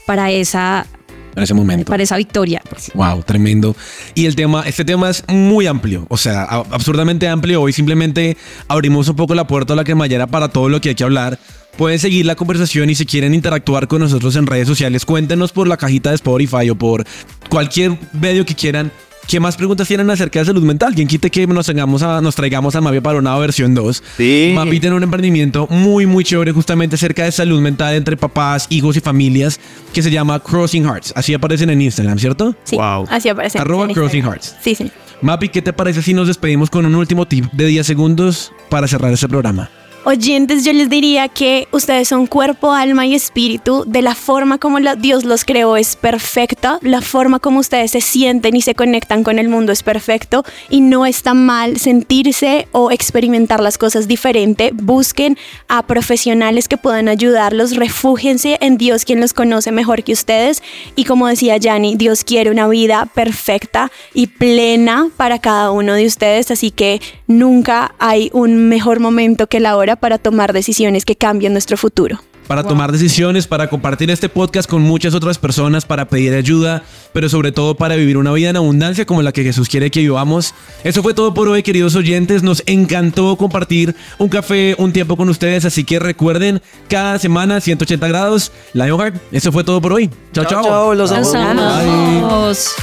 para, 0.05 0.31
esa, 0.31 0.87
En 1.35 1.43
ese 1.43 1.53
momento. 1.53 1.89
para 1.89 2.03
esa 2.03 2.17
victoria. 2.17 2.61
pues. 2.69 2.91
Wow, 2.93 3.23
tremendo. 3.23 3.75
Y 4.15 4.25
el 4.25 4.35
tema, 4.35 4.63
este 4.65 4.85
tema 4.85 5.09
es 5.09 5.23
muy 5.27 5.67
amplio, 5.67 6.05
o 6.09 6.17
sea, 6.17 6.43
absurdamente 6.43 7.27
amplio. 7.27 7.61
Hoy 7.61 7.73
simplemente 7.73 8.37
abrimos 8.67 9.07
un 9.09 9.15
poco 9.15 9.35
la 9.35 9.47
puerta 9.47 9.73
a 9.73 9.75
la 9.75 9.83
cremallera 9.83 10.27
para 10.27 10.49
todo 10.49 10.69
lo 10.69 10.81
que 10.81 10.89
hay 10.89 10.95
que 10.95 11.03
hablar. 11.03 11.39
Pueden 11.77 11.99
seguir 11.99 12.25
la 12.25 12.35
conversación 12.35 12.89
y 12.89 12.95
si 12.95 13.05
quieren 13.05 13.33
interactuar 13.33 13.87
con 13.87 14.01
nosotros 14.01 14.35
en 14.35 14.47
redes 14.47 14.67
sociales, 14.67 15.05
cuéntenos 15.05 15.53
por 15.53 15.67
la 15.67 15.77
cajita 15.77 16.09
de 16.09 16.15
Spotify 16.15 16.69
o 16.69 16.75
por 16.75 17.05
cualquier 17.49 17.97
medio 18.11 18.45
que 18.45 18.53
quieran. 18.53 18.91
¿Qué 19.29 19.39
más 19.39 19.55
preguntas 19.57 19.87
tienen 19.87 20.09
acerca 20.09 20.39
de 20.39 20.45
salud 20.45 20.63
mental? 20.63 20.95
¿Quién 20.95 21.07
quite 21.07 21.29
que 21.29 21.45
nos, 21.45 21.67
tengamos 21.67 22.01
a- 22.01 22.19
nos 22.19 22.33
traigamos 22.35 22.75
a 22.75 22.81
Mavi 22.81 22.99
para 22.99 23.19
una 23.19 23.37
versión 23.37 23.75
2? 23.75 24.03
Sí. 24.17 24.51
Mavi 24.55 24.79
tiene 24.79 24.95
un 24.95 25.03
emprendimiento 25.03 25.67
muy, 25.69 26.07
muy 26.07 26.23
chévere 26.23 26.51
justamente 26.51 26.95
acerca 26.95 27.25
de 27.25 27.31
salud 27.31 27.61
mental 27.61 27.93
entre 27.93 28.17
papás, 28.17 28.65
hijos 28.71 28.97
y 28.97 29.01
familias 29.01 29.59
que 29.93 30.01
se 30.01 30.09
llama 30.09 30.39
Crossing 30.39 30.83
Hearts. 30.83 31.13
Así 31.15 31.35
aparecen 31.35 31.69
en 31.69 31.79
Instagram, 31.79 32.17
¿cierto? 32.17 32.55
Sí, 32.63 32.75
así 32.81 33.29
aparece. 33.29 33.59
Arroba 33.59 33.85
en 33.85 33.93
Crossing 33.93 34.17
Instagram. 34.25 34.31
Hearts. 34.41 34.55
Sí, 34.63 34.73
sí. 34.73 34.91
Mapi, 35.21 35.49
¿qué 35.49 35.61
te 35.61 35.73
parece 35.73 36.01
si 36.01 36.15
nos 36.15 36.25
despedimos 36.27 36.71
con 36.71 36.87
un 36.87 36.95
último 36.95 37.27
tip 37.27 37.45
de 37.51 37.67
10 37.67 37.85
segundos 37.85 38.51
para 38.69 38.87
cerrar 38.87 39.13
este 39.13 39.27
programa? 39.29 39.69
Oyentes, 40.05 40.63
yo 40.63 40.71
les 40.71 40.89
diría 40.89 41.27
que 41.27 41.67
ustedes 41.71 42.07
son 42.07 42.25
cuerpo, 42.25 42.71
alma 42.71 43.05
y 43.05 43.15
espíritu. 43.15 43.83
De 43.85 44.01
la 44.01 44.15
forma 44.15 44.57
como 44.57 44.79
Dios 44.97 45.25
los 45.25 45.43
creó 45.43 45.75
es 45.75 45.97
perfecta. 45.97 46.79
La 46.81 47.01
forma 47.01 47.39
como 47.39 47.59
ustedes 47.59 47.91
se 47.91 47.99
sienten 47.99 48.55
y 48.55 48.61
se 48.61 48.75
conectan 48.75 49.23
con 49.23 49.39
el 49.39 49.49
mundo 49.49 49.73
es 49.73 49.83
perfecto. 49.83 50.45
Y 50.69 50.79
no 50.79 51.05
está 51.05 51.33
mal 51.33 51.79
sentirse 51.79 52.69
o 52.71 52.91
experimentar 52.91 53.59
las 53.59 53.77
cosas 53.77 54.07
diferente. 54.07 54.71
Busquen 54.73 55.37
a 55.67 55.85
profesionales 55.85 56.69
que 56.69 56.77
puedan 56.77 57.09
ayudarlos. 57.09 57.75
Refúgense 57.75 58.57
en 58.61 58.77
Dios, 58.77 59.03
quien 59.03 59.19
los 59.19 59.33
conoce 59.33 59.73
mejor 59.73 60.03
que 60.03 60.13
ustedes. 60.13 60.63
Y 60.95 61.03
como 61.03 61.27
decía 61.27 61.57
Yanni, 61.57 61.95
Dios 61.97 62.23
quiere 62.23 62.51
una 62.51 62.69
vida 62.69 63.05
perfecta 63.13 63.91
y 64.13 64.27
plena 64.27 65.09
para 65.17 65.39
cada 65.39 65.71
uno 65.71 65.93
de 65.93 66.05
ustedes. 66.05 66.51
Así 66.51 66.71
que 66.71 67.01
nunca 67.27 67.93
hay 67.99 68.29
un 68.33 68.69
mejor 68.69 69.01
momento 69.01 69.47
que 69.47 69.59
la 69.59 69.75
hora 69.75 69.88
para 69.95 70.17
tomar 70.17 70.53
decisiones 70.53 71.05
que 71.05 71.15
cambien 71.15 71.53
nuestro 71.53 71.77
futuro. 71.77 72.19
Para 72.47 72.63
tomar 72.63 72.91
decisiones, 72.91 73.45
para 73.45 73.69
compartir 73.69 74.09
este 74.09 74.27
podcast 74.27 74.67
con 74.67 74.81
muchas 74.81 75.13
otras 75.13 75.37
personas, 75.37 75.85
para 75.85 76.07
pedir 76.09 76.33
ayuda, 76.33 76.81
pero 77.13 77.29
sobre 77.29 77.51
todo 77.51 77.75
para 77.75 77.95
vivir 77.95 78.17
una 78.17 78.31
vida 78.31 78.49
en 78.49 78.55
abundancia 78.55 79.05
como 79.05 79.21
la 79.21 79.31
que 79.31 79.43
Jesús 79.43 79.69
quiere 79.69 79.91
que 79.91 79.99
vivamos. 79.99 80.55
Eso 80.83 81.03
fue 81.03 81.13
todo 81.13 81.31
por 81.35 81.47
hoy, 81.47 81.61
queridos 81.61 81.95
oyentes. 81.95 82.41
Nos 82.41 82.63
encantó 82.65 83.35
compartir 83.35 83.95
un 84.17 84.29
café, 84.29 84.73
un 84.79 84.91
tiempo 84.91 85.15
con 85.15 85.29
ustedes. 85.29 85.63
Así 85.65 85.83
que 85.83 85.99
recuerden, 85.99 86.59
cada 86.87 87.19
semana 87.19 87.61
180 87.61 88.07
grados, 88.07 88.51
Lionheart. 88.73 89.15
Eso 89.31 89.51
fue 89.51 89.63
todo 89.63 89.79
por 89.79 89.93
hoy. 89.93 90.09
Chao, 90.33 90.45
chao. 90.45 90.63
Chao, 90.63 90.63
chao, 90.63 90.95
los 90.95 91.11
amo. 91.11 91.19
Los 91.21 91.35
amamos. 91.35 92.75